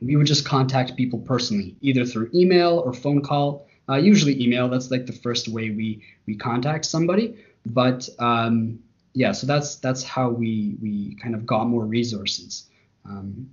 we 0.02 0.16
would 0.16 0.28
just 0.28 0.46
contact 0.46 0.96
people 0.96 1.20
personally, 1.20 1.76
either 1.82 2.06
through 2.06 2.30
email 2.34 2.80
or 2.86 2.94
phone 2.94 3.22
call. 3.22 3.68
Uh, 3.90 3.96
usually 3.96 4.42
email. 4.42 4.70
That's 4.70 4.92
like 4.92 5.06
the 5.06 5.14
first 5.14 5.48
way 5.50 5.70
we 5.70 6.04
we 6.26 6.36
contact 6.36 6.86
somebody. 6.86 7.38
But 7.66 8.08
um, 8.20 8.80
yeah, 9.14 9.32
so 9.32 9.46
that's 9.48 9.76
that's 9.76 10.04
how 10.04 10.30
we 10.30 10.78
we 10.82 11.16
kind 11.22 11.36
of 11.36 11.46
got 11.46 11.68
more 11.68 11.86
resources. 11.86 12.70
Um, 13.06 13.50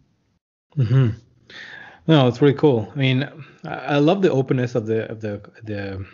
hmm 0.76 1.08
No, 2.06 2.28
it's 2.28 2.40
really 2.40 2.54
cool. 2.54 2.90
I 2.94 2.98
mean, 2.98 3.28
I 3.64 3.74
I 3.74 3.96
love 3.98 4.22
the 4.22 4.30
openness 4.30 4.74
of 4.74 4.86
the 4.86 5.10
of 5.10 5.20
the 5.20 5.42
the 5.64 6.06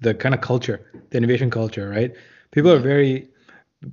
the 0.00 0.14
kind 0.14 0.34
of 0.34 0.40
culture, 0.40 0.86
the 1.10 1.18
innovation 1.18 1.50
culture, 1.50 1.88
right? 1.88 2.14
People 2.52 2.70
are 2.72 2.78
very 2.78 3.28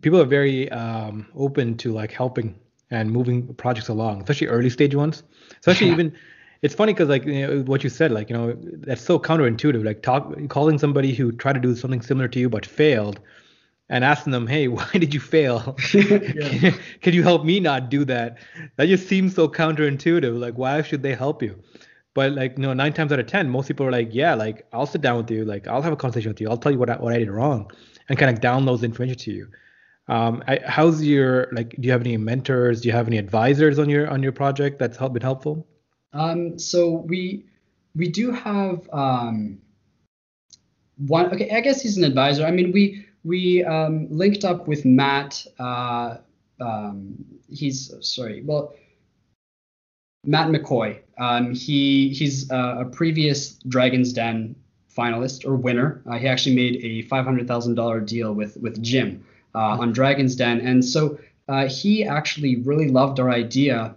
people 0.02 0.20
are 0.20 0.26
very 0.26 0.70
um, 0.72 1.28
open 1.36 1.78
to 1.78 1.92
like 1.92 2.12
helping 2.12 2.56
and 2.92 3.12
moving 3.12 3.54
projects 3.56 3.88
along, 3.90 4.22
especially 4.22 4.48
early 4.48 4.70
stage 4.70 4.96
ones. 4.96 5.24
Especially 5.60 5.88
Yeah. 5.88 5.94
even 5.94 6.14
it's 6.62 6.74
funny 6.74 6.94
because 6.94 7.10
like 7.10 7.26
you 7.26 7.48
know, 7.48 7.62
what 7.64 7.84
you 7.84 7.90
said, 7.90 8.12
like 8.12 8.30
you 8.30 8.36
know, 8.36 8.58
that's 8.62 9.02
so 9.02 9.20
counterintuitive. 9.20 9.84
Like 9.84 10.02
talk, 10.02 10.34
calling 10.50 10.80
somebody 10.80 11.14
who 11.14 11.32
tried 11.32 11.54
to 11.54 11.60
do 11.60 11.76
something 11.76 12.02
similar 12.02 12.28
to 12.30 12.40
you 12.40 12.50
but 12.50 12.66
failed, 12.66 13.20
and 13.90 14.04
asking 14.04 14.32
them, 14.32 14.48
hey, 14.48 14.68
why 14.78 14.90
did 14.94 15.14
you 15.14 15.20
fail? 15.20 15.74
can, 15.92 16.74
can 17.02 17.14
you 17.14 17.24
help 17.24 17.46
me 17.46 17.60
not 17.60 17.90
do 17.90 18.06
that? 18.06 18.38
That 18.78 18.88
just 18.88 19.08
seems 19.08 19.36
so 19.36 19.48
counterintuitive. 19.48 20.40
Like 20.40 20.56
why 20.56 20.82
should 20.82 21.04
they 21.04 21.14
help 21.14 21.44
you? 21.44 21.60
But 22.16 22.32
like 22.32 22.58
you 22.58 22.64
know, 22.64 22.74
nine 22.74 22.94
times 22.94 23.12
out 23.12 23.20
of 23.20 23.28
ten, 23.28 23.50
most 23.50 23.68
people 23.68 23.86
are 23.86 23.92
like, 23.92 24.10
yeah, 24.12 24.34
like 24.34 24.66
I'll 24.74 24.88
sit 24.88 25.02
down 25.02 25.18
with 25.18 25.30
you, 25.30 25.46
like 25.46 25.68
I'll 25.68 25.82
have 25.82 25.94
a 25.94 25.98
conversation 25.98 26.32
with 26.32 26.42
you, 26.42 26.50
I'll 26.50 26.58
tell 26.58 26.72
you 26.72 26.80
what 26.80 26.90
I, 26.90 26.96
what 26.96 27.14
I 27.14 27.20
did 27.20 27.30
wrong, 27.30 27.70
and 28.10 28.18
kind 28.18 28.34
of 28.36 28.42
download 28.42 28.80
the 28.80 28.86
information 28.86 29.18
to 29.18 29.32
you. 29.32 29.48
Um, 30.08 30.44
I, 30.48 30.60
how's 30.66 31.04
your 31.04 31.48
like? 31.52 31.70
Do 31.72 31.86
you 31.88 31.92
have 31.92 32.02
any 32.02 32.16
mentors? 32.18 32.82
Do 32.82 32.88
you 32.88 32.94
have 32.94 33.08
any 33.08 33.18
advisors 33.18 33.80
on 33.80 33.90
your 33.90 34.08
on 34.10 34.22
your 34.22 34.32
project 34.32 34.78
that's 34.78 34.98
help, 34.98 35.14
been 35.14 35.22
helpful? 35.22 35.68
Um, 36.14 36.60
so 36.60 36.92
we 36.92 37.46
we 37.96 38.10
do 38.10 38.32
have 38.32 38.88
um, 38.94 39.60
one. 40.98 41.34
Okay, 41.34 41.50
I 41.50 41.62
guess 41.62 41.82
he's 41.82 41.98
an 41.98 42.04
advisor. 42.04 42.46
I 42.46 42.52
mean, 42.52 42.72
we 42.72 43.08
we 43.24 43.64
um, 43.64 44.08
linked 44.12 44.46
up 44.46 44.68
with 44.68 44.86
Matt. 44.86 45.44
Uh, 45.58 46.18
um, 46.60 47.26
he's 47.50 47.92
sorry. 48.02 48.44
Well, 48.44 48.76
Matt 50.24 50.50
McCoy. 50.50 51.00
Um, 51.18 51.56
he 51.56 52.10
he's 52.10 52.50
a, 52.52 52.88
previous 52.92 53.54
Dragon's 53.68 54.14
Den 54.14 54.56
finalist 54.96 55.46
or 55.46 55.56
winner. 55.56 56.04
Uh, 56.06 56.20
he 56.20 56.28
actually 56.28 56.56
made 56.56 56.76
a 56.84 57.02
five 57.08 57.26
hundred 57.26 57.48
thousand 57.48 57.74
dollar 57.74 58.00
deal 58.00 58.34
with 58.34 58.56
with 58.58 58.80
Jim 58.84 59.26
uh, 59.56 59.80
on 59.80 59.94
Dragon's 59.94 60.36
Den, 60.36 60.60
and 60.60 60.84
so 60.84 61.18
uh, 61.48 61.68
he 61.68 62.04
actually 62.04 62.58
really 62.58 62.90
loved 62.90 63.20
our 63.20 63.30
idea, 63.30 63.96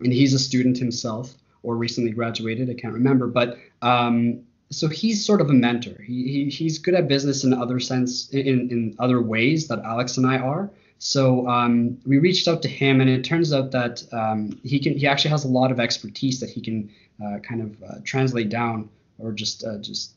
and 0.00 0.12
he's 0.12 0.32
a 0.32 0.38
student 0.38 0.78
himself 0.78 1.34
or 1.62 1.76
recently 1.76 2.12
graduated. 2.12 2.70
I 2.70 2.74
can't 2.74 2.94
remember, 2.94 3.26
but 3.26 3.58
um, 3.82 4.42
so 4.70 4.88
he's 4.88 5.24
sort 5.24 5.40
of 5.40 5.50
a 5.50 5.52
mentor. 5.52 6.00
He, 6.02 6.28
he, 6.28 6.50
he's 6.50 6.78
good 6.78 6.94
at 6.94 7.08
business 7.08 7.44
in 7.44 7.52
other 7.52 7.80
sense 7.80 8.28
in 8.30 8.70
in 8.70 8.96
other 8.98 9.20
ways 9.20 9.68
that 9.68 9.80
Alex 9.80 10.16
and 10.16 10.26
I 10.26 10.38
are. 10.38 10.70
So 10.98 11.46
um, 11.48 11.98
we 12.06 12.18
reached 12.18 12.48
out 12.48 12.62
to 12.62 12.68
him, 12.68 13.00
and 13.00 13.10
it 13.10 13.24
turns 13.24 13.52
out 13.52 13.72
that 13.72 14.02
um, 14.12 14.58
he 14.62 14.78
can 14.78 14.96
he 14.96 15.06
actually 15.06 15.30
has 15.30 15.44
a 15.44 15.48
lot 15.48 15.70
of 15.70 15.80
expertise 15.80 16.40
that 16.40 16.50
he 16.50 16.60
can 16.60 16.90
uh, 17.24 17.38
kind 17.40 17.62
of 17.62 17.82
uh, 17.82 17.94
translate 18.04 18.48
down 18.48 18.88
or 19.18 19.32
just 19.32 19.64
uh, 19.64 19.78
just 19.78 20.12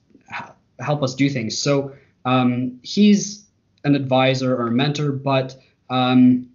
help 0.79 1.03
us 1.03 1.15
do 1.15 1.29
things. 1.29 1.57
So 1.57 1.93
um, 2.25 2.79
he's 2.83 3.46
an 3.83 3.95
advisor 3.95 4.55
or 4.55 4.67
a 4.67 4.71
mentor, 4.71 5.11
but 5.11 5.55
um, 5.89 6.49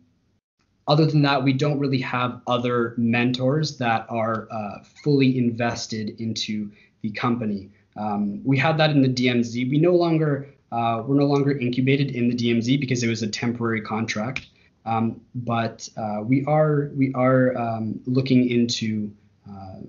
other 0.88 1.06
than 1.06 1.22
that, 1.22 1.42
we 1.42 1.52
don't 1.52 1.78
really 1.78 2.00
have 2.00 2.40
other 2.46 2.94
mentors 2.96 3.78
that 3.78 4.06
are 4.08 4.48
uh, 4.50 4.82
fully 5.04 5.38
invested 5.38 6.20
into 6.20 6.70
the 7.02 7.10
company. 7.10 7.70
Um, 7.96 8.42
we 8.44 8.58
had 8.58 8.76
that 8.78 8.90
in 8.90 9.02
the 9.02 9.08
DMZ. 9.08 9.70
We 9.70 9.78
no 9.78 9.92
longer 9.92 10.48
uh, 10.72 11.02
we're 11.06 11.16
no 11.16 11.26
longer 11.26 11.52
incubated 11.52 12.12
in 12.12 12.28
the 12.28 12.34
DMZ 12.34 12.80
because 12.80 13.02
it 13.02 13.08
was 13.08 13.22
a 13.22 13.28
temporary 13.28 13.82
contract. 13.82 14.46
Um, 14.86 15.20
but 15.34 15.88
uh, 15.96 16.22
we 16.24 16.44
are 16.46 16.90
we 16.94 17.12
are 17.14 17.56
um, 17.56 18.00
looking 18.06 18.48
into 18.48 19.12
uh, 19.48 19.80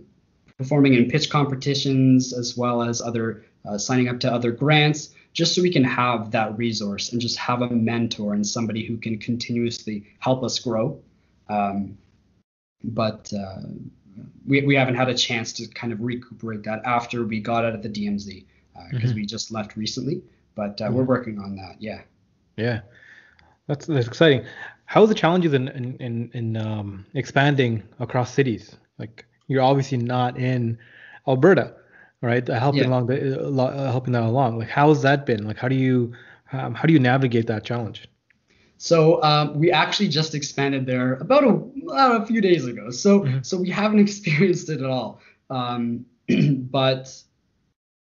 performing 0.58 0.94
in 0.94 1.10
pitch 1.10 1.30
competitions 1.30 2.34
as 2.34 2.56
well 2.58 2.84
as 2.84 3.02
other 3.02 3.46
uh, 3.66 3.78
signing 3.78 4.10
up 4.10 4.20
to 4.20 4.32
other 4.32 4.52
grants 4.52 5.16
just 5.34 5.56
so 5.56 5.62
we 5.62 5.72
can 5.72 5.84
have 5.84 6.32
that 6.32 6.58
resource 6.58 7.12
and 7.12 7.20
just 7.20 7.38
have 7.38 7.62
a 7.62 7.70
mentor 7.70 8.34
and 8.34 8.46
somebody 8.46 8.86
who 8.86 8.98
can 8.98 9.18
continuously 9.18 10.06
help 10.20 10.44
us 10.44 10.60
grow. 10.60 11.00
Um, 11.50 11.98
but 12.84 13.32
uh, 13.34 13.62
we, 14.46 14.62
we 14.62 14.76
haven't 14.76 14.96
had 14.96 15.10
a 15.10 15.16
chance 15.16 15.52
to 15.54 15.68
kind 15.68 15.92
of 15.92 16.02
recuperate 16.02 16.64
that 16.64 16.82
after 16.86 17.26
we 17.26 17.40
got 17.40 17.66
out 17.66 17.74
of 17.74 17.82
the 17.82 17.90
DMZ 17.90 18.46
because 18.92 19.04
uh, 19.04 19.08
mm-hmm. 19.08 19.16
we 19.16 19.26
just 19.26 19.52
left 19.52 19.76
recently. 19.76 20.22
But 20.56 20.80
uh, 20.80 20.86
mm-hmm. 20.86 20.96
we're 20.96 21.04
working 21.04 21.40
on 21.40 21.56
that. 21.56 21.76
Yeah. 21.80 22.02
Yeah, 22.56 22.82
that's 23.68 23.88
that's 23.88 24.08
exciting. 24.08 24.46
How 24.86 25.02
are 25.02 25.08
the 25.08 25.16
challenges 25.16 25.54
in 25.54 25.70
in 25.70 25.98
in, 25.98 26.32
in 26.34 26.58
um, 26.58 27.06
expanding 27.16 27.82
across 28.00 28.32
cities? 28.32 28.76
Like 29.00 29.26
you're 29.48 29.64
obviously 29.64 29.98
not 29.98 30.38
in 30.38 30.78
Alberta 31.28 31.74
right? 32.24 32.48
Helping 32.48 32.84
yeah. 32.84 32.88
along 32.88 33.08
the 33.08 33.46
uh, 33.46 33.92
helping 33.92 34.14
that 34.14 34.24
along. 34.24 34.58
Like 34.58 34.70
how's 34.70 35.02
that 35.04 35.26
been? 35.26 35.46
Like 35.46 35.58
how 35.58 35.68
do 35.68 35.76
you 35.76 36.14
um, 36.52 36.74
how 36.74 36.84
do 36.84 36.94
you 36.94 37.00
navigate 37.00 37.48
that 37.48 37.64
challenge? 37.66 38.08
So 38.78 39.22
um, 39.24 39.60
we 39.60 39.72
actually 39.72 40.08
just 40.08 40.34
expanded 40.34 40.86
there 40.86 41.16
about 41.16 41.44
a, 41.44 41.50
about 41.84 42.22
a 42.22 42.26
few 42.26 42.42
days 42.42 42.66
ago. 42.66 42.90
So 42.90 43.20
mm-hmm. 43.20 43.42
so 43.44 43.58
we 43.58 43.70
haven't 43.70 44.00
experienced 44.08 44.70
it 44.70 44.80
at 44.80 44.90
all. 44.90 45.20
Um, 45.50 46.06
but 46.58 47.14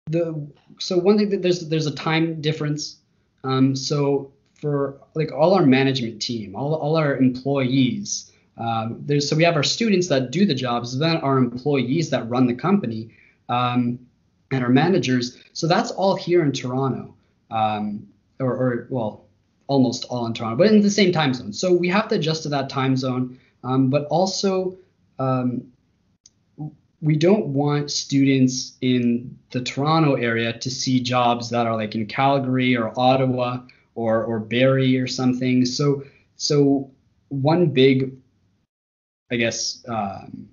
the 0.07 0.47
so 0.79 0.99
one 0.99 1.17
thing 1.17 1.31
that 1.31 1.43
there's 1.43 1.69
there's 1.69 1.87
a 1.87 1.95
time 1.95 2.41
difference. 2.41 2.99
Um, 3.45 3.75
so 3.75 4.33
for 4.55 5.01
like 5.15 5.33
all 5.33 5.55
our 5.55 5.67
management 5.67 6.21
team, 6.21 6.55
all 6.55 6.75
all 6.75 6.97
our 6.97 7.17
employees. 7.17 8.31
Um, 8.59 8.99
there's 9.07 9.27
so 9.27 9.35
we 9.35 9.45
have 9.45 9.57
our 9.57 9.63
students 9.63 10.09
that 10.09 10.31
do 10.31 10.45
the 10.45 10.55
jobs, 10.55 10.99
then 10.99 11.17
our 11.17 11.39
employees 11.39 12.11
that 12.11 12.29
run 12.29 12.47
the 12.47 12.55
company 12.55 13.11
um, 13.49 13.99
and 14.51 14.63
our 14.63 14.71
managers. 14.71 15.43
So 15.53 15.67
that's 15.67 15.91
all 15.91 16.15
here 16.15 16.43
in 16.43 16.53
Toronto, 16.53 17.15
um, 17.51 18.07
or, 18.39 18.53
or, 18.53 18.87
well, 18.91 19.27
almost 19.67 20.05
all 20.11 20.27
in 20.27 20.35
Toronto, 20.35 20.57
but 20.57 20.69
in 20.69 20.83
the 20.83 20.91
same 20.91 21.13
time 21.13 21.33
zone. 21.35 21.53
So 21.53 21.73
we 21.73 21.89
have 21.89 22.09
to 22.09 22.17
adjust 22.17 22.43
to 22.45 22.49
that 22.51 22.69
time 22.69 22.97
zone, 22.97 23.39
um, 23.65 23.89
but 23.91 24.07
also 24.07 24.77
um, 25.19 25.73
we 27.01 27.17
don't 27.17 27.47
want 27.47 27.91
students 27.91 28.77
in 28.81 29.37
the 29.51 29.61
Toronto 29.61 30.15
area 30.15 30.53
to 30.59 30.71
see 30.71 31.01
jobs 31.01 31.51
that 31.51 31.67
are 31.67 31.77
like 31.77 31.95
in 31.95 32.07
Calgary 32.07 32.77
or 32.77 32.93
Ottawa 32.99 33.59
or 33.95 34.25
or 34.25 34.39
Barrie 34.39 34.99
or 34.99 35.07
something. 35.07 35.65
So 35.65 36.05
so 36.37 36.91
one 37.29 37.67
big, 37.71 38.17
I 39.31 39.37
guess. 39.37 39.85
Um, 39.89 40.49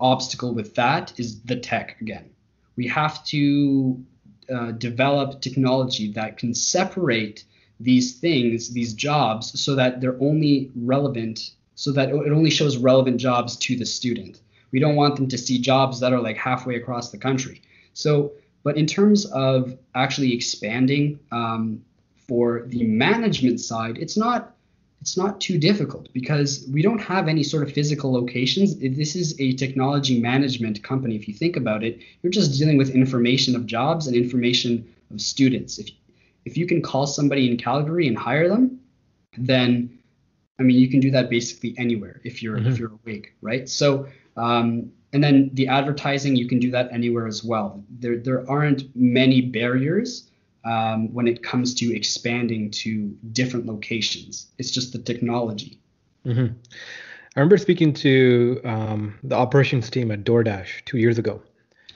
obstacle 0.00 0.54
with 0.54 0.74
that 0.74 1.12
is 1.18 1.40
the 1.42 1.56
tech 1.56 2.00
again. 2.00 2.30
We 2.76 2.88
have 2.88 3.24
to 3.26 4.04
uh, 4.52 4.72
develop 4.72 5.40
technology 5.40 6.12
that 6.12 6.38
can 6.38 6.54
separate 6.54 7.44
these 7.80 8.18
things, 8.18 8.72
these 8.72 8.94
jobs, 8.94 9.58
so 9.60 9.74
that 9.74 10.00
they're 10.00 10.20
only 10.20 10.70
relevant, 10.76 11.52
so 11.74 11.92
that 11.92 12.08
it 12.08 12.32
only 12.32 12.50
shows 12.50 12.76
relevant 12.76 13.18
jobs 13.18 13.56
to 13.56 13.76
the 13.76 13.86
student. 13.86 14.40
We 14.70 14.80
don't 14.80 14.96
want 14.96 15.16
them 15.16 15.28
to 15.28 15.38
see 15.38 15.58
jobs 15.58 16.00
that 16.00 16.12
are 16.12 16.20
like 16.20 16.36
halfway 16.36 16.76
across 16.76 17.10
the 17.10 17.18
country. 17.18 17.62
So, 17.92 18.32
but 18.62 18.76
in 18.76 18.86
terms 18.86 19.26
of 19.26 19.76
actually 19.94 20.32
expanding 20.34 21.20
um, 21.30 21.84
for 22.26 22.64
the 22.66 22.84
management 22.84 23.60
side, 23.60 23.98
it's 23.98 24.16
not 24.16 24.53
it's 25.04 25.18
not 25.18 25.38
too 25.38 25.58
difficult 25.58 26.10
because 26.14 26.66
we 26.72 26.80
don't 26.80 26.98
have 26.98 27.28
any 27.28 27.42
sort 27.42 27.62
of 27.62 27.70
physical 27.70 28.10
locations. 28.10 28.78
This 28.78 29.14
is 29.14 29.38
a 29.38 29.52
technology 29.52 30.18
management 30.18 30.82
company. 30.82 31.14
If 31.14 31.28
you 31.28 31.34
think 31.34 31.56
about 31.56 31.84
it, 31.84 31.98
you're 32.22 32.30
just 32.30 32.58
dealing 32.58 32.78
with 32.78 32.88
information 32.88 33.54
of 33.54 33.66
jobs 33.66 34.06
and 34.06 34.16
information 34.16 34.90
of 35.10 35.20
students. 35.20 35.78
If 35.78 35.90
if 36.46 36.56
you 36.56 36.66
can 36.66 36.80
call 36.80 37.06
somebody 37.06 37.50
in 37.50 37.58
Calgary 37.58 38.08
and 38.08 38.16
hire 38.16 38.48
them, 38.48 38.80
then 39.36 39.98
I 40.58 40.62
mean 40.62 40.78
you 40.78 40.88
can 40.88 41.00
do 41.00 41.10
that 41.10 41.28
basically 41.28 41.74
anywhere 41.76 42.22
if 42.24 42.42
you're 42.42 42.56
mm-hmm. 42.56 42.70
if 42.70 42.78
you're 42.78 42.92
awake, 43.04 43.34
right? 43.42 43.68
So 43.68 44.06
um, 44.38 44.90
and 45.12 45.22
then 45.22 45.50
the 45.52 45.68
advertising 45.68 46.34
you 46.34 46.48
can 46.48 46.60
do 46.60 46.70
that 46.70 46.90
anywhere 46.90 47.26
as 47.26 47.44
well. 47.44 47.84
There 47.90 48.16
there 48.16 48.48
aren't 48.50 48.84
many 48.96 49.42
barriers 49.42 50.30
um, 50.64 51.12
when 51.12 51.28
it 51.28 51.42
comes 51.42 51.74
to 51.74 51.94
expanding 51.94 52.70
to 52.70 53.14
different 53.32 53.66
locations. 53.66 54.46
It's 54.58 54.70
just 54.70 54.92
the 54.92 54.98
technology. 54.98 55.78
Mm-hmm. 56.26 56.54
I 57.36 57.40
remember 57.40 57.58
speaking 57.58 57.92
to 57.94 58.60
um, 58.64 59.18
the 59.22 59.34
operations 59.34 59.90
team 59.90 60.10
at 60.10 60.24
DoorDash 60.24 60.84
two 60.84 60.98
years 60.98 61.18
ago. 61.18 61.42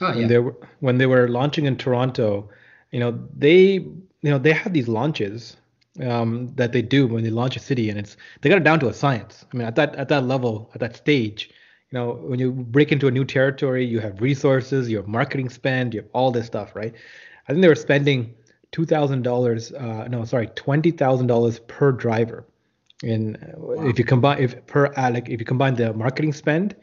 Oh, 0.01 0.09
yeah. 0.09 0.15
When 0.15 0.27
they 0.27 0.37
were 0.37 0.55
when 0.79 0.97
they 0.97 1.05
were 1.05 1.27
launching 1.27 1.65
in 1.65 1.77
Toronto, 1.77 2.49
you 2.91 2.99
know 2.99 3.19
they 3.35 3.73
you 3.73 4.31
know 4.31 4.37
they 4.37 4.53
have 4.53 4.73
these 4.73 4.87
launches 4.87 5.57
um, 6.03 6.53
that 6.55 6.71
they 6.71 6.81
do 6.81 7.07
when 7.07 7.23
they 7.23 7.29
launch 7.29 7.55
a 7.55 7.59
city, 7.59 7.89
and 7.89 7.97
it's 7.97 8.17
they 8.41 8.49
got 8.49 8.57
it 8.57 8.63
down 8.63 8.79
to 8.81 8.87
a 8.87 8.93
science. 8.93 9.45
I 9.51 9.57
mean, 9.57 9.67
at 9.67 9.75
that 9.75 9.95
at 9.95 10.09
that 10.09 10.25
level, 10.25 10.69
at 10.73 10.79
that 10.81 10.95
stage, 10.95 11.49
you 11.91 11.97
know, 11.97 12.13
when 12.13 12.39
you 12.39 12.51
break 12.51 12.91
into 12.91 13.07
a 13.07 13.11
new 13.11 13.25
territory, 13.25 13.85
you 13.85 13.99
have 13.99 14.21
resources, 14.21 14.89
you 14.89 14.97
have 14.97 15.07
marketing 15.07 15.49
spend, 15.49 15.93
you 15.93 16.01
have 16.01 16.09
all 16.13 16.31
this 16.31 16.45
stuff, 16.45 16.75
right? 16.75 16.93
I 17.47 17.51
think 17.51 17.61
they 17.61 17.67
were 17.67 17.75
spending 17.75 18.35
two 18.71 18.85
thousand 18.85 19.25
uh, 19.25 19.29
dollars. 19.29 19.71
No, 19.71 20.25
sorry, 20.25 20.47
twenty 20.55 20.91
thousand 20.91 21.27
dollars 21.27 21.59
per 21.59 21.91
driver. 21.91 22.45
In 23.01 23.37
wow. 23.55 23.87
if 23.87 23.97
you 23.97 24.03
combine 24.03 24.41
if 24.41 24.65
per 24.67 24.87
uh, 24.97 25.11
like 25.11 25.29
if 25.29 25.39
you 25.39 25.45
combine 25.45 25.75
the 25.75 25.93
marketing 25.93 26.33
spend, 26.33 26.75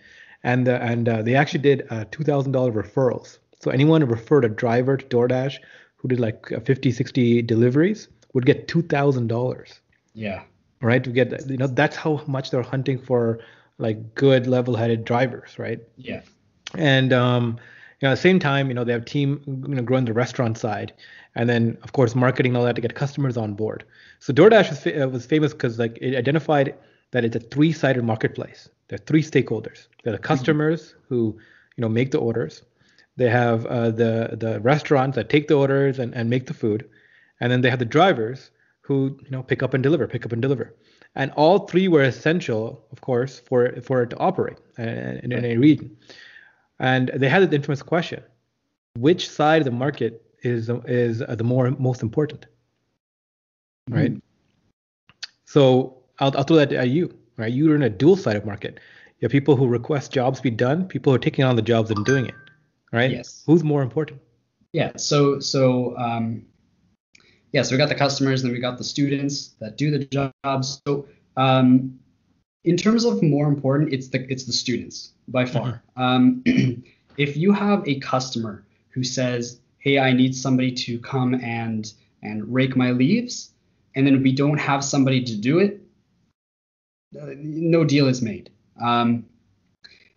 and 0.42 0.66
the, 0.66 0.82
and 0.82 1.08
uh, 1.08 1.22
they 1.22 1.34
actually 1.34 1.60
did 1.60 1.86
uh, 1.90 2.04
two 2.10 2.24
thousand 2.24 2.52
dollar 2.52 2.72
referrals. 2.72 3.38
So 3.60 3.70
anyone 3.70 4.00
who 4.00 4.06
referred 4.06 4.44
a 4.44 4.48
driver 4.48 4.96
to 4.96 5.04
DoorDash 5.06 5.58
who 5.96 6.08
did 6.08 6.20
like 6.20 6.52
uh, 6.52 6.60
50, 6.60 6.92
60 6.92 7.42
deliveries 7.42 8.08
would 8.32 8.46
get 8.46 8.68
two 8.68 8.82
thousand 8.82 9.26
dollars. 9.28 9.80
Yeah. 10.14 10.42
Right. 10.80 11.02
To 11.02 11.10
get 11.10 11.48
you 11.48 11.56
know 11.56 11.66
that's 11.66 11.96
how 11.96 12.22
much 12.26 12.50
they're 12.50 12.62
hunting 12.62 12.98
for 12.98 13.40
like 13.78 14.14
good 14.14 14.46
level-headed 14.46 15.04
drivers, 15.04 15.58
right? 15.58 15.80
Yeah. 15.96 16.22
And 16.74 17.12
um, 17.12 17.58
you 18.00 18.06
know, 18.06 18.12
at 18.12 18.16
the 18.16 18.20
same 18.20 18.38
time, 18.38 18.68
you 18.68 18.74
know, 18.74 18.84
they 18.84 18.92
have 18.92 19.04
team 19.04 19.42
you 19.46 19.74
know 19.74 19.82
growing 19.82 20.04
the 20.04 20.12
restaurant 20.12 20.58
side, 20.58 20.92
and 21.36 21.48
then 21.48 21.78
of 21.82 21.92
course 21.92 22.14
marketing 22.14 22.50
and 22.50 22.56
all 22.58 22.64
that 22.64 22.74
to 22.74 22.80
get 22.80 22.94
customers 22.94 23.36
on 23.36 23.54
board. 23.54 23.84
So 24.18 24.32
DoorDash 24.32 24.70
was, 24.70 24.80
fa- 24.80 25.04
uh, 25.04 25.08
was 25.08 25.26
famous 25.26 25.52
because 25.52 25.78
like 25.78 25.96
it 26.00 26.16
identified 26.16 26.74
that 27.12 27.24
it's 27.24 27.36
a 27.36 27.40
three-sided 27.40 28.02
marketplace. 28.02 28.68
There 28.88 28.96
are 28.96 29.04
three 29.04 29.22
stakeholders. 29.22 29.86
There 30.02 30.12
are 30.12 30.16
the 30.16 30.22
customers 30.22 30.88
mm-hmm. 30.88 31.14
who 31.14 31.38
you 31.76 31.82
know 31.82 31.88
make 31.88 32.10
the 32.10 32.18
orders. 32.18 32.62
They 33.16 33.28
have 33.28 33.66
uh, 33.66 33.90
the 33.90 34.36
the 34.38 34.60
restaurants 34.60 35.14
that 35.16 35.28
take 35.28 35.48
the 35.48 35.54
orders 35.54 35.98
and, 35.98 36.14
and 36.14 36.28
make 36.28 36.46
the 36.46 36.54
food, 36.54 36.88
and 37.40 37.52
then 37.52 37.60
they 37.60 37.70
have 37.70 37.78
the 37.78 37.84
drivers 37.84 38.50
who 38.80 39.18
you 39.22 39.30
know 39.30 39.42
pick 39.42 39.62
up 39.62 39.74
and 39.74 39.82
deliver, 39.82 40.06
pick 40.08 40.24
up 40.24 40.32
and 40.32 40.42
deliver. 40.42 40.74
And 41.14 41.30
all 41.32 41.60
three 41.60 41.88
were 41.88 42.02
essential, 42.02 42.84
of 42.92 43.00
course, 43.00 43.40
for 43.40 43.80
for 43.82 44.02
it 44.02 44.10
to 44.10 44.18
operate 44.18 44.58
in, 44.78 44.88
in, 45.24 45.32
in 45.32 45.44
a 45.44 45.56
region. 45.56 45.96
And 46.78 47.10
they 47.14 47.28
had 47.28 47.48
the 47.50 47.56
infamous 47.56 47.82
question: 47.82 48.22
Which 48.96 49.28
side 49.28 49.62
of 49.62 49.64
the 49.64 49.70
market 49.70 50.25
is 50.46 50.70
is 50.86 51.18
the 51.18 51.44
more 51.44 51.70
most 51.72 52.02
important? 52.02 52.46
Right. 53.88 54.12
Mm-hmm. 54.12 54.18
So 55.44 55.98
I'll, 56.18 56.36
I'll 56.36 56.44
throw 56.44 56.56
that 56.56 56.72
at 56.72 56.88
you. 56.88 57.14
Right. 57.36 57.52
You're 57.52 57.74
in 57.74 57.82
a 57.82 57.90
dual-sided 57.90 58.46
market. 58.46 58.80
You 59.18 59.26
have 59.26 59.32
people 59.32 59.56
who 59.56 59.66
request 59.66 60.12
jobs 60.12 60.40
be 60.40 60.50
done, 60.50 60.86
people 60.86 61.12
who 61.12 61.16
are 61.16 61.20
taking 61.20 61.44
on 61.44 61.56
the 61.56 61.62
jobs 61.62 61.90
and 61.90 62.04
doing 62.04 62.26
it. 62.26 62.34
Right. 62.92 63.10
Yes. 63.10 63.42
Who's 63.46 63.62
more 63.62 63.82
important? 63.82 64.20
Yeah. 64.72 64.92
So 64.96 65.40
so 65.40 65.96
um, 65.98 66.44
yeah. 67.52 67.62
So 67.62 67.72
we 67.72 67.78
got 67.78 67.88
the 67.88 67.94
customers, 67.94 68.42
and 68.42 68.50
then 68.50 68.54
we 68.54 68.60
got 68.60 68.78
the 68.78 68.84
students 68.84 69.54
that 69.60 69.76
do 69.76 69.90
the 69.90 70.04
jobs. 70.04 70.80
So 70.86 71.06
um, 71.36 71.98
in 72.64 72.76
terms 72.76 73.04
of 73.04 73.22
more 73.22 73.48
important, 73.48 73.92
it's 73.92 74.08
the 74.08 74.30
it's 74.30 74.44
the 74.44 74.52
students 74.52 75.12
by 75.28 75.44
far. 75.44 75.82
Mm-hmm. 75.96 76.02
Um, 76.02 76.84
if 77.16 77.36
you 77.36 77.52
have 77.52 77.86
a 77.86 77.98
customer 78.00 78.66
who 78.90 79.04
says, 79.04 79.60
"Hey, 79.86 79.98
I 80.00 80.12
need 80.12 80.34
somebody 80.34 80.72
to 80.84 80.98
come 80.98 81.34
and 81.34 81.82
and 82.22 82.36
rake 82.52 82.76
my 82.76 82.90
leaves," 82.90 83.52
and 83.94 84.06
then 84.06 84.22
we 84.22 84.32
don't 84.32 84.58
have 84.58 84.82
somebody 84.82 85.22
to 85.22 85.36
do 85.36 85.60
it, 85.60 85.80
uh, 87.20 87.34
no 87.38 87.84
deal 87.84 88.08
is 88.08 88.20
made. 88.20 88.50
Um, 88.82 89.24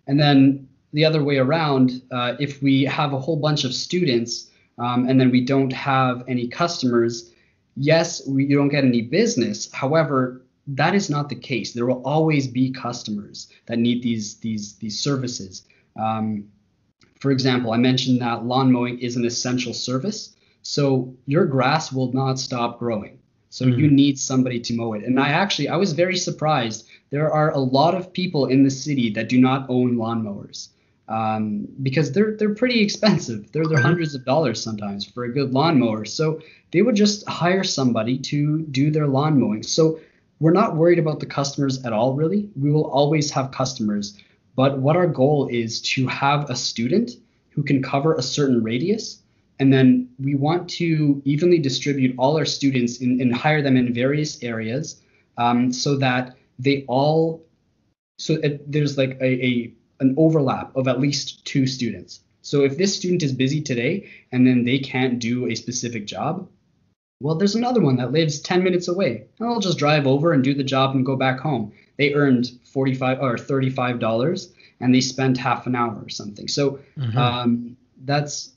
and 0.08 0.20
then 0.20 0.68
the 0.94 1.06
other 1.06 1.24
way 1.24 1.38
around, 1.38 2.02
uh, 2.12 2.36
if 2.40 2.62
we 2.62 2.84
have 2.86 3.14
a 3.14 3.20
whole 3.20 3.36
bunch 3.36 3.64
of 3.64 3.74
students 3.74 4.50
um, 4.80 5.08
and 5.08 5.20
then 5.20 5.30
we 5.30 5.46
don't 5.46 5.72
have 5.72 6.24
any 6.28 6.48
customers, 6.48 7.32
yes, 7.76 8.28
we 8.28 8.48
don't 8.48 8.70
get 8.70 8.84
any 8.84 9.02
business. 9.02 9.72
However, 9.72 10.42
that 10.68 10.96
is 10.96 11.10
not 11.10 11.30
the 11.30 11.36
case. 11.36 11.74
There 11.74 11.86
will 11.86 12.02
always 12.04 12.48
be 12.48 12.72
customers 12.72 13.50
that 13.68 13.78
need 13.78 14.02
these 14.02 14.36
these 14.38 14.76
these 14.78 15.00
services. 15.00 15.66
Um, 15.96 16.46
for 17.20 17.32
example, 17.32 17.72
I 17.72 17.78
mentioned 17.78 18.22
that 18.22 18.46
lawn 18.46 18.72
mowing 18.72 19.00
is 19.00 19.16
an 19.16 19.26
essential 19.26 19.74
service, 19.74 20.36
so 20.62 21.14
your 21.26 21.46
grass 21.46 21.92
will 21.92 22.12
not 22.14 22.40
stop 22.40 22.80
growing. 22.80 23.20
So 23.50 23.66
mm-hmm. 23.66 23.80
you 23.80 23.92
need 23.92 24.20
somebody 24.20 24.60
to 24.62 24.74
mow 24.74 24.94
it. 24.94 25.04
And 25.04 25.20
I 25.20 25.30
actually 25.30 25.70
I 25.70 25.76
was 25.76 25.94
very 25.94 26.18
surprised. 26.18 26.88
There 27.10 27.32
are 27.32 27.52
a 27.52 27.60
lot 27.60 27.96
of 27.96 28.14
people 28.14 28.46
in 28.46 28.64
the 28.64 28.70
city 28.70 29.10
that 29.12 29.30
do 29.30 29.40
not 29.40 29.66
own 29.70 29.96
lawnmowers. 29.96 30.70
Um, 31.08 31.68
because 31.82 32.12
they're 32.12 32.36
they're 32.38 32.54
pretty 32.54 32.82
expensive. 32.82 33.52
They're 33.52 33.66
they're 33.66 33.78
mm-hmm. 33.78 33.86
hundreds 33.86 34.14
of 34.14 34.26
dollars 34.26 34.64
sometimes 34.64 35.06
for 35.06 35.24
a 35.24 35.34
good 35.34 35.52
lawnmower. 35.52 36.06
So 36.06 36.40
they 36.72 36.84
would 36.84 36.96
just 36.96 37.28
hire 37.28 37.64
somebody 37.64 38.20
to 38.20 38.62
do 38.62 38.92
their 38.92 39.08
lawn 39.08 39.40
mowing. 39.40 39.64
So 39.64 40.00
we're 40.40 40.54
not 40.54 40.76
worried 40.76 41.00
about 41.00 41.20
the 41.20 41.26
customers 41.26 41.84
at 41.84 41.94
all, 41.94 42.14
really. 42.14 42.50
We 42.56 42.72
will 42.72 42.86
always 42.86 43.32
have 43.32 43.52
customers. 43.52 44.18
But 44.60 44.80
what 44.80 44.98
our 44.98 45.08
goal 45.08 45.48
is 45.50 45.80
to 45.94 46.06
have 46.08 46.50
a 46.50 46.56
student 46.56 47.12
who 47.52 47.64
can 47.64 47.82
cover 47.82 48.14
a 48.14 48.22
certain 48.22 48.62
radius. 48.62 49.22
And 49.58 49.72
then 49.72 50.10
we 50.20 50.36
want 50.36 50.70
to 50.72 51.22
evenly 51.24 51.60
distribute 51.60 52.14
all 52.18 52.36
our 52.36 52.44
students 52.44 53.00
and 53.00 53.34
hire 53.34 53.62
them 53.62 53.78
in 53.78 53.94
various 53.94 54.44
areas 54.44 55.02
um, 55.38 55.72
so 55.72 55.96
that 56.00 56.36
they 56.60 56.84
all, 56.90 57.42
so 58.18 58.34
it, 58.34 58.70
there's 58.70 58.98
like 58.98 59.12
a, 59.22 59.46
a 59.46 59.74
an 60.02 60.16
overlap 60.18 60.76
of 60.76 60.90
at 60.90 61.00
least 61.00 61.46
two 61.46 61.66
students. 61.66 62.20
So 62.42 62.66
if 62.66 62.78
this 62.78 62.94
student 62.94 63.24
is 63.24 63.32
busy 63.32 63.62
today 63.62 64.10
and 64.34 64.46
then 64.46 64.66
they 64.66 64.80
can't 64.80 65.20
do 65.20 65.48
a 65.48 65.56
specific 65.56 66.06
job, 66.06 66.50
well, 67.22 67.36
there's 67.36 67.56
another 67.56 67.80
one 67.80 67.96
that 67.96 68.12
lives 68.12 68.42
10 68.42 68.66
minutes 68.66 68.90
away. 68.90 69.28
I'll 69.40 69.62
just 69.62 69.78
drive 69.78 70.06
over 70.06 70.34
and 70.34 70.44
do 70.44 70.54
the 70.54 70.66
job 70.66 70.96
and 70.96 71.06
go 71.06 71.16
back 71.16 71.40
home. 71.40 71.72
They 72.00 72.14
earned 72.14 72.50
45 72.64 73.22
or 73.22 73.38
35 73.38 74.00
dollars 74.00 74.54
and 74.80 74.96
they 74.96 75.02
spent 75.02 75.38
half 75.38 75.68
an 75.68 75.76
hour 75.76 76.02
or 76.02 76.10
something. 76.10 76.48
So 76.48 76.80
mm-hmm. 76.98 77.18
um, 77.18 77.78
that's 78.06 78.54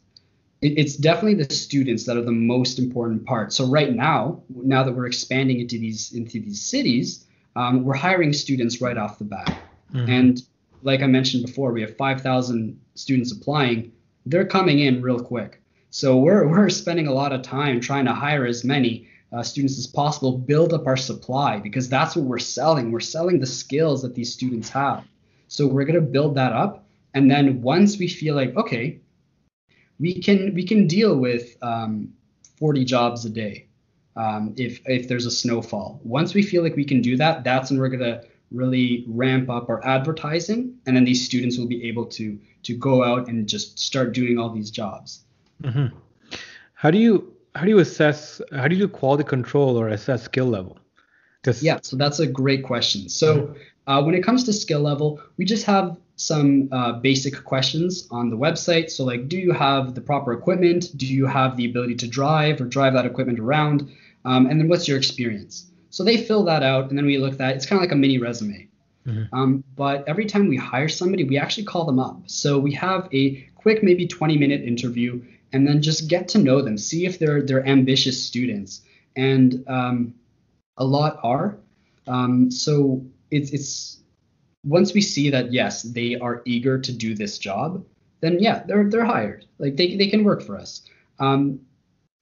it, 0.63 0.79
it's 0.79 0.97
definitely 0.97 1.43
the 1.43 1.53
students 1.53 2.07
that 2.07 2.17
are 2.17 2.23
the 2.23 2.31
most 2.31 2.79
important 2.79 3.27
part. 3.27 3.53
So 3.53 3.67
right 3.67 3.93
now, 3.93 4.41
now 4.49 4.85
that 4.85 4.93
we're 4.93 5.07
expanding 5.07 5.61
into 5.61 5.77
these 5.77 6.13
into 6.13 6.41
these 6.41 6.63
cities, 6.63 7.27
um, 7.57 7.83
we're 7.83 7.95
hiring 7.95 8.33
students 8.33 8.81
right 8.81 8.97
off 8.97 9.19
the 9.19 9.25
bat. 9.25 9.59
Mm-hmm. 9.93 10.11
And 10.11 10.43
like 10.83 11.03
I 11.03 11.07
mentioned 11.07 11.45
before, 11.45 11.73
we 11.73 11.81
have 11.83 11.97
5,000 11.97 12.81
students 12.95 13.33
applying. 13.33 13.93
They're 14.25 14.47
coming 14.47 14.79
in 14.79 15.03
real 15.03 15.21
quick. 15.21 15.61
So 15.91 16.17
we're 16.17 16.47
we're 16.53 16.71
spending 16.71 17.09
a 17.09 17.13
lot 17.13 17.33
of 17.33 17.43
time 17.43 17.81
trying 17.81 18.05
to 18.05 18.15
hire 18.15 18.47
as 18.47 18.63
many 18.63 19.09
uh, 19.33 19.43
students 19.43 19.79
as 19.79 19.87
possible, 19.87 20.37
build 20.37 20.73
up 20.73 20.87
our 20.87 20.97
supply 20.97 21.59
because 21.59 21.89
that's 21.89 22.15
what 22.15 22.27
we're 22.27 22.39
selling. 22.39 22.93
We're 22.93 23.01
selling 23.01 23.41
the 23.41 23.47
skills 23.47 24.03
that 24.03 24.15
these 24.15 24.33
students 24.33 24.69
have. 24.71 25.05
So 25.49 25.67
we're 25.67 25.85
gonna 25.85 26.01
build 26.01 26.35
that 26.37 26.53
up, 26.53 26.87
and 27.15 27.31
then 27.31 27.63
once 27.63 27.99
we 27.99 28.09
feel 28.09 28.35
like 28.35 28.57
okay, 28.57 29.01
we 29.99 30.21
can 30.21 30.55
we 30.55 30.65
can 30.65 30.87
deal 30.87 31.17
with 31.17 31.57
um, 31.63 32.13
40 32.59 32.85
jobs 32.85 33.25
a 33.25 33.31
day 33.31 33.67
um, 34.17 34.55
if 34.57 34.81
if 34.87 35.09
there's 35.09 35.27
a 35.27 35.31
snowfall. 35.31 36.01
Once 36.05 36.35
we 36.35 36.43
feel 36.43 36.63
like 36.63 36.77
we 36.77 36.85
can 36.85 37.01
do 37.01 37.17
that, 37.17 37.45
that's 37.45 37.71
when 37.71 37.81
we're 37.81 37.89
gonna 37.89 38.23
really 38.51 39.05
ramp 39.09 39.49
up 39.49 39.69
our 39.71 39.85
advertising, 39.85 40.75
and 40.87 40.95
then 40.95 41.05
these 41.05 41.25
students 41.25 41.59
will 41.59 41.67
be 41.67 41.89
able 41.89 42.07
to 42.07 42.39
to 42.65 42.77
go 42.77 43.03
out 43.03 43.29
and 43.29 43.49
just 43.49 43.79
start 43.79 44.13
doing 44.13 44.39
all 44.39 44.51
these 44.51 44.71
jobs. 44.71 45.25
Mm-hmm. 45.63 45.97
How 46.75 46.91
do 46.91 46.99
you 46.99 47.33
how 47.55 47.65
do 47.65 47.71
you 47.71 47.79
assess 47.79 48.41
how 48.53 48.69
do 48.69 48.77
you 48.77 48.87
do 48.87 48.89
quality 48.89 49.25
control 49.25 49.79
or 49.79 49.89
assess 49.89 50.23
skill 50.23 50.47
level? 50.47 50.79
Yeah, 51.61 51.81
so 51.83 51.97
that's 51.97 52.21
a 52.21 52.27
great 52.27 52.63
question. 52.63 53.09
So 53.09 53.55
uh, 53.87 54.03
when 54.03 54.15
it 54.15 54.23
comes 54.23 54.45
to 54.45 54.53
skill 54.53 54.81
level, 54.81 55.21
we 55.37 55.45
just 55.45 55.67
have 55.67 55.97
some 56.17 56.69
uh, 56.71 56.93
basic 56.93 57.45
questions 57.45 58.07
on 58.11 58.31
the 58.31 58.37
website. 58.37 58.91
So 58.91 59.05
like, 59.05 59.29
do 59.29 59.37
you 59.37 59.53
have 59.53 59.95
the 59.95 60.01
proper 60.01 60.33
equipment? 60.33 60.97
Do 60.97 61.07
you 61.07 61.27
have 61.27 61.57
the 61.57 61.69
ability 61.69 61.97
to 61.97 62.07
drive 62.07 62.61
or 62.61 62.65
drive 62.65 62.93
that 62.95 63.07
equipment 63.07 63.41
around? 63.41 63.91
Um, 64.25 64.47
and 64.47 64.61
then 64.61 64.69
what's 64.69 64.87
your 64.87 64.97
experience? 64.97 65.67
So 65.91 66.05
they 66.05 66.17
fill 66.17 66.45
that 66.45 66.63
out, 66.63 66.89
and 66.89 66.97
then 66.97 67.05
we 67.05 67.19
look 67.19 67.33
at 67.33 67.39
that. 67.39 67.57
It's 67.57 67.67
kind 67.67 67.79
of 67.79 67.83
like 67.83 67.93
a 67.93 67.97
mini 67.97 68.19
resume. 68.19 68.69
Mm-hmm. 69.07 69.35
Um, 69.35 69.65
but 69.77 70.05
every 70.07 70.27
time 70.27 70.49
we 70.49 70.57
hire 70.57 70.89
somebody, 70.89 71.25
we 71.25 71.37
actually 71.37 71.65
call 71.65 71.85
them 71.85 71.99
up. 71.99 72.23
So 72.27 72.59
we 72.59 72.73
have 72.75 73.09
a 73.13 73.43
quick, 73.57 73.83
maybe 73.83 74.07
20 74.07 74.39
minute 74.39 74.63
interview 74.63 75.23
and 75.53 75.67
then 75.67 75.83
just 75.83 76.09
get 76.09 76.29
to 76.29 76.39
know 76.39 76.63
them, 76.63 76.79
see 76.79 77.07
if 77.07 77.19
they're 77.19 77.43
they're 77.43 77.67
ambitious 77.67 78.23
students, 78.25 78.83
and 79.17 79.65
um, 79.69 80.15
a 80.77 80.85
lot 80.85 81.19
are. 81.23 81.59
Um, 82.07 82.51
so 82.51 83.05
it's 83.31 83.51
it's 83.51 84.01
once 84.65 84.95
we 84.95 85.01
see 85.01 85.31
that 85.31 85.53
yes 85.53 85.83
they 85.83 86.17
are 86.17 86.43
eager 86.45 86.79
to 86.79 86.93
do 86.93 87.15
this 87.15 87.39
job, 87.39 87.85
then 88.21 88.39
yeah 88.41 88.63
they're 88.67 88.89
they're 88.89 89.05
hired. 89.05 89.47
Like 89.59 89.77
they 89.77 89.97
they 89.97 90.09
can 90.09 90.25
work 90.25 90.43
for 90.43 90.57
us. 90.57 90.83
Um, 91.19 91.61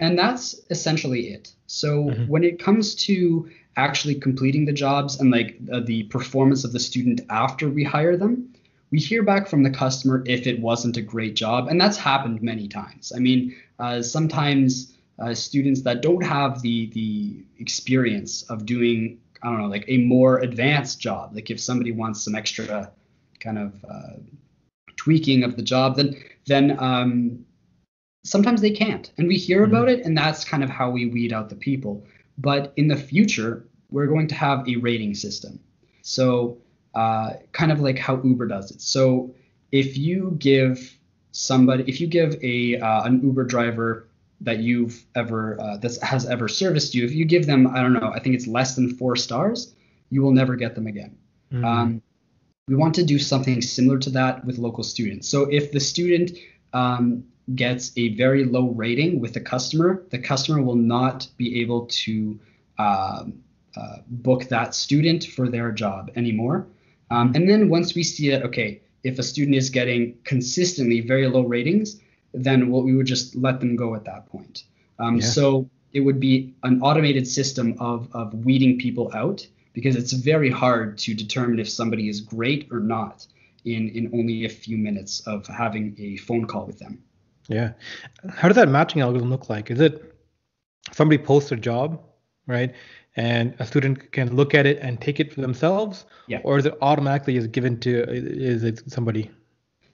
and 0.01 0.19
that's 0.19 0.61
essentially 0.71 1.29
it. 1.29 1.55
So 1.67 2.05
mm-hmm. 2.05 2.27
when 2.27 2.43
it 2.43 2.59
comes 2.59 2.95
to 3.07 3.51
actually 3.77 4.15
completing 4.15 4.65
the 4.65 4.73
jobs 4.73 5.21
and 5.21 5.31
like 5.31 5.59
uh, 5.73 5.81
the 5.81 6.05
performance 6.05 6.65
of 6.65 6.73
the 6.73 6.81
student 6.81 7.21
after 7.31 7.69
we 7.69 7.85
hire 7.85 8.17
them, 8.17 8.53
we 8.91 8.99
hear 8.99 9.23
back 9.23 9.49
from 9.49 9.63
the 9.63 9.71
customer 9.71 10.23
if 10.27 10.47
it 10.47 10.61
wasn't 10.61 10.97
a 10.97 11.03
great 11.03 11.37
job, 11.37 11.69
and 11.69 11.81
that's 11.81 11.97
happened 11.97 12.43
many 12.43 12.69
times. 12.69 13.13
I 13.15 13.21
mean, 13.21 13.55
uh, 13.79 14.03
sometimes 14.03 14.93
uh, 15.19 15.35
students 15.35 15.83
that 15.83 16.03
don't 16.03 16.25
have 16.25 16.63
the 16.63 16.87
the 16.91 17.45
experience 17.59 18.43
of 18.45 18.67
doing 18.67 19.19
I 19.43 19.49
don't 19.49 19.59
know 19.59 19.69
like 19.69 19.85
a 19.89 19.99
more 19.99 20.39
advanced 20.39 21.01
job, 21.01 21.35
like 21.35 21.51
if 21.51 21.61
somebody 21.61 21.93
wants 21.93 22.25
some 22.25 22.35
extra 22.35 22.91
kind 23.39 23.59
of 23.59 23.85
uh, 23.89 24.17
tweaking 24.97 25.45
of 25.45 25.57
the 25.57 25.63
job, 25.63 25.97
then 25.97 26.17
then 26.47 26.77
um, 26.79 27.45
sometimes 28.25 28.61
they 28.61 28.71
can't, 28.71 29.13
and 29.19 29.29
we 29.29 29.37
hear 29.37 29.63
mm-hmm. 29.63 29.75
about 29.75 29.89
it, 29.89 30.05
and 30.05 30.17
that's 30.17 30.45
kind 30.45 30.65
of 30.65 30.71
how 30.71 30.91
we 30.91 31.07
weed 31.07 31.33
out 31.33 31.49
the 31.49 31.57
people. 31.57 32.05
But 32.39 32.73
in 32.77 32.89
the 32.89 32.97
future, 32.97 33.69
we're 33.91 34.07
going 34.07 34.29
to 34.29 34.35
have 34.35 34.67
a 34.69 34.77
rating 34.77 35.15
system. 35.15 35.61
So 36.03 36.59
uh, 36.95 37.35
kind 37.53 37.73
of 37.73 37.81
like 37.81 37.99
how 37.99 38.21
Uber 38.23 38.47
does 38.47 38.71
it. 38.71 38.81
So 38.81 39.35
if 39.73 39.97
you 39.97 40.37
give 40.39 40.99
somebody, 41.33 41.85
if 41.87 42.01
you 42.01 42.07
give 42.07 42.37
a 42.43 42.79
uh, 42.79 43.05
an 43.05 43.23
Uber 43.23 43.45
driver 43.45 44.09
that 44.41 44.59
you've 44.59 45.05
ever 45.15 45.61
uh, 45.61 45.77
that 45.79 45.99
has 46.03 46.27
ever 46.27 46.49
serviced 46.49 46.95
you, 46.95 47.05
if 47.05 47.13
you 47.13 47.25
give 47.25 47.47
them, 47.47 47.67
I 47.67 47.81
don't 47.83 47.93
know, 47.93 48.11
I 48.15 48.21
think 48.21 48.35
it's 48.35 48.47
less 48.47 48.75
than 48.75 48.97
four 48.97 49.17
stars, 49.17 49.75
you 50.11 50.23
will 50.23 50.33
never 50.33 50.57
get 50.57 50.75
them 50.75 50.87
again. 50.87 51.17
Mm-hmm. 51.53 51.65
Um, 51.65 52.03
we 52.69 52.77
want 52.77 52.95
to 52.95 53.05
do 53.05 53.19
something 53.19 53.61
similar 53.63 53.99
to 53.99 54.11
that 54.11 54.45
with 54.45 54.59
local 54.59 54.85
students. 54.85 55.29
So 55.29 55.43
if 55.51 55.73
the 55.73 55.81
student 55.81 56.33
um, 56.73 57.25
gets 57.55 57.93
a 57.97 58.15
very 58.15 58.45
low 58.45 58.69
rating 58.69 59.21
with 59.21 59.35
the 59.35 59.41
customer, 59.41 60.05
the 60.11 60.19
customer 60.19 60.63
will 60.63 60.77
not 60.77 61.27
be 61.37 61.61
able 61.61 61.87
to 61.87 62.39
uh, 62.79 63.25
uh, 63.77 63.97
book 64.07 64.45
that 64.49 64.75
student 64.75 65.25
for 65.25 65.49
their 65.49 65.73
job 65.73 66.11
anymore. 66.17 66.67
Um, 67.11 67.33
and 67.35 67.49
then 67.49 67.69
once 67.69 67.95
we 67.95 68.03
see 68.03 68.31
that, 68.31 68.43
okay, 68.45 68.81
if 69.03 69.19
a 69.19 69.23
student 69.23 69.57
is 69.57 69.71
getting 69.71 70.17
consistently 70.25 71.01
very 71.01 71.27
low 71.27 71.43
ratings, 71.43 72.01
then 72.33 72.71
we'll, 72.71 72.83
we 72.83 72.95
would 72.95 73.07
just 73.07 73.35
let 73.35 73.61
them 73.61 73.77
go 73.77 73.95
at 73.95 74.05
that 74.05 74.27
point. 74.27 74.65
Um, 74.99 75.17
yeah. 75.17 75.27
So 75.27 75.69
it 75.93 76.01
would 76.01 76.21
be 76.21 76.55
an 76.63 76.81
automated 76.83 77.27
system 77.27 77.77
of, 77.81 78.09
of 78.15 78.33
weeding 78.45 78.79
people 78.79 79.11
out 79.15 79.47
because 79.73 79.97
it's 79.97 80.13
very 80.13 80.51
hard 80.51 80.99
to 80.99 81.15
determine 81.15 81.59
if 81.59 81.69
somebody 81.69 82.09
is 82.09 82.21
great 82.21 82.69
or 82.71 82.81
not 82.81 83.27
in, 83.65 83.89
in 83.91 84.11
only 84.15 84.45
a 84.45 84.49
few 84.49 84.77
minutes 84.77 85.21
of 85.27 85.47
having 85.47 85.97
a 85.99 86.17
phone 86.17 86.47
call 86.47 86.67
with 86.67 86.79
them. 86.79 87.03
Yeah. 87.49 87.73
How 88.29 88.49
does 88.49 88.57
that 88.57 88.69
matching 88.69 89.03
algorithm 89.03 89.31
look 89.31 89.49
like? 89.49 89.71
Is 89.71 89.81
it 89.81 90.15
somebody 90.93 91.19
posts 91.23 91.51
a 91.53 91.57
job, 91.57 92.01
right? 92.47 92.73
And 93.17 93.55
a 93.59 93.67
student 93.67 94.13
can 94.13 94.35
look 94.37 94.55
at 94.55 94.67
it 94.67 94.79
and 94.81 95.01
take 95.01 95.21
it 95.21 95.33
for 95.33 95.41
themselves? 95.41 96.05
Yeah. 96.29 96.41
Or 96.45 96.59
is 96.59 96.67
it 96.67 96.75
automatically 96.81 97.37
is 97.37 97.47
given 97.49 97.81
to 97.81 98.05
is 98.09 98.63
it 98.63 98.91
somebody? 98.91 99.31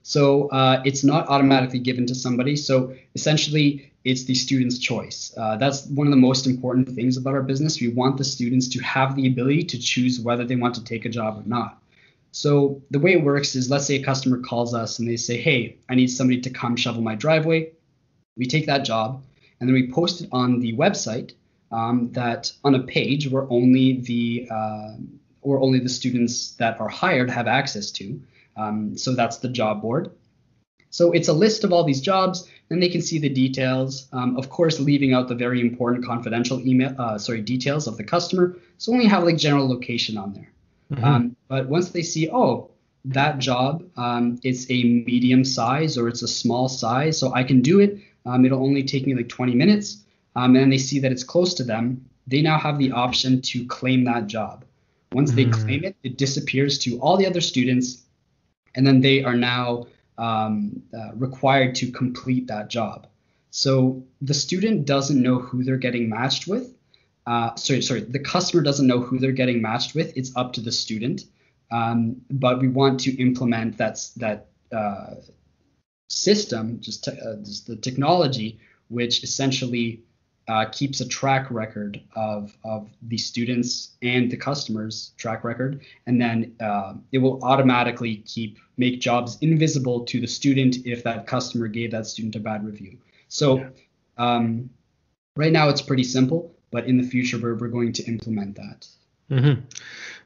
So 0.03 0.47
uh, 0.49 0.81
it's 0.85 1.03
not 1.03 1.27
automatically 1.27 1.79
given 1.79 2.05
to 2.07 2.15
somebody. 2.15 2.55
So 2.55 2.95
essentially, 3.15 3.91
it's 4.05 4.23
the 4.23 4.35
student's 4.35 4.77
choice. 4.77 5.33
Uh, 5.35 5.57
that's 5.57 5.85
one 5.87 6.07
of 6.07 6.11
the 6.11 6.17
most 6.17 6.47
important 6.47 6.89
things 6.95 7.17
about 7.17 7.33
our 7.33 7.41
business. 7.41 7.81
We 7.81 7.89
want 7.89 8.17
the 8.17 8.23
students 8.23 8.69
to 8.69 8.79
have 8.79 9.17
the 9.17 9.27
ability 9.27 9.63
to 9.63 9.77
choose 9.77 10.21
whether 10.21 10.45
they 10.45 10.55
want 10.55 10.75
to 10.75 10.83
take 10.83 11.03
a 11.03 11.09
job 11.09 11.39
or 11.39 11.43
not. 11.45 11.81
So 12.31 12.81
the 12.91 12.99
way 12.99 13.13
it 13.13 13.23
works 13.23 13.55
is 13.55 13.69
let's 13.69 13.85
say 13.85 13.95
a 13.95 14.03
customer 14.03 14.39
calls 14.39 14.73
us 14.73 14.99
and 14.99 15.07
they 15.07 15.17
say, 15.17 15.35
hey, 15.41 15.77
I 15.89 15.95
need 15.95 16.07
somebody 16.07 16.39
to 16.39 16.49
come 16.49 16.77
shovel 16.77 17.01
my 17.01 17.15
driveway. 17.15 17.71
We 18.37 18.45
take 18.45 18.67
that 18.67 18.85
job 18.85 19.23
and 19.59 19.67
then 19.67 19.73
we 19.73 19.91
post 19.91 20.21
it 20.21 20.29
on 20.31 20.61
the 20.61 20.73
website 20.77 21.33
um, 21.71 22.11
that 22.13 22.51
on 22.63 22.75
a 22.75 22.83
page 22.83 23.29
where 23.29 23.45
only 23.49 23.99
the 24.01 24.47
uh, 24.49 24.95
or 25.41 25.61
only 25.61 25.79
the 25.79 25.89
students 25.89 26.51
that 26.53 26.79
are 26.79 26.89
hired 26.89 27.29
have 27.29 27.47
access 27.47 27.91
to. 27.91 28.19
Um, 28.55 28.97
so 28.97 29.13
that's 29.13 29.37
the 29.37 29.49
job 29.49 29.81
board. 29.81 30.11
So 30.89 31.11
it's 31.11 31.27
a 31.27 31.33
list 31.33 31.63
of 31.63 31.71
all 31.71 31.83
these 31.83 32.01
jobs, 32.01 32.49
and 32.69 32.81
they 32.81 32.89
can 32.89 33.01
see 33.01 33.19
the 33.19 33.29
details. 33.29 34.07
Um, 34.13 34.37
of 34.37 34.49
course, 34.49 34.79
leaving 34.79 35.13
out 35.13 35.27
the 35.27 35.35
very 35.35 35.61
important 35.61 36.05
confidential 36.05 36.65
email, 36.65 36.95
uh, 36.97 37.17
sorry, 37.17 37.41
details 37.41 37.87
of 37.87 37.97
the 37.97 38.03
customer. 38.03 38.57
So 38.77 38.93
only 38.93 39.05
have 39.05 39.23
like 39.23 39.37
general 39.37 39.67
location 39.67 40.17
on 40.17 40.33
there. 40.33 40.51
Mm-hmm. 40.91 41.03
Um, 41.03 41.35
but 41.47 41.67
once 41.67 41.89
they 41.89 42.01
see, 42.01 42.29
oh, 42.31 42.71
that 43.05 43.39
job, 43.39 43.83
um, 43.95 44.39
it's 44.43 44.69
a 44.69 44.83
medium 44.83 45.43
size 45.43 45.97
or 45.97 46.07
it's 46.07 46.23
a 46.23 46.27
small 46.27 46.67
size, 46.67 47.17
so 47.17 47.33
I 47.33 47.43
can 47.43 47.61
do 47.61 47.79
it. 47.79 47.99
Um, 48.25 48.45
it'll 48.45 48.63
only 48.63 48.83
take 48.83 49.05
me 49.05 49.15
like 49.15 49.29
20 49.29 49.55
minutes. 49.55 50.03
Um, 50.37 50.55
and 50.55 50.71
they 50.71 50.77
see 50.77 50.99
that 50.99 51.11
it's 51.11 51.23
close 51.23 51.55
to 51.55 51.63
them. 51.63 52.05
They 52.27 52.41
now 52.43 52.59
have 52.59 52.77
the 52.77 52.91
option 52.91 53.41
to 53.41 53.65
claim 53.65 54.05
that 54.05 54.27
job. 54.27 54.65
Once 55.11 55.31
they 55.31 55.45
mm-hmm. 55.45 55.63
claim 55.63 55.83
it, 55.83 55.95
it 56.03 56.17
disappears 56.17 56.77
to 56.79 56.99
all 56.99 57.17
the 57.17 57.25
other 57.25 57.41
students, 57.41 58.03
and 58.75 58.85
then 58.85 59.01
they 59.01 59.23
are 59.23 59.35
now 59.35 59.87
um, 60.19 60.83
uh, 60.93 61.15
required 61.15 61.73
to 61.75 61.91
complete 61.91 62.45
that 62.47 62.69
job. 62.69 63.07
So 63.49 64.03
the 64.21 64.35
student 64.35 64.85
doesn't 64.85 65.19
know 65.19 65.39
who 65.39 65.63
they're 65.63 65.77
getting 65.77 66.07
matched 66.07 66.47
with. 66.47 66.71
Uh, 67.25 67.55
sorry, 67.55 67.81
sorry, 67.81 68.01
the 68.01 68.19
customer 68.19 68.61
doesn't 68.61 68.85
know 68.85 68.99
who 68.99 69.17
they're 69.17 69.31
getting 69.31 69.61
matched 69.61 69.95
with. 69.95 70.15
It's 70.15 70.35
up 70.35 70.53
to 70.53 70.61
the 70.61 70.71
student. 70.71 71.23
Um, 71.71 72.21
but 72.29 72.61
we 72.61 72.67
want 72.67 72.99
to 73.01 73.11
implement 73.19 73.77
that 73.77 73.99
that 74.17 74.47
uh, 74.71 75.15
system, 76.09 76.79
just, 76.79 77.05
te- 77.05 77.19
uh, 77.19 77.37
just 77.37 77.65
the 77.65 77.75
technology, 77.75 78.59
which 78.89 79.23
essentially 79.23 80.03
uh, 80.47 80.65
keeps 80.65 81.01
a 81.01 81.07
track 81.07 81.51
record 81.51 82.01
of, 82.15 82.57
of 82.63 82.89
the 83.03 83.17
students 83.17 83.91
and 84.01 84.31
the 84.31 84.37
customers 84.37 85.11
track 85.17 85.43
record 85.43 85.81
and 86.05 86.21
then 86.21 86.55
uh, 86.61 86.93
it 87.11 87.17
will 87.17 87.43
automatically 87.43 88.17
keep 88.25 88.57
make 88.77 89.01
jobs 89.01 89.37
invisible 89.41 90.05
to 90.05 90.21
the 90.21 90.27
student 90.27 90.77
if 90.85 91.03
that 91.03 91.27
customer 91.27 91.67
gave 91.67 91.91
that 91.91 92.05
student 92.05 92.35
a 92.35 92.39
bad 92.39 92.65
review 92.65 92.97
so 93.27 93.69
um, 94.17 94.69
right 95.35 95.51
now 95.51 95.67
it's 95.67 95.81
pretty 95.81 96.03
simple 96.03 96.55
but 96.71 96.85
in 96.85 96.97
the 96.97 97.03
future 97.03 97.37
we're, 97.37 97.55
we're 97.55 97.67
going 97.67 97.91
to 97.91 98.03
implement 98.05 98.55
that 98.55 98.87
mm-hmm. 99.29 99.59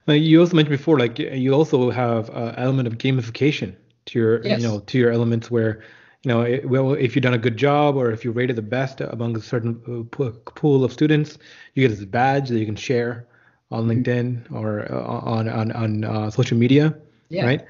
uh, 0.08 0.14
you 0.14 0.40
also 0.40 0.56
mentioned 0.56 0.78
before 0.78 1.00
like 1.00 1.18
you 1.18 1.52
also 1.52 1.90
have 1.90 2.30
an 2.30 2.54
element 2.58 2.88
of 2.88 2.98
gamification 3.00 3.76
to 4.06 4.20
your 4.20 4.46
yes. 4.46 4.62
you 4.62 4.68
know 4.68 4.80
to 4.82 5.00
your 5.00 5.12
elements 5.12 5.50
where 5.50 5.82
you 6.24 6.30
know, 6.30 6.42
it, 6.42 6.70
well, 6.70 6.94
if 6.94 7.16
you've 7.16 7.24
done 7.24 7.34
a 7.34 7.40
good 7.40 7.58
job 7.58 7.96
or 7.96 8.12
if 8.12 8.24
you're 8.24 8.34
rated 8.34 8.56
the 8.56 8.62
best 8.62 9.02
among 9.02 9.36
a 9.36 9.42
certain 9.42 9.82
uh, 9.88 10.30
pool 10.56 10.84
of 10.84 10.94
students, 10.94 11.38
you 11.74 11.88
get 11.88 11.96
this 11.96 12.06
badge 12.06 12.50
that 12.50 12.60
you 12.60 12.66
can 12.66 12.76
share 12.76 13.28
on 13.72 13.88
mm-hmm. 13.88 14.02
LinkedIn 14.02 14.52
or 14.52 14.92
uh, 14.92 15.02
on 15.02 15.50
on 15.50 15.72
on 15.72 16.04
uh, 16.04 16.30
social 16.30 16.58
media, 16.58 16.96
yeah. 17.30 17.46
right? 17.46 17.66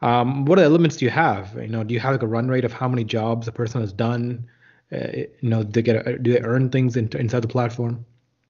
Um, 0.00 0.44
what 0.46 0.58
elements 0.58 0.96
do 0.96 1.04
you 1.04 1.12
have? 1.12 1.54
You 1.54 1.68
know, 1.68 1.84
do 1.84 1.94
you 1.94 2.00
have 2.00 2.12
like 2.12 2.22
a 2.22 2.26
run 2.26 2.48
rate 2.48 2.64
of 2.64 2.72
how 2.72 2.88
many 2.88 3.04
jobs 3.04 3.46
a 3.46 3.52
person 3.52 3.80
has 3.80 3.92
done? 3.92 4.48
Uh, 4.90 5.06
you 5.40 5.48
know, 5.48 5.62
do 5.62 5.70
they 5.70 5.82
get 5.82 6.22
do 6.22 6.32
they 6.32 6.40
earn 6.40 6.70
things 6.70 6.96
in, 6.96 7.08
inside 7.16 7.40
the 7.40 7.48
platform? 7.48 8.04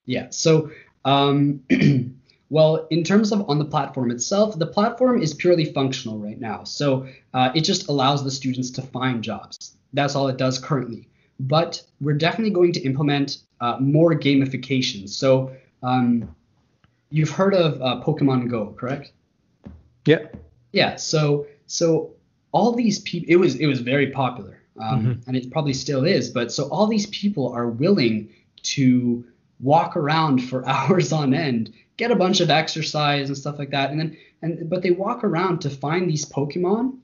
Yeah. 0.06 0.28
So 0.30 0.70
um, 1.04 1.62
Well, 2.52 2.86
in 2.90 3.02
terms 3.02 3.32
of 3.32 3.48
on 3.48 3.58
the 3.58 3.64
platform 3.64 4.10
itself, 4.10 4.58
the 4.58 4.66
platform 4.66 5.22
is 5.22 5.32
purely 5.32 5.64
functional 5.64 6.18
right 6.18 6.38
now. 6.38 6.64
So 6.64 7.06
uh, 7.32 7.50
it 7.54 7.62
just 7.62 7.88
allows 7.88 8.22
the 8.22 8.30
students 8.30 8.68
to 8.72 8.82
find 8.82 9.24
jobs. 9.24 9.74
That's 9.94 10.14
all 10.14 10.28
it 10.28 10.36
does 10.36 10.58
currently. 10.58 11.08
But 11.40 11.82
we're 12.02 12.18
definitely 12.18 12.50
going 12.50 12.74
to 12.74 12.80
implement 12.82 13.38
uh, 13.62 13.78
more 13.80 14.12
gamification. 14.14 15.08
So 15.08 15.50
um, 15.82 16.28
you've 17.08 17.30
heard 17.30 17.54
of 17.54 17.80
uh, 17.80 18.02
Pokemon 18.04 18.50
Go, 18.50 18.74
correct? 18.78 19.12
Yeah. 20.04 20.26
Yeah. 20.72 20.96
So 20.96 21.46
so 21.68 22.10
all 22.52 22.72
these 22.72 22.98
people, 22.98 23.30
it 23.30 23.36
was 23.36 23.54
it 23.54 23.66
was 23.66 23.80
very 23.80 24.10
popular, 24.10 24.60
um, 24.78 25.00
mm-hmm. 25.00 25.20
and 25.26 25.38
it 25.38 25.50
probably 25.50 25.72
still 25.72 26.04
is. 26.04 26.28
But 26.28 26.52
so 26.52 26.68
all 26.68 26.86
these 26.86 27.06
people 27.06 27.50
are 27.50 27.68
willing 27.68 28.28
to 28.74 29.24
walk 29.58 29.96
around 29.96 30.40
for 30.40 30.68
hours 30.68 31.12
on 31.12 31.32
end 31.32 31.72
get 31.96 32.10
a 32.10 32.16
bunch 32.16 32.40
of 32.40 32.50
exercise 32.50 33.28
and 33.28 33.36
stuff 33.36 33.58
like 33.58 33.70
that. 33.70 33.90
And 33.90 34.00
then 34.00 34.16
and 34.42 34.68
but 34.68 34.82
they 34.82 34.90
walk 34.90 35.24
around 35.24 35.60
to 35.60 35.70
find 35.70 36.08
these 36.08 36.26
Pokemon 36.26 36.98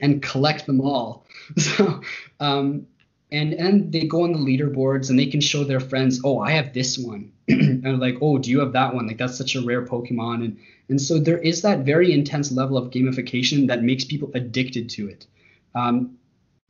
and 0.00 0.22
collect 0.22 0.66
them 0.66 0.80
all. 0.80 1.26
So 1.58 2.00
um, 2.40 2.86
and 3.30 3.54
and 3.54 3.92
they 3.92 4.06
go 4.06 4.22
on 4.22 4.32
the 4.32 4.38
leaderboards 4.38 5.10
and 5.10 5.18
they 5.18 5.26
can 5.26 5.40
show 5.40 5.64
their 5.64 5.80
friends, 5.80 6.20
oh, 6.24 6.38
I 6.38 6.52
have 6.52 6.72
this 6.72 6.98
one. 6.98 7.32
and 7.48 7.98
like, 7.98 8.16
oh, 8.20 8.38
do 8.38 8.50
you 8.50 8.60
have 8.60 8.72
that 8.72 8.94
one? 8.94 9.06
Like 9.06 9.18
that's 9.18 9.36
such 9.36 9.54
a 9.56 9.62
rare 9.62 9.84
Pokemon. 9.84 10.44
And 10.44 10.58
and 10.88 11.00
so 11.00 11.18
there 11.18 11.38
is 11.38 11.62
that 11.62 11.80
very 11.80 12.12
intense 12.12 12.52
level 12.52 12.76
of 12.76 12.90
gamification 12.90 13.66
that 13.68 13.82
makes 13.82 14.04
people 14.04 14.30
addicted 14.34 14.90
to 14.90 15.08
it. 15.08 15.26
Um, 15.74 16.18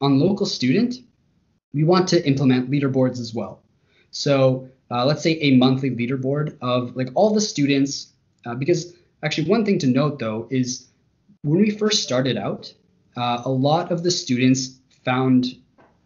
on 0.01 0.19
local 0.19 0.47
student, 0.47 0.97
we 1.73 1.85
want 1.85 2.09
to 2.09 2.27
implement 2.27 2.71
leaderboards 2.71 3.19
as 3.21 3.35
well. 3.35 3.63
So 4.11 4.69
uh, 4.93 5.07
let's 5.07 5.23
say 5.23 5.33
a 5.41 5.57
monthly 5.57 5.91
leaderboard 5.91 6.57
of 6.61 6.95
like 6.95 7.09
all 7.15 7.33
the 7.33 7.41
students, 7.41 8.13
uh, 8.45 8.55
because 8.55 8.95
actually 9.23 9.49
one 9.49 9.65
thing 9.65 9.79
to 9.79 9.87
note 9.87 10.19
though 10.19 10.47
is 10.51 10.89
when 11.43 11.61
we 11.61 11.71
first 11.71 12.03
started 12.03 12.37
out, 12.37 12.73
uh, 13.17 13.43
a 13.45 13.51
lot 13.51 13.91
of 13.91 14.03
the 14.03 14.11
students 14.11 14.79
found 15.05 15.57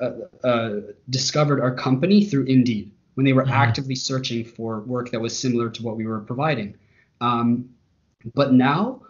uh, 0.01 0.11
uh, 0.45 0.81
discovered 1.11 1.61
our 1.61 1.75
company 1.75 2.25
through 2.25 2.45
Indeed 2.45 2.93
when 3.15 3.25
they 3.25 3.33
were 3.33 3.43
mm-hmm. 3.43 3.53
actively 3.53 3.95
searching 3.97 4.45
for 4.45 4.81
work 4.81 5.11
that 5.11 5.21
was 5.21 5.37
similar 5.37 5.69
to 5.71 5.83
what 5.83 5.97
we 5.97 6.07
were 6.07 6.21
providing. 6.21 6.77
Um, 7.21 7.71
but 8.35 8.53
now, 8.53 9.03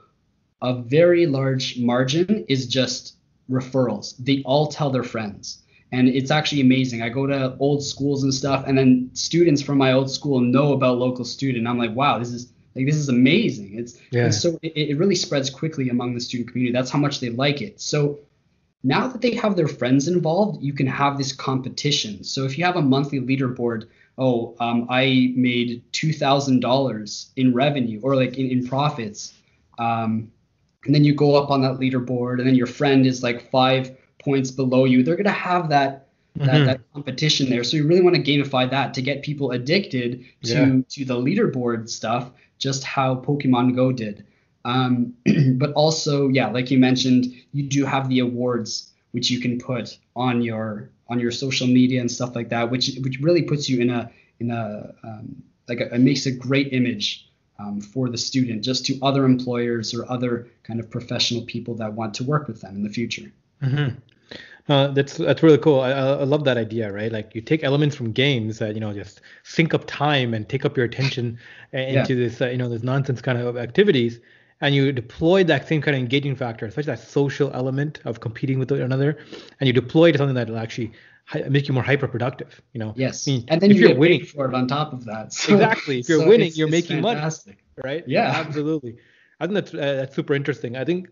a 0.63 0.75
very 0.75 1.27
large 1.27 1.79
margin 1.79 2.45
is 2.49 2.67
just 2.67 3.17
referrals. 3.51 4.15
They 4.19 4.43
all 4.45 4.69
tell 4.69 4.91
their 4.91 5.03
friends 5.03 5.63
and 5.93 6.09
it's 6.09 6.31
actually 6.31 6.61
amazing. 6.61 7.03
I 7.03 7.09
go 7.09 7.27
to 7.27 7.57
old 7.59 7.83
schools 7.83 8.23
and 8.23 8.35
stuff, 8.35 8.65
and 8.67 8.77
then 8.77 9.11
students 9.15 9.63
from 9.63 9.79
my 9.79 9.93
old 9.93 10.11
school 10.11 10.41
know 10.41 10.73
about 10.73 10.99
local 10.99 11.25
student. 11.25 11.67
I'm 11.67 11.79
like, 11.79 11.95
wow, 11.95 12.19
this 12.19 12.31
is 12.31 12.53
like 12.75 12.87
this 12.87 12.97
is 12.97 13.09
amazing. 13.09 13.79
It's 13.79 13.99
yeah. 14.11 14.31
so 14.31 14.59
it, 14.63 14.91
it 14.91 14.99
really 14.99 15.15
spreads 15.15 15.49
quickly 15.49 15.89
among 15.89 16.15
the 16.15 16.21
student 16.21 16.51
community. 16.51 16.73
That's 16.73 16.91
how 16.91 16.99
much 16.99 17.21
they 17.21 17.31
like 17.31 17.63
it. 17.63 17.81
So 17.81 18.19
now 18.83 19.07
that 19.09 19.21
they 19.23 19.35
have 19.35 19.57
their 19.57 19.69
friends 19.69 20.09
involved, 20.09 20.63
you 20.63 20.73
can 20.73 20.87
have 20.87 21.19
this 21.19 21.33
competition. 21.33 22.23
So 22.25 22.45
if 22.45 22.59
you 22.59 22.65
have 22.65 22.77
a 22.77 22.83
monthly 22.83 23.21
leaderboard, 23.21 23.89
oh, 24.19 24.55
um, 24.61 24.87
I 24.91 25.33
made 25.37 25.85
two 25.93 26.13
thousand 26.13 26.61
dollars 26.61 27.31
in 27.37 27.55
revenue 27.55 28.01
or 28.03 28.17
like 28.17 28.39
in, 28.39 28.51
in 28.51 28.67
profits, 28.67 29.35
um, 29.79 30.31
and 30.85 30.95
then 30.95 31.05
you 31.05 31.15
go 31.15 31.37
up 31.37 31.51
on 31.51 31.63
that 31.63 31.79
leaderboard, 31.79 32.39
and 32.39 32.47
then 32.47 32.57
your 32.57 32.67
friend 32.67 33.07
is 33.07 33.23
like 33.23 33.51
five 33.51 33.97
points 34.27 34.51
below 34.51 34.85
you, 34.85 35.03
they're 35.03 35.17
going 35.17 35.25
to 35.25 35.31
have 35.51 35.71
that 35.71 36.03
that, 36.37 36.49
mm-hmm. 36.49 36.67
that 36.67 36.81
competition 36.93 37.49
there. 37.49 37.65
So 37.65 37.79
you 37.79 37.87
really 37.87 38.03
want 38.03 38.15
to 38.17 38.23
gamify 38.23 38.71
that 38.71 38.93
to 38.95 39.01
get 39.01 39.23
people 39.23 39.53
addicted 39.53 40.27
to 40.43 40.53
yeah. 40.53 40.81
to 40.91 41.05
the 41.07 41.15
leaderboard 41.15 41.89
stuff, 41.89 42.31
just 42.59 42.85
how 42.85 43.15
Pokemon 43.15 43.75
Go 43.75 43.91
did. 43.91 44.27
Um, 44.67 45.15
but 45.57 45.73
also, 45.73 46.29
yeah, 46.29 46.49
like 46.49 46.71
you 46.71 46.79
mentioned, 46.79 47.33
you 47.53 47.63
do 47.63 47.87
have 47.87 48.11
the 48.11 48.19
awards 48.19 48.93
which 49.13 49.31
you 49.31 49.41
can 49.41 49.59
put 49.59 49.97
on 50.15 50.43
your 50.43 50.91
on 51.09 51.19
your 51.19 51.31
social 51.31 51.67
media 51.67 52.01
and 52.03 52.11
stuff 52.11 52.35
like 52.35 52.51
that, 52.51 52.71
which 52.71 52.91
which 53.03 53.19
really 53.21 53.43
puts 53.43 53.67
you 53.67 53.81
in 53.81 53.89
a 53.89 54.11
in 54.41 54.51
a 54.51 54.93
um, 55.03 55.43
like 55.69 55.81
a, 55.81 55.95
it 55.95 56.01
makes 56.01 56.27
a 56.27 56.33
great 56.33 56.75
image 56.75 57.31
um, 57.59 57.81
for 57.81 58.11
the 58.11 58.19
student 58.19 58.63
just 58.63 58.85
to 58.87 58.99
other 59.03 59.25
employers 59.25 59.95
or 59.95 60.11
other 60.11 60.49
kind 60.65 60.81
of 60.81 60.91
professional 60.91 61.43
people 61.47 61.75
that 61.77 61.95
want 61.95 62.13
to 62.15 62.25
work 62.25 62.47
with 62.47 62.61
them 62.61 62.77
in 62.77 62.83
the 62.83 62.91
future. 62.91 63.33
Mm-hmm. 63.63 63.97
Uh, 64.69 64.89
that's 64.89 65.17
that's 65.17 65.43
really 65.43 65.59
cool. 65.59 65.81
I, 65.81 65.91
I 65.91 66.25
love 66.25 66.45
that 66.45 66.57
idea, 66.57 66.91
right? 66.91 67.13
Like 67.13 67.35
you 67.35 67.41
take 67.41 67.63
elements 67.63 67.95
from 67.95 68.11
games 68.11 68.59
that 68.59 68.75
you 68.75 68.81
know 68.81 68.93
just 68.93 69.21
sink 69.45 69.75
up 69.75 69.85
time 69.87 70.35
and 70.35 70.49
take 70.49 70.65
up 70.65 70.77
your 70.77 70.87
attention 70.87 71.39
into 71.73 72.15
yeah. 72.15 72.21
this 72.21 72.41
uh, 72.41 72.49
you 72.49 72.59
know 72.59 72.69
this 72.69 72.83
nonsense 72.83 73.21
kind 73.21 73.39
of 73.39 73.57
activities, 73.57 74.19
and 74.61 74.75
you 74.75 74.91
deploy 74.91 75.45
that 75.45 75.69
same 75.69 75.81
kind 75.81 75.95
of 75.95 76.01
engaging 76.01 76.35
factor, 76.35 76.67
especially 76.67 76.93
that 76.93 76.99
social 76.99 77.53
element 77.55 78.01
of 78.05 78.19
competing 78.19 78.59
with 78.59 78.73
another, 78.73 79.19
and 79.61 79.69
you 79.69 79.73
deploy 79.73 80.09
it 80.09 80.13
to 80.13 80.19
something 80.19 80.35
that 80.35 80.49
will 80.49 80.59
actually 80.59 80.91
make 81.49 81.69
you 81.69 81.75
more 81.75 81.85
hyper 81.85 82.09
productive. 82.09 82.61
You 82.73 82.81
know. 82.81 82.93
Yes. 82.97 83.29
I 83.29 83.31
mean, 83.31 83.45
and 83.49 83.61
then 83.61 83.71
if 83.71 83.77
you 83.77 83.93
are 83.93 83.95
winning 83.95 84.25
for 84.25 84.49
it 84.49 84.55
on 84.55 84.67
top 84.67 84.93
of 84.93 85.05
that. 85.05 85.33
So, 85.33 85.55
exactly. 85.55 86.01
If 86.01 86.09
you're 86.09 86.21
so 86.21 86.29
winning, 86.29 86.49
it's, 86.49 86.59
you're 86.59 86.69
it's 86.69 86.89
making 86.89 87.03
fantastic. 87.05 87.59
money. 87.77 87.97
Right. 87.97 88.05
Yeah. 88.09 88.33
Absolutely. 88.35 88.97
I 89.39 89.47
think 89.47 89.55
that's 89.55 89.75
uh, 89.75 89.77
that's 89.77 90.17
super 90.17 90.35
interesting. 90.35 90.77
I 90.77 90.85
think 90.85 91.09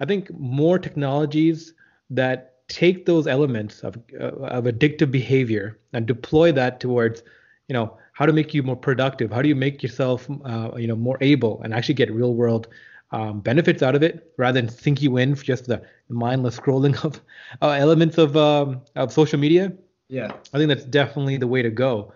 I 0.00 0.04
think 0.04 0.30
more 0.38 0.78
technologies 0.78 1.74
that 2.10 2.57
take 2.68 3.06
those 3.06 3.26
elements 3.26 3.80
of 3.80 3.98
uh, 4.20 4.24
of 4.24 4.64
addictive 4.64 5.10
behavior 5.10 5.78
and 5.92 6.06
deploy 6.06 6.52
that 6.52 6.80
towards, 6.80 7.22
you 7.68 7.72
know, 7.72 7.96
how 8.12 8.26
to 8.26 8.32
make 8.32 8.54
you 8.54 8.62
more 8.62 8.76
productive. 8.76 9.32
How 9.32 9.42
do 9.42 9.48
you 9.48 9.56
make 9.56 9.82
yourself, 9.82 10.28
uh, 10.44 10.70
you 10.76 10.86
know, 10.86 10.96
more 10.96 11.18
able 11.20 11.62
and 11.62 11.74
actually 11.74 11.94
get 11.94 12.12
real 12.12 12.34
world 12.34 12.68
um, 13.10 13.40
benefits 13.40 13.82
out 13.82 13.94
of 13.94 14.02
it 14.02 14.32
rather 14.36 14.60
than 14.60 14.68
sink 14.68 15.00
you 15.00 15.16
in 15.16 15.34
for 15.34 15.44
just 15.44 15.66
the 15.66 15.82
mindless 16.08 16.58
scrolling 16.58 17.02
of 17.04 17.20
uh, 17.62 17.70
elements 17.70 18.18
of 18.18 18.36
um, 18.36 18.82
of 18.96 19.12
social 19.12 19.38
media. 19.38 19.72
Yeah, 20.08 20.32
I 20.52 20.58
think 20.58 20.68
that's 20.68 20.84
definitely 20.84 21.36
the 21.36 21.46
way 21.46 21.62
to 21.62 21.70
go. 21.70 22.12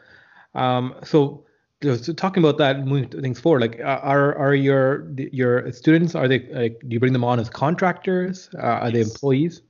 Um, 0.55 0.95
so, 1.03 1.45
so, 1.83 2.13
talking 2.13 2.43
about 2.43 2.59
that, 2.59 2.87
moving 2.87 3.09
things 3.09 3.41
forward, 3.41 3.61
like 3.61 3.81
are 3.81 4.35
are 4.37 4.55
your 4.55 5.11
your 5.17 5.73
students 5.73 6.15
are 6.15 6.29
they 6.29 6.41
like 6.53 6.81
do 6.81 6.89
you 6.89 7.01
bring 7.01 7.13
them 7.13 7.25
on 7.25 7.41
as 7.41 7.49
contractors? 7.49 8.51
Uh, 8.55 8.61
are 8.61 8.91
yes. 8.91 8.93
they 8.93 9.01
employees? 9.01 9.63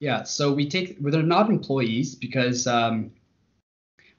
Yeah, 0.00 0.22
so 0.22 0.52
we 0.52 0.66
take 0.68 0.98
they're 0.98 1.22
not 1.22 1.50
employees 1.50 2.14
because 2.14 2.66
um, 2.66 3.12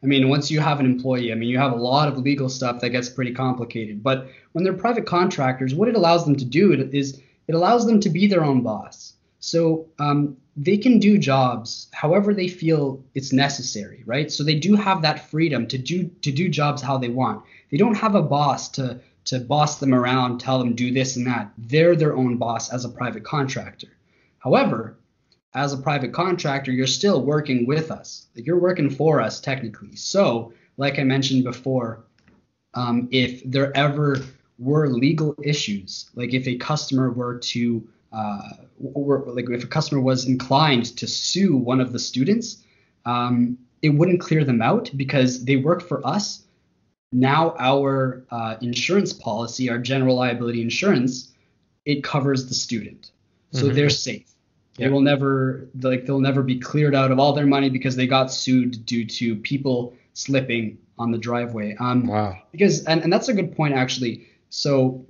I 0.03 0.07
mean, 0.07 0.29
once 0.29 0.49
you 0.49 0.59
have 0.59 0.79
an 0.79 0.86
employee, 0.86 1.32
I 1.32 1.36
mean, 1.36 1.49
you 1.49 1.57
have 1.59 1.73
a 1.73 1.75
lot 1.75 2.07
of 2.07 2.17
legal 2.17 2.49
stuff 2.49 2.82
that 2.82 2.89
gets 2.89 3.09
pretty 3.09 3.34
complicated. 3.34 4.01
But 4.01 4.29
when 4.51 4.63
they're 4.63 4.73
private 4.73 5.05
contractors, 5.05 5.75
what 5.75 5.88
it 5.88 5.95
allows 5.95 6.25
them 6.25 6.36
to 6.38 6.45
do 6.45 6.73
is 6.73 7.19
it 7.47 7.55
allows 7.55 7.86
them 7.86 7.99
to 7.99 8.09
be 8.09 8.27
their 8.27 8.43
own 8.43 8.61
boss. 8.61 9.13
So 9.39 9.88
um, 9.99 10.38
they 10.55 10.77
can 10.77 10.99
do 10.99 11.17
jobs 11.17 11.88
however 11.93 12.34
they 12.34 12.47
feel 12.47 13.03
it's 13.15 13.34
necessary, 13.34 14.03
right? 14.05 14.32
So 14.32 14.43
they 14.43 14.59
do 14.59 14.75
have 14.75 15.01
that 15.01 15.29
freedom 15.29 15.67
to 15.67 15.77
do 15.77 16.09
to 16.21 16.32
do 16.32 16.47
jobs 16.47 16.82
how 16.82 16.97
they 16.97 17.09
want. 17.09 17.43
They 17.71 17.77
don't 17.77 17.95
have 17.95 18.15
a 18.15 18.21
boss 18.21 18.69
to 18.69 19.01
to 19.25 19.39
boss 19.39 19.79
them 19.79 19.93
around, 19.93 20.39
tell 20.39 20.59
them 20.59 20.73
do 20.75 20.91
this 20.91 21.15
and 21.15 21.27
that. 21.27 21.51
They're 21.57 21.95
their 21.95 22.15
own 22.15 22.38
boss 22.38 22.71
as 22.71 22.86
a 22.86 22.89
private 22.89 23.23
contractor. 23.23 23.88
However, 24.39 24.97
as 25.54 25.74
a 25.74 25.78
private 25.78 26.14
contractor, 26.14 26.72
you're 26.72 26.88
still 26.88 27.22
working 27.24 27.66
with 27.66 27.91
us. 27.91 28.28
You're 28.36 28.60
working 28.60 28.89
for 28.89 29.22
us 29.22 29.39
technically. 29.39 29.95
So, 29.95 30.54
like 30.78 30.99
I 30.99 31.04
mentioned 31.04 31.43
before, 31.43 32.06
um, 32.74 33.10
if 33.12 33.43
there 33.43 33.76
ever 33.76 34.18
were 34.58 34.88
legal 34.88 35.36
issues, 35.43 36.10
like 36.16 36.34
if 36.34 36.47
a 36.47 36.56
customer 36.56 37.12
were 37.12 37.38
to, 37.39 37.86
uh, 38.14 38.49
were, 38.80 39.26
like 39.28 39.49
if 39.49 39.64
a 39.64 39.68
customer 39.68 39.99
was 39.99 40.26
inclined 40.26 40.97
to 40.97 41.08
sue 41.08 41.58
one 41.58 41.82
of 41.82 41.91
the 41.91 41.99
students, 41.99 42.64
um, 43.06 43.58
it 43.82 43.89
wouldn't 43.89 44.22
clear 44.22 44.45
them 44.45 44.62
out 44.62 44.89
because 44.95 45.43
they 45.43 45.58
work 45.58 45.82
for 45.82 46.06
us. 46.06 46.43
Now 47.12 47.56
our 47.60 48.24
uh, 48.32 48.56
insurance 48.62 49.12
policy, 49.12 49.70
our 49.70 49.80
general 49.80 50.16
liability 50.16 50.62
insurance, 50.62 51.34
it 51.84 52.04
covers 52.04 52.47
the 52.47 52.54
student, 52.54 53.12
so 53.52 53.66
mm-hmm. 53.66 53.76
they're 53.76 53.89
safe. 53.89 54.30
They 54.78 54.89
will 54.89 55.01
never 55.01 55.67
like 55.82 56.05
they'll 56.05 56.19
never 56.19 56.43
be 56.43 56.59
cleared 56.59 56.95
out 56.95 57.11
of 57.11 57.19
all 57.19 57.34
their 57.34 57.45
money 57.45 57.69
because 57.69 57.95
they 57.95 58.07
got 58.07 58.32
sued 58.32 58.86
due 58.86 59.05
to 59.05 59.36
people 59.36 59.93
slipping 60.13 60.78
on 60.97 61.11
the 61.11 61.17
driveway. 61.17 61.76
Um, 61.80 62.07
wow. 62.07 62.38
Because 62.51 62.86
and, 62.86 63.03
and 63.03 63.11
that's 63.11 63.28
a 63.28 63.34
good 63.34 63.55
point 63.55 63.74
actually. 63.74 64.28
So 64.49 65.05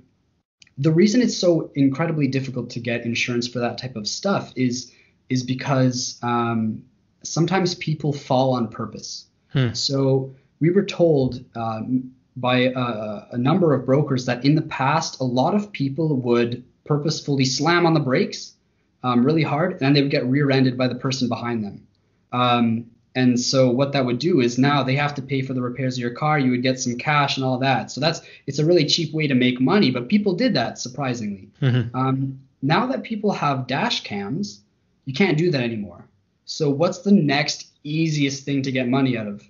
the 0.78 0.90
reason 0.90 1.22
it's 1.22 1.36
so 1.36 1.70
incredibly 1.74 2.26
difficult 2.26 2.70
to 2.70 2.80
get 2.80 3.04
insurance 3.04 3.46
for 3.46 3.60
that 3.60 3.78
type 3.78 3.96
of 3.96 4.08
stuff 4.08 4.52
is 4.56 4.92
is 5.28 5.42
because 5.42 6.18
um, 6.22 6.82
sometimes 7.22 7.74
people 7.76 8.12
fall 8.12 8.54
on 8.54 8.68
purpose. 8.68 9.26
Hmm. 9.52 9.72
So 9.74 10.34
we 10.60 10.70
were 10.70 10.84
told 10.84 11.44
um, 11.54 12.12
by 12.36 12.72
a 12.74 13.38
number 13.38 13.74
of 13.74 13.86
brokers 13.86 14.26
that 14.26 14.44
in 14.44 14.54
the 14.54 14.62
past 14.62 15.20
a 15.20 15.24
lot 15.24 15.54
of 15.54 15.70
people 15.72 16.16
would 16.16 16.64
purposefully 16.84 17.44
slam 17.44 17.86
on 17.86 17.94
the 17.94 18.00
brakes 18.00 18.54
um, 19.02 19.24
really 19.24 19.42
hard, 19.42 19.72
and 19.72 19.80
then 19.80 19.92
they 19.92 20.02
would 20.02 20.10
get 20.10 20.26
rear-ended 20.26 20.78
by 20.78 20.88
the 20.88 20.94
person 20.94 21.28
behind 21.28 21.64
them. 21.64 21.86
Um, 22.32 22.86
and 23.14 23.38
so 23.38 23.70
what 23.70 23.92
that 23.92 24.06
would 24.06 24.18
do 24.18 24.40
is 24.40 24.58
now 24.58 24.82
they 24.82 24.96
have 24.96 25.14
to 25.14 25.22
pay 25.22 25.42
for 25.42 25.52
the 25.52 25.60
repairs 25.60 25.96
of 25.96 26.00
your 26.00 26.12
car. 26.14 26.38
You 26.38 26.50
would 26.52 26.62
get 26.62 26.80
some 26.80 26.96
cash 26.96 27.36
and 27.36 27.44
all 27.44 27.58
that. 27.58 27.90
So 27.90 28.00
that's 28.00 28.22
it's 28.46 28.58
a 28.58 28.64
really 28.64 28.86
cheap 28.86 29.12
way 29.12 29.26
to 29.26 29.34
make 29.34 29.60
money, 29.60 29.90
but 29.90 30.08
people 30.08 30.34
did 30.34 30.54
that 30.54 30.78
surprisingly. 30.78 31.50
Mm-hmm. 31.60 31.94
Um, 31.94 32.40
now 32.62 32.86
that 32.86 33.02
people 33.02 33.32
have 33.32 33.66
dash 33.66 34.02
cams, 34.04 34.62
you 35.04 35.12
can't 35.12 35.36
do 35.36 35.50
that 35.50 35.60
anymore. 35.60 36.06
So 36.44 36.70
what's 36.70 37.00
the 37.00 37.12
next 37.12 37.66
easiest 37.84 38.44
thing 38.44 38.62
to 38.62 38.72
get 38.72 38.88
money 38.88 39.18
out 39.18 39.26
of? 39.26 39.42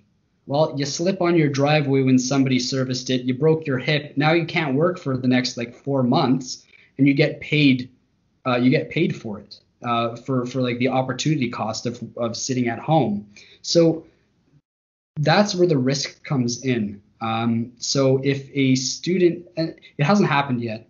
Well, 0.45 0.73
you 0.75 0.85
slip 0.85 1.21
on 1.21 1.37
your 1.37 1.47
driveway 1.47 2.01
when 2.01 2.19
somebody 2.19 2.59
serviced 2.59 3.09
it, 3.09 3.21
you 3.21 3.33
broke 3.33 3.65
your 3.65 3.77
hip, 3.77 4.17
now 4.17 4.33
you 4.33 4.45
can't 4.45 4.75
work 4.75 4.99
for 4.99 5.15
the 5.15 5.27
next 5.27 5.55
like 5.55 5.73
four 5.73 6.03
months, 6.03 6.65
and 6.97 7.07
you 7.07 7.13
get 7.13 7.39
paid 7.39 7.89
uh, 8.45 8.55
you 8.55 8.69
get 8.69 8.89
paid 8.89 9.15
for 9.15 9.39
it 9.39 9.59
uh, 9.83 10.15
for 10.15 10.45
for 10.45 10.61
like 10.61 10.79
the 10.79 10.87
opportunity 10.87 11.49
cost 11.49 11.85
of 11.85 12.01
of 12.17 12.35
sitting 12.35 12.67
at 12.67 12.79
home. 12.79 13.27
So 13.61 14.05
that's 15.17 15.55
where 15.55 15.67
the 15.67 15.77
risk 15.77 16.23
comes 16.23 16.63
in. 16.63 17.01
Um, 17.21 17.71
so 17.77 18.19
if 18.23 18.49
a 18.53 18.75
student, 18.75 19.47
and 19.55 19.79
it 19.97 20.03
hasn't 20.03 20.29
happened 20.29 20.61
yet, 20.61 20.89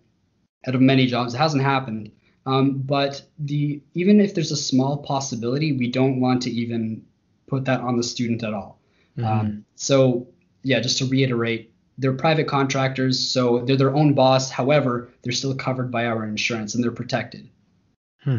out 0.66 0.74
of 0.74 0.80
many 0.80 1.06
jobs, 1.06 1.34
it 1.34 1.38
hasn't 1.38 1.62
happened. 1.62 2.10
Um, 2.46 2.78
but 2.78 3.22
the 3.38 3.80
even 3.94 4.20
if 4.20 4.34
there's 4.34 4.52
a 4.52 4.56
small 4.56 4.98
possibility, 4.98 5.72
we 5.72 5.90
don't 5.90 6.20
want 6.20 6.42
to 6.42 6.50
even 6.50 7.04
put 7.46 7.64
that 7.66 7.80
on 7.80 7.96
the 7.96 8.02
student 8.02 8.42
at 8.42 8.52
all. 8.52 8.80
Mm-hmm. 9.16 9.26
Um, 9.26 9.64
so 9.76 10.28
yeah, 10.62 10.80
just 10.80 10.98
to 10.98 11.06
reiterate, 11.06 11.72
they're 11.98 12.12
private 12.12 12.46
contractors, 12.46 13.18
so 13.18 13.60
they're 13.60 13.76
their 13.76 13.94
own 13.94 14.14
boss. 14.14 14.50
However, 14.50 15.08
they're 15.22 15.32
still 15.32 15.54
covered 15.54 15.90
by 15.90 16.06
our 16.06 16.24
insurance 16.24 16.74
and 16.74 16.82
they're 16.82 16.90
protected. 16.90 17.48
Hmm. 18.22 18.38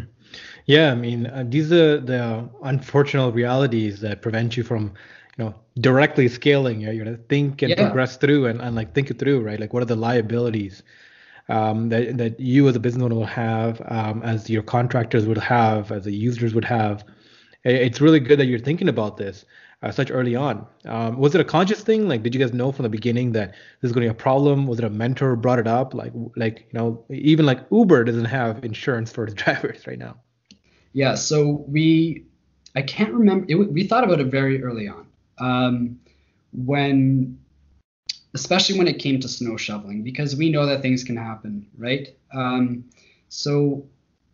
Yeah, 0.66 0.92
I 0.92 0.96
mean, 0.96 1.28
uh, 1.28 1.46
these 1.48 1.72
are 1.72 2.00
the 2.00 2.50
unfortunate 2.64 3.32
realities 3.32 4.02
that 4.02 4.22
prevent 4.22 4.58
you 4.58 4.64
from, 4.64 4.94
you 5.38 5.46
know, 5.46 5.56
directly 5.80 6.28
scaling. 6.28 6.82
You're, 6.82 6.94
you're 6.94 7.06
gonna 7.06 7.18
think 7.18 7.62
and 7.62 7.70
yeah. 7.70 7.86
progress 7.86 8.18
through 8.18 8.48
and, 8.48 8.62
and 8.62 8.76
like 8.76 8.94
think 8.94 9.12
it 9.12 9.20
through, 9.20 9.42
right? 9.42 9.60
Like, 9.60 9.74
what 9.74 9.84
are 9.84 9.88
the 9.88 9.96
liabilities 9.96 10.82
um, 11.48 11.90
that 11.90 12.18
that 12.18 12.40
you 12.40 12.68
as 12.68 12.76
a 12.76 12.80
business 12.80 13.04
owner 13.04 13.16
will 13.16 13.26
have, 13.26 13.82
um, 13.86 14.24
as 14.24 14.50
your 14.50 14.64
contractors 14.64 15.28
would 15.28 15.38
have, 15.38 15.92
as 15.92 16.06
the 16.06 16.14
users 16.14 16.54
would 16.56 16.66
have? 16.66 17.06
It's 17.64 18.02
really 18.02 18.20
good 18.20 18.40
that 18.40 18.46
you're 18.46 18.60
thinking 18.60 18.90
about 18.90 19.18
this 19.18 19.46
uh, 19.86 19.92
such 19.92 20.10
early 20.10 20.36
on. 20.36 20.66
Um, 20.86 21.18
was 21.18 21.36
it 21.36 21.42
a 21.42 21.44
conscious 21.44 21.82
thing? 21.82 22.08
Like, 22.08 22.24
did 22.24 22.34
you 22.34 22.42
guys 22.42 22.54
know 22.54 22.72
from 22.72 22.84
the 22.84 22.90
beginning 22.90 23.34
that 23.34 23.52
this 23.82 23.90
is 23.90 23.92
going 23.92 24.08
to 24.08 24.12
be 24.12 24.18
a 24.18 24.20
problem? 24.20 24.66
Was 24.66 24.80
it 24.80 24.86
a 24.86 24.90
mentor 24.90 25.36
brought 25.36 25.60
it 25.60 25.68
up? 25.68 25.94
Like, 25.94 26.12
like 26.36 26.68
you 26.72 26.80
know, 26.80 27.06
even 27.10 27.46
like 27.46 27.60
Uber 27.72 28.04
doesn't 28.04 28.26
have 28.26 28.66
insurance 28.66 29.12
for 29.12 29.26
its 29.26 29.34
drivers 29.44 29.86
right 29.86 30.00
now. 30.00 30.18
Yeah. 30.94 31.14
So 31.14 31.66
we, 31.68 32.26
I 32.76 32.82
can't 32.82 33.14
remember. 33.14 33.46
It, 33.48 33.56
we 33.56 33.86
thought 33.86 34.04
about 34.04 34.20
it 34.20 34.28
very 34.28 34.64
early 34.64 34.88
on. 34.88 35.06
Um, 35.38 36.00
when, 36.52 37.38
especially 38.34 38.80
when 38.80 38.88
it 38.88 38.98
came 38.98 39.20
to 39.20 39.28
snow 39.28 39.56
shoveling, 39.56 40.02
because 40.02 40.36
we 40.36 40.50
know 40.50 40.66
that 40.66 40.82
things 40.82 41.04
can 41.04 41.16
happen, 41.16 41.68
right? 41.78 42.08
Um, 42.34 42.86
so 43.30 43.86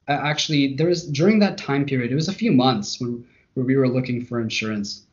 actually, 0.07 0.75
there 0.75 0.87
was 0.87 1.05
during 1.07 1.39
that 1.39 1.57
time 1.57 1.85
period, 1.85 2.11
it 2.11 2.15
was 2.15 2.29
a 2.29 2.33
few 2.33 2.53
months 2.53 3.01
when 3.01 3.25
where 3.53 3.65
we 3.65 3.75
were 3.75 3.89
looking 3.89 4.23
for 4.23 4.39
insurance 4.39 5.03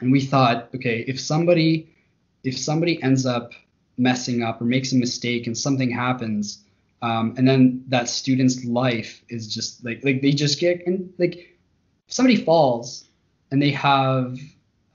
and 0.00 0.10
we 0.10 0.20
thought, 0.20 0.68
okay, 0.74 1.04
if 1.06 1.20
somebody 1.20 1.94
if 2.42 2.58
somebody 2.58 3.02
ends 3.02 3.26
up 3.26 3.52
messing 3.98 4.42
up 4.42 4.60
or 4.60 4.64
makes 4.64 4.92
a 4.92 4.96
mistake 4.96 5.46
and 5.46 5.56
something 5.56 5.90
happens, 5.90 6.64
um, 7.02 7.34
and 7.36 7.46
then 7.46 7.84
that 7.88 8.08
student's 8.08 8.64
life 8.64 9.22
is 9.28 9.52
just 9.52 9.84
like 9.84 10.02
like 10.04 10.22
they 10.22 10.32
just 10.32 10.58
get 10.58 10.86
and 10.86 11.12
like 11.18 11.36
if 11.36 12.12
somebody 12.12 12.36
falls 12.36 13.08
and 13.50 13.60
they 13.60 13.70
have 13.70 14.38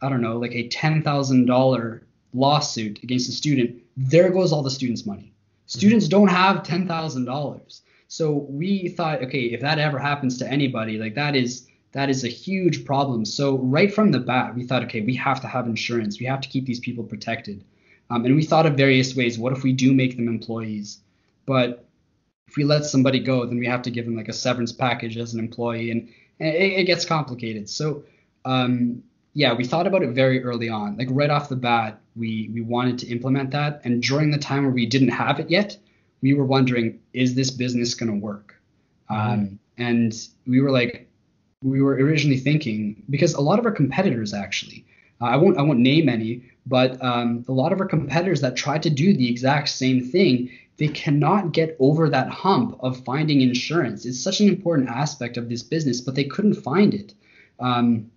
I 0.01 0.09
don't 0.09 0.21
know 0.21 0.37
like 0.37 0.53
a 0.53 0.67
ten 0.67 1.01
thousand 1.01 1.45
dollar 1.45 2.03
lawsuit 2.33 3.01
against 3.03 3.29
a 3.29 3.31
student, 3.31 3.81
there 3.95 4.29
goes 4.29 4.51
all 4.51 4.63
the 4.63 4.71
student's 4.71 5.05
money. 5.05 5.33
Students 5.67 6.07
don't 6.07 6.27
have 6.27 6.63
ten 6.63 6.87
thousand 6.87 7.25
dollars. 7.25 7.81
So 8.07 8.45
we 8.49 8.89
thought, 8.89 9.23
okay, 9.23 9.45
if 9.45 9.61
that 9.61 9.79
ever 9.79 9.97
happens 9.97 10.37
to 10.37 10.47
anybody, 10.47 10.97
like 10.97 11.15
that 11.15 11.35
is 11.35 11.67
that 11.95 12.09
is 12.09 12.25
a 12.25 12.27
huge 12.27 12.83
problem. 12.83 13.23
So 13.23 13.57
right 13.59 13.91
from 13.91 14.11
the 14.11 14.19
bat, 14.19 14.53
we 14.53 14.65
thought, 14.65 14.83
okay, 14.83 14.99
we 14.99 15.15
have 15.15 15.39
to 15.39 15.47
have 15.47 15.65
insurance. 15.65 16.19
We 16.19 16.25
have 16.25 16.41
to 16.41 16.49
keep 16.49 16.65
these 16.65 16.81
people 16.81 17.05
protected. 17.05 17.63
Um, 18.09 18.25
and 18.25 18.35
we 18.35 18.43
thought 18.43 18.65
of 18.65 18.75
various 18.75 19.15
ways. 19.15 19.39
What 19.39 19.53
if 19.53 19.63
we 19.63 19.71
do 19.71 19.93
make 19.93 20.17
them 20.17 20.27
employees? 20.27 20.99
But 21.45 21.87
if 22.49 22.57
we 22.57 22.65
let 22.65 22.83
somebody 22.83 23.21
go, 23.21 23.45
then 23.45 23.57
we 23.57 23.65
have 23.67 23.81
to 23.83 23.89
give 23.89 24.03
them 24.03 24.17
like 24.17 24.27
a 24.27 24.33
severance 24.33 24.73
package 24.73 25.15
as 25.17 25.33
an 25.33 25.39
employee, 25.39 25.89
and, 25.89 26.09
and 26.41 26.49
it, 26.53 26.79
it, 26.79 26.83
gets 26.83 27.05
complicated. 27.05 27.69
So 27.69 28.03
um, 28.43 29.01
yeah, 29.33 29.53
we 29.53 29.63
thought 29.63 29.87
about 29.87 30.03
it 30.03 30.09
very 30.09 30.43
early 30.43 30.67
on. 30.67 30.97
Like 30.97 31.07
right 31.11 31.29
off 31.29 31.47
the 31.47 31.55
bat, 31.55 32.01
we 32.17 32.49
we 32.53 32.59
wanted 32.59 32.99
to 32.99 33.07
implement 33.07 33.51
that. 33.51 33.79
And 33.85 34.03
during 34.03 34.31
the 34.31 34.37
time 34.37 34.63
where 34.63 34.73
we 34.73 34.85
didn't 34.85 35.09
have 35.09 35.39
it 35.39 35.49
yet, 35.49 35.77
we 36.21 36.33
were 36.33 36.45
wondering, 36.45 36.99
is 37.13 37.35
this 37.35 37.51
business 37.51 37.93
going 37.93 38.11
to 38.11 38.19
work? 38.19 38.53
Mm-hmm. 39.09 39.31
Um, 39.31 39.59
and 39.77 40.13
we 40.45 40.59
were 40.59 40.71
like, 40.71 41.07
we 41.61 41.81
were 41.81 41.93
originally 41.93 42.37
thinking 42.37 43.03
because 43.09 43.33
a 43.33 43.41
lot 43.41 43.59
of 43.59 43.65
our 43.65 43.71
competitors 43.71 44.33
actually, 44.33 44.85
uh, 45.21 45.25
I 45.25 45.37
won't 45.37 45.57
I 45.57 45.61
won't 45.61 45.79
name 45.79 46.09
any, 46.09 46.43
but 46.65 47.01
um, 47.03 47.45
a 47.47 47.51
lot 47.51 47.71
of 47.71 47.79
our 47.79 47.87
competitors 47.87 48.41
that 48.41 48.55
tried 48.55 48.83
to 48.83 48.89
do 48.89 49.15
the 49.15 49.29
exact 49.29 49.69
same 49.69 50.03
thing, 50.03 50.49
they 50.77 50.87
cannot 50.89 51.53
get 51.53 51.75
over 51.79 52.09
that 52.09 52.29
hump 52.29 52.77
of 52.81 53.03
finding 53.03 53.41
insurance. 53.41 54.05
It's 54.05 54.21
such 54.21 54.41
an 54.41 54.49
important 54.49 54.89
aspect 54.89 55.37
of 55.37 55.49
this 55.49 55.63
business, 55.63 56.01
but 56.01 56.15
they 56.15 56.25
couldn't 56.25 56.55
find 56.55 56.93
it. 56.93 57.13
Um, 57.59 58.11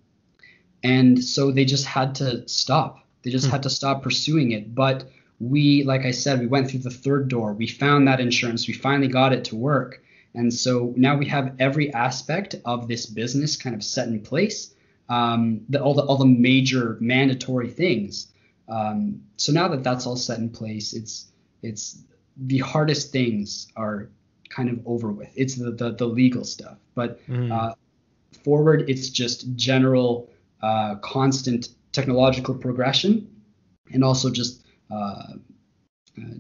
and 0.82 1.22
so 1.22 1.50
they 1.50 1.64
just 1.64 1.86
had 1.86 2.14
to 2.16 2.46
stop. 2.48 3.04
They 3.22 3.30
just 3.30 3.46
hmm. 3.46 3.52
had 3.52 3.62
to 3.64 3.70
stop 3.70 4.02
pursuing 4.02 4.52
it. 4.52 4.74
But 4.74 5.08
we, 5.40 5.84
like 5.84 6.04
I 6.04 6.10
said, 6.10 6.40
we 6.40 6.46
went 6.46 6.70
through 6.70 6.80
the 6.80 6.90
third 6.90 7.28
door. 7.28 7.52
We 7.52 7.66
found 7.66 8.08
that 8.08 8.20
insurance. 8.20 8.66
We 8.66 8.74
finally 8.74 9.08
got 9.08 9.32
it 9.32 9.44
to 9.46 9.56
work. 9.56 10.02
And 10.38 10.54
so 10.54 10.94
now 10.96 11.16
we 11.16 11.26
have 11.26 11.56
every 11.58 11.92
aspect 11.92 12.54
of 12.64 12.86
this 12.86 13.06
business 13.06 13.56
kind 13.56 13.74
of 13.74 13.82
set 13.82 14.06
in 14.06 14.20
place, 14.20 14.72
um, 15.08 15.62
the, 15.68 15.82
all 15.82 15.94
the 15.94 16.02
all 16.02 16.16
the 16.16 16.26
major 16.26 16.96
mandatory 17.00 17.68
things. 17.68 18.28
Um, 18.68 19.22
so 19.36 19.52
now 19.52 19.66
that 19.66 19.82
that's 19.82 20.06
all 20.06 20.14
set 20.14 20.38
in 20.38 20.50
place, 20.50 20.92
it's 20.92 21.26
it's 21.62 22.04
the 22.36 22.58
hardest 22.58 23.10
things 23.10 23.66
are 23.74 24.10
kind 24.48 24.70
of 24.70 24.80
over 24.86 25.10
with. 25.10 25.32
It's 25.34 25.56
the 25.56 25.72
the, 25.72 25.90
the 25.90 26.06
legal 26.06 26.44
stuff, 26.44 26.78
but 26.94 27.26
mm. 27.26 27.50
uh, 27.50 27.74
forward, 28.44 28.88
it's 28.88 29.08
just 29.08 29.56
general 29.56 30.30
uh, 30.62 30.94
constant 31.02 31.70
technological 31.90 32.54
progression 32.54 33.28
and 33.92 34.04
also 34.04 34.30
just 34.30 34.64
uh, 34.88 35.34
uh 36.16 36.34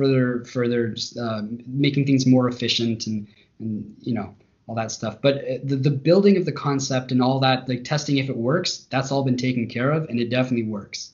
further 0.00 0.44
further 0.44 0.96
uh, 1.20 1.42
making 1.66 2.06
things 2.06 2.26
more 2.26 2.48
efficient 2.48 3.06
and 3.06 3.26
and 3.58 3.94
you 4.00 4.14
know 4.14 4.34
all 4.66 4.74
that 4.74 4.90
stuff. 4.90 5.20
But 5.20 5.38
uh, 5.38 5.58
the, 5.64 5.76
the 5.76 5.90
building 5.90 6.36
of 6.36 6.44
the 6.44 6.52
concept 6.52 7.12
and 7.12 7.22
all 7.22 7.40
that 7.40 7.68
like 7.68 7.84
testing 7.84 8.16
if 8.18 8.28
it 8.28 8.36
works 8.36 8.86
that's 8.90 9.12
all 9.12 9.22
been 9.22 9.36
taken 9.36 9.66
care 9.66 9.90
of 9.90 10.08
and 10.08 10.18
it 10.18 10.30
definitely 10.30 10.68
works. 10.68 11.12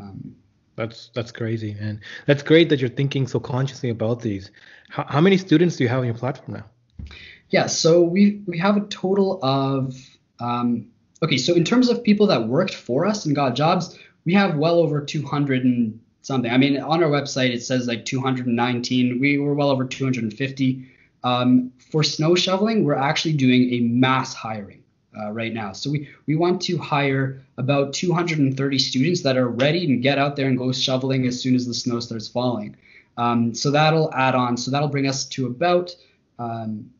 Um, 0.00 0.36
that's 0.76 1.10
that's 1.14 1.30
crazy 1.30 1.76
and 1.78 2.00
that's 2.26 2.42
great 2.42 2.68
that 2.70 2.80
you're 2.80 2.88
thinking 2.88 3.26
so 3.26 3.38
consciously 3.38 3.90
about 3.90 4.20
these. 4.20 4.50
How, 4.88 5.04
how 5.04 5.20
many 5.20 5.36
students 5.36 5.76
do 5.76 5.84
you 5.84 5.88
have 5.88 6.00
on 6.00 6.06
your 6.06 6.14
platform 6.14 6.58
now? 6.58 7.06
Yeah 7.50 7.66
so 7.66 8.02
we 8.02 8.42
we 8.46 8.58
have 8.58 8.76
a 8.76 8.86
total 8.86 9.38
of 9.42 9.94
um, 10.40 10.86
okay, 11.22 11.38
so 11.38 11.54
in 11.54 11.64
terms 11.64 11.88
of 11.88 12.02
people 12.02 12.26
that 12.28 12.48
worked 12.48 12.74
for 12.74 13.06
us 13.06 13.24
and 13.24 13.34
got 13.34 13.54
jobs, 13.54 13.98
we 14.24 14.34
have 14.34 14.56
well 14.56 14.78
over 14.78 15.00
200 15.00 15.64
and 15.64 16.00
something. 16.24 16.50
I 16.50 16.56
mean, 16.56 16.80
on 16.80 17.02
our 17.02 17.10
website 17.10 17.50
it 17.50 17.62
says 17.62 17.86
like 17.86 18.04
219. 18.04 19.20
We 19.20 19.38
were 19.38 19.54
well 19.54 19.70
over 19.70 19.84
250. 19.84 20.88
Um, 21.22 21.72
for 21.90 22.02
snow 22.02 22.34
shoveling, 22.34 22.84
we're 22.84 22.96
actually 22.96 23.34
doing 23.34 23.72
a 23.74 23.80
mass 23.80 24.34
hiring 24.34 24.82
uh, 25.18 25.30
right 25.30 25.52
now. 25.52 25.72
So 25.72 25.90
we 25.90 26.08
we 26.26 26.36
want 26.36 26.60
to 26.62 26.76
hire 26.78 27.42
about 27.56 27.92
230 27.92 28.78
students 28.78 29.22
that 29.22 29.36
are 29.36 29.48
ready 29.48 29.86
to 29.86 29.96
get 29.96 30.18
out 30.18 30.36
there 30.36 30.48
and 30.48 30.58
go 30.58 30.72
shoveling 30.72 31.26
as 31.26 31.40
soon 31.40 31.54
as 31.54 31.66
the 31.66 31.74
snow 31.74 32.00
starts 32.00 32.28
falling. 32.28 32.76
Um, 33.16 33.54
so 33.54 33.70
that'll 33.70 34.12
add 34.12 34.34
on. 34.34 34.56
So 34.56 34.70
that'll 34.70 34.88
bring 34.88 35.06
us 35.06 35.24
to 35.26 35.46
about 35.46 35.94
um, 36.38 36.90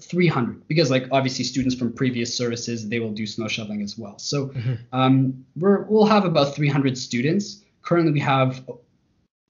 300 0.00 0.66
because 0.66 0.90
like 0.90 1.06
obviously 1.12 1.44
students 1.44 1.74
from 1.74 1.92
previous 1.92 2.34
services 2.34 2.88
they 2.88 3.00
will 3.00 3.12
do 3.12 3.26
snow 3.26 3.48
shoveling 3.48 3.82
as 3.82 3.98
well 3.98 4.18
so 4.18 4.46
mm-hmm. 4.48 4.74
um, 4.92 5.44
we're, 5.56 5.82
we'll 5.82 6.06
have 6.06 6.24
about 6.24 6.54
300 6.54 6.96
students 6.96 7.62
currently 7.82 8.12
we 8.12 8.20
have 8.20 8.64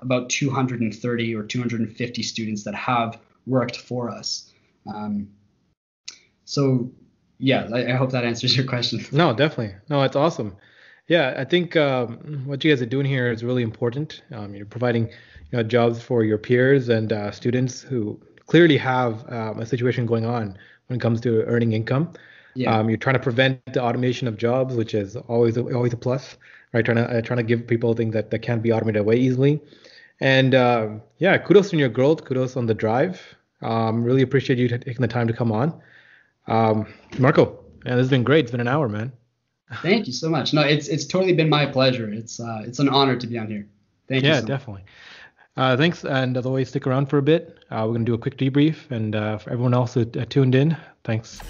about 0.00 0.30
230 0.30 1.34
or 1.34 1.42
250 1.42 2.22
students 2.22 2.64
that 2.64 2.74
have 2.74 3.18
worked 3.46 3.76
for 3.76 4.10
us. 4.10 4.52
Um, 4.86 5.28
so 6.44 6.90
yeah 7.38 7.68
I, 7.72 7.92
I, 7.92 7.92
hope 7.92 8.10
that 8.12 8.24
answers 8.24 8.56
your 8.56 8.66
question. 8.66 9.04
No 9.12 9.34
definitely. 9.34 9.76
No 9.88 10.02
it's 10.02 10.16
awesome. 10.16 10.56
Yeah 11.06 11.34
i 11.36 11.44
think 11.44 11.76
um, 11.76 12.42
what 12.46 12.64
you 12.64 12.72
guys 12.72 12.82
are 12.82 12.86
doing 12.86 13.06
here 13.06 13.30
is 13.30 13.44
really 13.44 13.62
important. 13.62 14.22
Um, 14.32 14.54
you're 14.54 14.66
providing 14.66 15.08
you 15.08 15.58
know, 15.58 15.62
jobs 15.62 16.02
for 16.02 16.24
your 16.24 16.38
peers 16.38 16.88
and 16.88 17.12
uh, 17.12 17.30
students 17.30 17.82
who 17.82 18.20
clearly 18.46 18.76
have 18.78 19.30
um, 19.30 19.60
a 19.60 19.66
situation 19.66 20.06
going 20.06 20.24
on 20.24 20.56
when 20.86 20.98
it 20.98 21.02
comes 21.02 21.20
to 21.20 21.42
earning 21.44 21.72
income. 21.72 22.12
Yeah. 22.54 22.76
Um, 22.76 22.88
you're 22.88 22.98
trying 22.98 23.14
to 23.14 23.22
prevent 23.22 23.60
the 23.72 23.82
automation 23.82 24.26
of 24.26 24.36
jobs, 24.36 24.74
which 24.74 24.92
is 24.94 25.16
always 25.16 25.56
always 25.56 25.92
a 25.92 25.96
plus, 25.96 26.36
right? 26.72 26.84
Trying 26.84 26.98
to 26.98 27.18
uh, 27.18 27.20
trying 27.22 27.38
to 27.38 27.42
give 27.42 27.66
people 27.66 27.94
things 27.94 28.14
that, 28.14 28.30
that 28.30 28.40
can't 28.40 28.62
be 28.62 28.72
automated 28.72 29.00
away 29.00 29.16
easily. 29.16 29.60
And 30.20 30.54
uh, 30.54 30.88
yeah, 31.18 31.38
kudos 31.38 31.72
on 31.72 31.78
your 31.78 31.88
growth, 31.88 32.24
kudos 32.24 32.56
on 32.56 32.66
the 32.66 32.74
drive. 32.74 33.20
Um, 33.62 34.04
really 34.04 34.22
appreciate 34.22 34.58
you 34.58 34.68
t- 34.68 34.78
taking 34.78 35.02
the 35.02 35.08
time 35.08 35.26
to 35.26 35.32
come 35.32 35.52
on. 35.52 35.80
Um, 36.46 36.86
Marco, 37.18 37.58
yeah, 37.84 37.94
this 37.94 38.04
has 38.04 38.10
been 38.10 38.24
great. 38.24 38.44
It's 38.44 38.50
been 38.50 38.60
an 38.60 38.68
hour, 38.68 38.88
man. 38.88 39.12
Thank 39.82 40.06
you 40.06 40.12
so 40.12 40.28
much. 40.28 40.52
No, 40.52 40.62
it's 40.62 40.88
it's 40.88 41.04
totally 41.04 41.32
been 41.32 41.48
my 41.48 41.64
pleasure. 41.64 42.12
It's 42.12 42.40
uh, 42.40 42.62
it's 42.66 42.80
an 42.80 42.88
honor 42.88 43.16
to 43.16 43.26
be 43.26 43.38
on 43.38 43.46
here. 43.46 43.66
Thank 44.08 44.24
yeah, 44.24 44.30
you. 44.30 44.34
Yeah, 44.34 44.40
so 44.40 44.46
definitely. 44.46 44.84
Uh, 45.56 45.76
thanks, 45.76 46.04
and 46.04 46.36
as 46.36 46.46
always, 46.46 46.68
stick 46.68 46.86
around 46.86 47.06
for 47.06 47.18
a 47.18 47.22
bit. 47.22 47.58
Uh, 47.70 47.82
we're 47.82 47.92
going 47.92 48.04
to 48.04 48.10
do 48.10 48.14
a 48.14 48.18
quick 48.18 48.36
debrief, 48.36 48.90
and 48.90 49.14
uh, 49.14 49.38
for 49.38 49.50
everyone 49.50 49.74
else 49.74 49.94
who 49.94 50.02
uh, 50.02 50.24
tuned 50.28 50.54
in, 50.54 50.76
thanks. 51.04 51.40